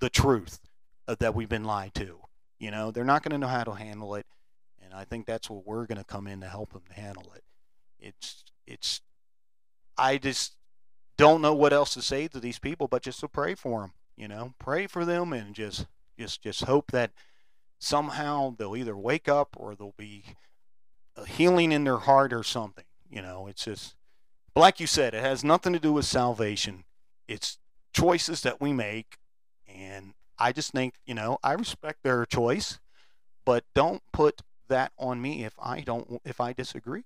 [0.00, 0.60] the truth
[1.08, 2.18] uh, that we've been lied to.
[2.58, 4.26] You know, they're not going to know how to handle it,
[4.82, 7.32] and I think that's what we're going to come in to help them to handle
[7.34, 7.44] it.
[7.98, 9.00] It's it's.
[9.98, 10.56] I just
[11.16, 13.92] don't know what else to say to these people, but just to pray for them.
[14.16, 15.86] You know, pray for them, and just
[16.18, 17.12] just just hope that
[17.78, 20.24] somehow they'll either wake up or they'll be
[21.16, 22.84] a healing in their heart or something.
[23.10, 23.94] You know, it's just
[24.54, 26.84] but like you said, it has nothing to do with salvation.
[27.28, 27.58] It's
[27.92, 29.18] choices that we make,
[29.66, 32.78] and I just think you know I respect their choice,
[33.44, 37.04] but don't put that on me if I don't if I disagree.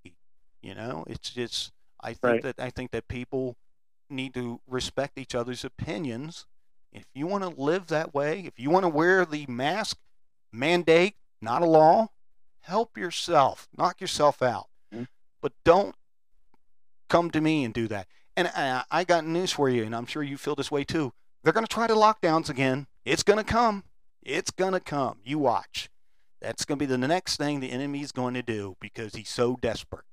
[0.62, 1.72] You know, it's just
[2.02, 2.42] I think Right.
[2.42, 3.56] that I think that people
[4.08, 6.46] need to respect each other's opinions.
[6.92, 9.98] If you want to live that way, if you want to wear the mask
[10.52, 12.08] mandate, not a law,
[12.62, 14.68] help yourself, knock yourself out.
[14.94, 15.08] Mhm.
[15.40, 15.94] But don't
[17.08, 18.06] come to me and do that.
[18.36, 21.12] And I, I got news for you, and I'm sure you feel this way too.
[21.42, 22.86] They're going to try to lockdowns again.
[23.04, 23.84] It's going to come.
[24.22, 25.18] It's going to come.
[25.24, 25.90] You watch.
[26.40, 29.56] That's going to be the next thing the enemy's going to do because he's so
[29.60, 30.04] desperate.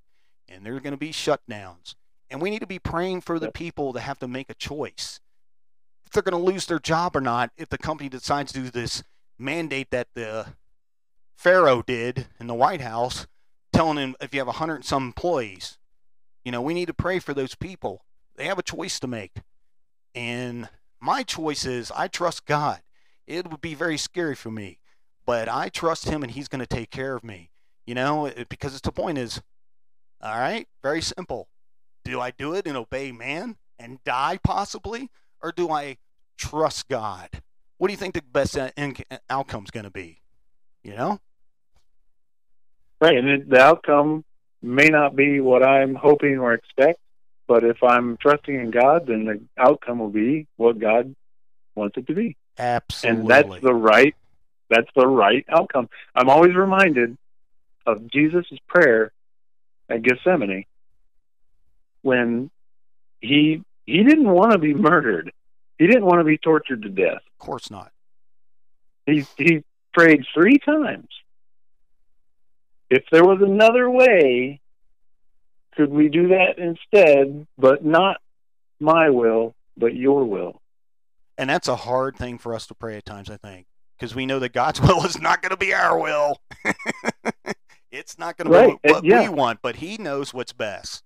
[0.47, 1.95] And there are going to be shutdowns.
[2.29, 5.19] And we need to be praying for the people that have to make a choice.
[6.05, 8.69] If they're going to lose their job or not, if the company decides to do
[8.69, 9.03] this
[9.37, 10.47] mandate that the
[11.37, 13.27] Pharaoh did in the White House,
[13.71, 15.77] telling him if you have a hundred some employees,
[16.43, 18.03] you know, we need to pray for those people.
[18.35, 19.37] They have a choice to make.
[20.15, 20.67] And
[20.99, 22.81] my choice is I trust God.
[23.27, 24.79] It would be very scary for me,
[25.27, 27.51] but I trust Him and He's going to take care of me.
[27.85, 29.41] You know, because it's the point is,
[30.19, 31.49] all right, very simple.
[32.03, 35.11] Do I do it and obey man and die possibly,
[35.41, 35.97] or do I
[36.35, 37.29] trust God?
[37.77, 38.57] What do you think the best
[39.29, 40.21] outcome is going to be?
[40.83, 41.19] You know?
[42.99, 44.23] Right, and it, the outcome
[44.61, 46.99] may not be what I'm hoping or expect,
[47.47, 51.15] but if I'm trusting in God, then the outcome will be what God
[51.75, 53.21] wants it to be, Absolutely.
[53.21, 54.15] and that's the right,
[54.69, 55.89] that's the right outcome.
[56.15, 57.17] I'm always reminded
[57.85, 59.11] of Jesus' prayer
[59.89, 60.65] at Gethsemane
[62.01, 62.49] when
[63.21, 65.31] he he didn't want to be murdered,
[65.77, 67.21] he didn't want to be tortured to death.
[67.39, 67.91] of course not.
[69.05, 69.63] He he
[69.93, 71.07] prayed three times.
[72.89, 74.61] If there was another way,
[75.75, 77.47] could we do that instead?
[77.57, 78.17] But not
[78.79, 80.61] my will, but your will.
[81.37, 84.25] And that's a hard thing for us to pray at times, I think, because we
[84.25, 86.41] know that God's will is not going to be our will.
[87.91, 89.21] it's not going to be what yeah.
[89.21, 91.03] we want, but he knows what's best.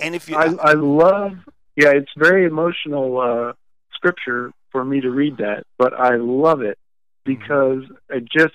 [0.00, 1.32] And if you, I, I love,
[1.74, 3.52] yeah, it's very emotional uh,
[3.94, 6.78] scripture for me to read that, but I love it
[7.26, 7.40] mm-hmm.
[7.40, 8.54] because it just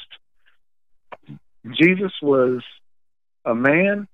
[1.72, 2.62] Jesus was
[3.46, 4.08] a man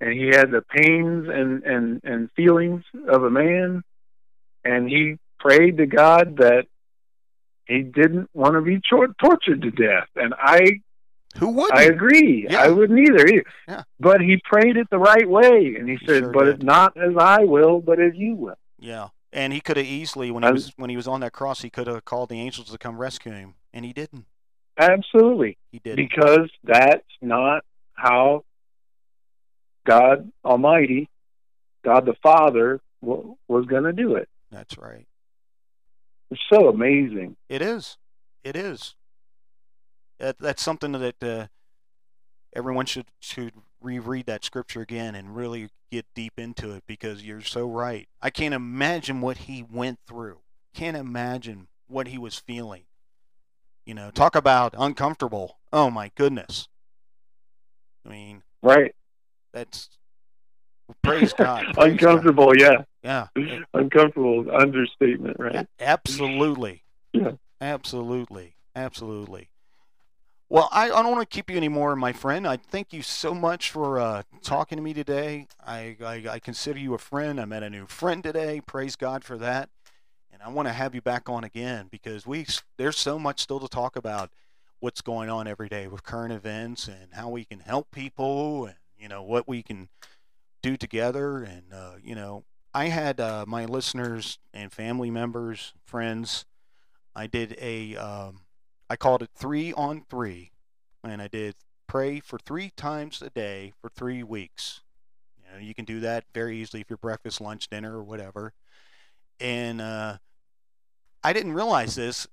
[0.00, 3.82] and he had the pains and and and feelings of a man
[4.64, 6.66] and he prayed to God that
[7.66, 10.08] he didn't want to be tor- tortured to death.
[10.16, 10.80] And I
[11.36, 12.46] who would I agree.
[12.48, 12.62] Yeah.
[12.62, 13.44] I wouldn't either, either.
[13.68, 13.82] Yeah.
[14.00, 16.96] but he prayed it the right way and he, he said sure but it's not
[16.96, 18.58] as I will but as you will.
[18.78, 19.08] Yeah.
[19.32, 21.70] And he could have easily when he was when he was on that cross he
[21.70, 24.24] could have called the angels to come rescue him and he didn't
[24.78, 27.64] absolutely he did because that's not
[27.94, 28.44] how
[29.86, 31.08] God Almighty,
[31.84, 34.28] God the Father, was going to do it.
[34.50, 35.06] That's right.
[36.30, 37.36] It's so amazing.
[37.48, 37.96] It is.
[38.44, 38.94] It is.
[40.18, 41.46] That, that's something that uh,
[42.54, 47.40] everyone should should reread that scripture again and really get deep into it because you're
[47.40, 48.08] so right.
[48.20, 50.38] I can't imagine what he went through.
[50.74, 52.82] Can't imagine what he was feeling.
[53.88, 55.56] You know, talk about uncomfortable.
[55.72, 56.68] Oh my goodness.
[58.04, 58.94] I mean, right.
[59.54, 59.88] That's
[61.02, 61.64] praise God.
[61.74, 62.84] Praise Uncomfortable, God.
[63.02, 63.28] yeah.
[63.34, 63.60] Yeah.
[63.72, 65.66] Uncomfortable understatement, right?
[65.80, 66.82] Absolutely.
[67.14, 67.32] Yeah.
[67.62, 68.56] Absolutely.
[68.76, 69.48] Absolutely.
[70.50, 72.46] Well, I, I don't want to keep you anymore, my friend.
[72.46, 75.46] I thank you so much for uh, talking to me today.
[75.66, 77.40] I, I, I consider you a friend.
[77.40, 78.60] I met a new friend today.
[78.60, 79.70] Praise God for that.
[80.38, 82.46] And I want to have you back on again because we
[82.76, 84.30] there's so much still to talk about
[84.80, 88.76] what's going on every day with current events and how we can help people and
[88.96, 89.88] you know what we can
[90.62, 96.44] do together and uh, you know i had uh, my listeners and family members friends
[97.16, 98.42] i did a um,
[98.88, 100.52] I called it three on three
[101.02, 101.56] and i did
[101.88, 104.82] pray for three times a day for three weeks.
[105.36, 108.52] You know you can do that very easily if you're breakfast lunch dinner or whatever.
[109.40, 110.18] And uh,
[111.22, 112.26] i didn't realize this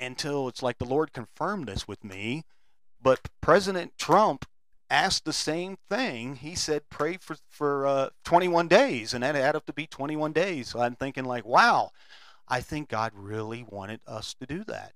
[0.00, 2.44] until it's like the lord confirmed this with me
[3.00, 4.46] but president trump
[4.92, 6.36] asked the same thing.
[6.36, 10.32] He said, pray for, for uh, 21 days, and that had up to be 21
[10.32, 10.68] days.
[10.68, 11.90] So I'm thinking, like, wow,
[12.46, 14.92] I think God really wanted us to do that.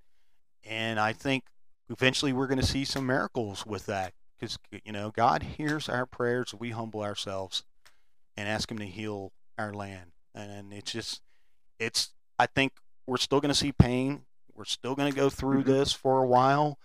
[0.62, 1.44] And I think
[1.89, 6.05] eventually we're going to see some miracles with that because, you know, God hears our
[6.05, 6.52] prayers.
[6.52, 7.64] We humble ourselves
[8.36, 10.12] and ask Him to heal our land.
[10.35, 11.23] And it's just,
[11.78, 12.73] it's, I think
[13.07, 14.23] we're still going to see pain.
[14.55, 15.73] We're still going to go through mm-hmm.
[15.73, 16.78] this for a while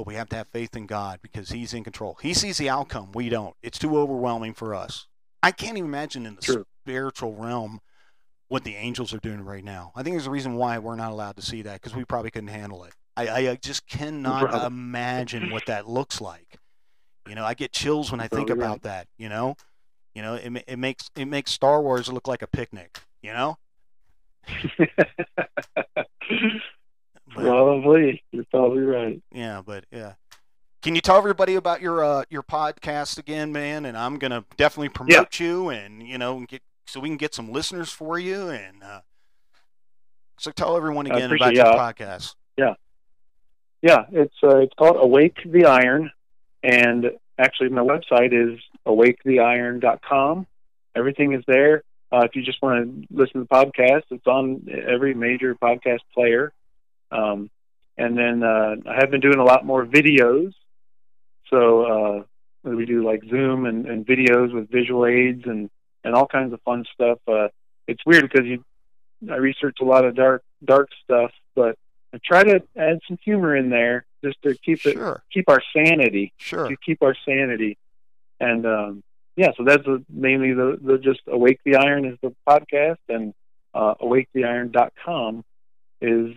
[0.00, 2.16] but we have to have faith in God because He's in control.
[2.22, 3.12] He sees the outcome.
[3.12, 3.54] We don't.
[3.62, 5.06] It's too overwhelming for us.
[5.42, 6.64] I can't even imagine in the True.
[6.82, 7.80] spiritual realm
[8.48, 9.92] what the angels are doing right now.
[9.94, 12.30] I think there's a reason why we're not allowed to see that because we probably
[12.30, 12.94] couldn't handle it.
[13.14, 16.56] I, I just cannot imagine what that looks like.
[17.28, 18.82] You know, I get chills when I think about right.
[18.84, 19.06] that.
[19.18, 19.56] You know,
[20.14, 23.00] you know, it, it makes it makes Star Wars look like a picnic.
[23.22, 23.58] You know.
[27.34, 29.22] But, probably, you're probably right.
[29.32, 30.14] Yeah, but yeah.
[30.82, 33.84] Can you tell everybody about your uh, your podcast again, man?
[33.84, 35.46] And I'm gonna definitely promote yeah.
[35.46, 38.48] you, and you know, get so we can get some listeners for you.
[38.48, 39.00] And uh,
[40.38, 42.34] so tell everyone again about your podcast.
[42.56, 42.74] Yeah,
[43.82, 46.10] yeah, it's uh, it's called Awake the Iron,
[46.62, 50.46] and actually my website is awaketheiron.com.
[50.96, 51.84] Everything is there.
[52.12, 56.00] Uh, if you just want to listen to the podcast, it's on every major podcast
[56.12, 56.52] player.
[57.12, 57.50] Um,
[57.96, 60.52] and then uh, I have been doing a lot more videos.
[61.48, 62.22] So uh,
[62.62, 65.70] we do like Zoom and, and videos with visual aids and,
[66.02, 67.18] and all kinds of fun stuff.
[67.28, 67.48] Uh,
[67.86, 68.64] it's weird because you,
[69.30, 71.76] I research a lot of dark dark stuff, but
[72.12, 75.22] I try to add some humor in there just to keep it sure.
[75.32, 76.32] keep our sanity.
[76.38, 76.68] Sure.
[76.68, 77.78] To keep our sanity.
[78.38, 79.02] And um,
[79.36, 83.34] yeah, so that's mainly the, the just Awake the Iron is the podcast, and
[83.74, 85.44] uh, awaketheiron.com
[86.00, 86.34] is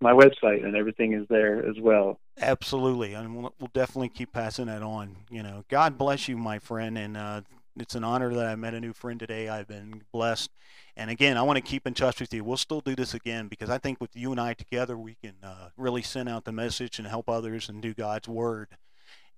[0.00, 2.20] my website and everything is there as well.
[2.40, 5.16] Absolutely, and we'll, we'll definitely keep passing that on.
[5.30, 7.40] You know, God bless you, my friend, and uh,
[7.78, 9.48] it's an honor that I met a new friend today.
[9.48, 10.50] I've been blessed,
[10.96, 12.44] and again, I want to keep in touch with you.
[12.44, 15.34] We'll still do this again because I think with you and I together, we can
[15.42, 18.68] uh, really send out the message and help others and do God's word.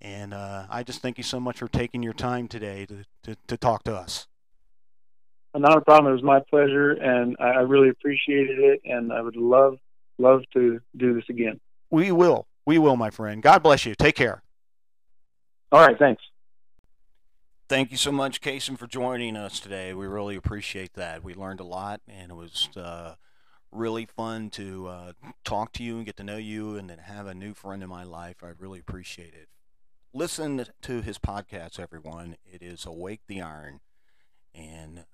[0.01, 3.37] And uh, I just thank you so much for taking your time today to, to,
[3.47, 4.27] to talk to us.
[5.55, 6.11] Not a problem.
[6.11, 8.81] It was my pleasure, and I really appreciated it.
[8.85, 9.77] And I would love
[10.19, 11.59] love to do this again.
[11.89, 12.45] We will.
[12.65, 13.41] We will, my friend.
[13.41, 13.95] God bless you.
[13.95, 14.43] Take care.
[15.71, 15.97] All right.
[15.97, 16.21] Thanks.
[17.67, 19.93] Thank you so much, Cason, for joining us today.
[19.93, 21.23] We really appreciate that.
[21.23, 23.15] We learned a lot, and it was uh,
[23.71, 25.11] really fun to uh,
[25.43, 27.89] talk to you and get to know you and then have a new friend in
[27.89, 28.37] my life.
[28.43, 29.49] I really appreciate it.
[30.13, 32.35] Listen to his podcast, everyone.
[32.45, 33.79] It is Awake the Iron.
[34.53, 35.05] And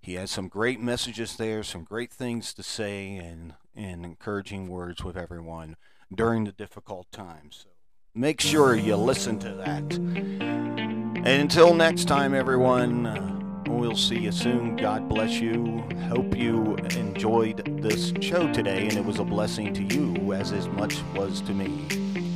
[0.00, 5.02] he has some great messages there, some great things to say, and, and encouraging words
[5.02, 5.76] with everyone
[6.14, 7.64] during the difficult times.
[7.64, 7.70] So
[8.14, 9.94] make sure you listen to that.
[9.94, 14.76] And until next time, everyone, uh, we'll see you soon.
[14.76, 15.82] God bless you.
[16.08, 20.68] Hope you enjoyed this show today, and it was a blessing to you as as
[20.68, 22.35] much was to me.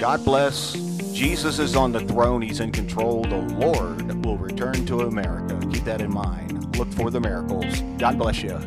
[0.00, 0.72] God bless.
[1.12, 2.40] Jesus is on the throne.
[2.40, 3.22] He's in control.
[3.22, 5.60] The Lord will return to America.
[5.70, 6.74] Keep that in mind.
[6.78, 7.82] Look for the miracles.
[7.98, 8.58] God bless you.